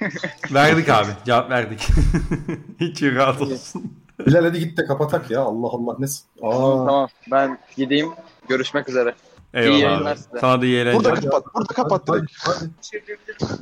[0.54, 1.10] Verdik abi.
[1.26, 1.88] Cevap verdik.
[2.80, 3.96] Hiç rahat olsun.
[4.26, 5.40] Bilal hadi git de kapatak ya.
[5.40, 6.06] Allah Allah ne...
[6.42, 8.12] Aa, Tamam ben gideyim.
[8.48, 9.14] Görüşmek üzere.
[9.54, 10.18] Eyvallah yayınlar abi.
[10.18, 10.38] size.
[10.40, 11.04] Sana da iyi eğlenceler.
[11.16, 12.32] Burada kapat, burada kapat hadi, direkt.
[12.46, 12.70] hadi.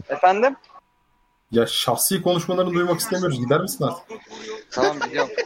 [0.09, 0.57] Efendim?
[1.51, 3.39] Ya şahsi konuşmalarını duymak istemiyoruz.
[3.41, 4.05] Gider misin artık?
[4.71, 5.31] Tamam gidiyorum.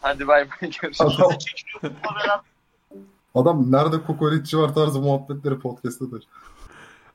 [0.00, 0.98] Hadi bay bay görüşürüz.
[3.42, 6.16] Adam, nerede kokoreççi var tarzı muhabbetleri podcast'ta da.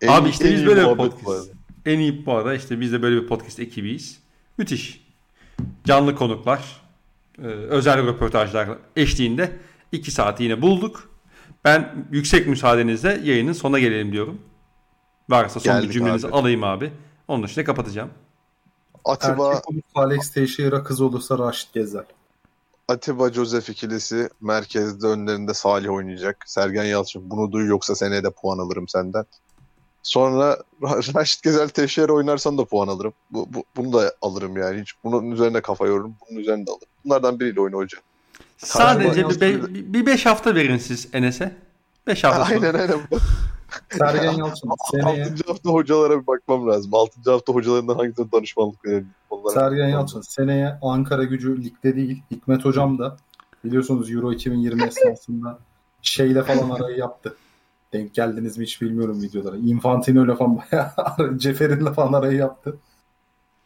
[0.01, 1.51] En- Abi işte en biz böyle bir podcast.
[1.85, 4.19] En iyi bu arada işte biz de böyle bir podcast ekibiyiz.
[4.57, 5.07] Müthiş.
[5.85, 6.81] Canlı konuklar,
[7.39, 9.51] e, özel röportajlar eşliğinde
[9.91, 11.09] 2 saati yine bulduk.
[11.65, 14.41] Ben yüksek müsaadenizle yayının sonuna gelelim diyorum.
[15.29, 16.33] Varsa son bir Geldik cümlenizi abi.
[16.35, 16.91] alayım abi.
[17.27, 18.09] Onun dışında kapatacağım.
[19.05, 22.03] Atiba, Erkek olursa Alex Teixeira, kız olursa Raşit Gezer.
[22.93, 26.37] Atiba Joseph ikilisi merkezde önlerinde Salih oynayacak.
[26.45, 29.25] Sergen Yalçın bunu duy yoksa seneye de puan alırım senden.
[30.03, 33.13] Sonra Ra- Raşit Gezel Teşehir oynarsan da puan alırım.
[33.31, 34.81] Bu, bu- bunu da alırım yani.
[34.81, 36.15] Hiç bunun üzerine kafa yorurum.
[36.29, 36.87] Bunun üzerine de alırım.
[37.05, 38.01] Bunlardan biriyle oyna hocam.
[38.57, 41.55] Sadece bir, Sergen be- bir 5 hafta verin siz Enes'e.
[42.07, 42.55] 5 hafta sonra.
[42.55, 42.99] aynen aynen.
[43.97, 45.43] Sergen Yalçın seneye 6.
[45.47, 46.93] hafta hocalara bir bakmam lazım.
[46.93, 47.31] 6.
[47.31, 48.79] hafta hocalarından hangisine danışmanlık?
[49.29, 52.23] Onlara Sergen Yalçın seneye Ankara gücü ligde değil.
[52.31, 53.17] Hikmet Hocam da
[53.63, 55.59] biliyorsunuz Euro 2020 esnasında
[56.01, 57.35] şeyle falan arayı yaptı.
[57.93, 59.57] Denk geldiniz mi hiç bilmiyorum videolara.
[59.57, 60.91] Infantino ile falan bayağı
[61.37, 62.77] Ceferin'le falan arayı yaptı.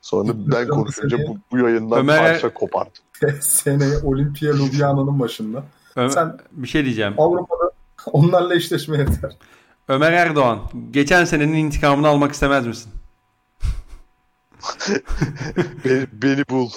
[0.02, 2.90] Sonra ben konuşunca bu, bu yayından Ömer- parça kopardı.
[3.42, 5.64] seneye Olimpia Ljubljana'nın başında.
[5.96, 7.14] Ö- Sen- bir şey diyeceğim.
[7.18, 7.67] Avrupa'da
[8.12, 9.38] onlarla eşleşme yeter.
[9.88, 10.60] Ömer Erdoğan,
[10.92, 12.92] geçen senenin intikamını almak istemez misin?
[15.86, 16.70] Beni, beni bul.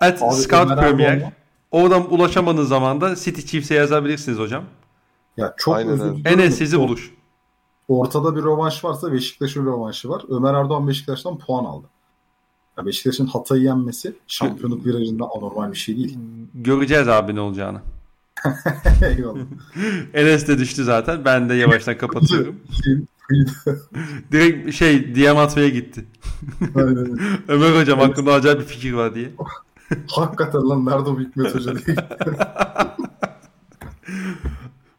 [0.00, 1.32] At Abi Scout Ömer Premier.
[1.70, 4.64] Oradan ulaşamadığınız zaman da City Chiefs'e yazabilirsiniz hocam.
[5.36, 6.24] Ya çok Aynen özür.
[6.24, 7.14] Enes sizi buluş.
[7.88, 10.22] Ortada bir rövanş varsa Beşiktaş'ın rövanşı var.
[10.28, 11.86] Ömer Erdoğan Beşiktaş'tan puan aldı.
[12.78, 16.18] Ya Beşiktaş'ın Hatay'ı yenmesi şampiyonluk virajında anormal bir şey değil.
[16.54, 17.80] Göreceğiz abi ne olacağını.
[19.02, 19.44] Eyvallah.
[20.14, 21.24] Enes de düştü zaten.
[21.24, 22.60] Ben de yavaştan kapatıyorum.
[24.32, 26.04] Direkt şey DM atmaya gitti.
[26.74, 27.18] Aynen.
[27.48, 29.30] Ömer hocam aklımda acayip bir fikir var diye.
[30.10, 31.96] Hakikaten lan nerede o Hikmet Hoca diye.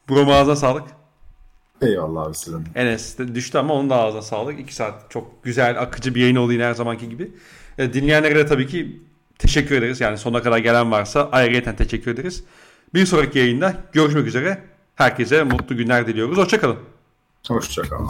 [0.10, 0.84] Bro ağzına sağlık.
[1.82, 2.64] Eyvallah abi sizin.
[2.76, 4.60] Enes de düştü ama onun da ağzına sağlık.
[4.60, 7.32] 2 saat çok güzel, akıcı bir yayın oldu yine her zamanki gibi.
[7.78, 9.02] E, dinleyenlere de tabii ki
[9.40, 10.02] teşekkür ederiz.
[10.02, 12.44] Yani sonuna kadar gelen varsa ayrıyeten teşekkür ederiz.
[12.94, 14.64] Bir sonraki yayında görüşmek üzere.
[14.96, 16.38] Herkese mutlu günler diliyoruz.
[16.38, 16.78] Hoşçakalın.
[17.48, 18.10] Hoşçakalın.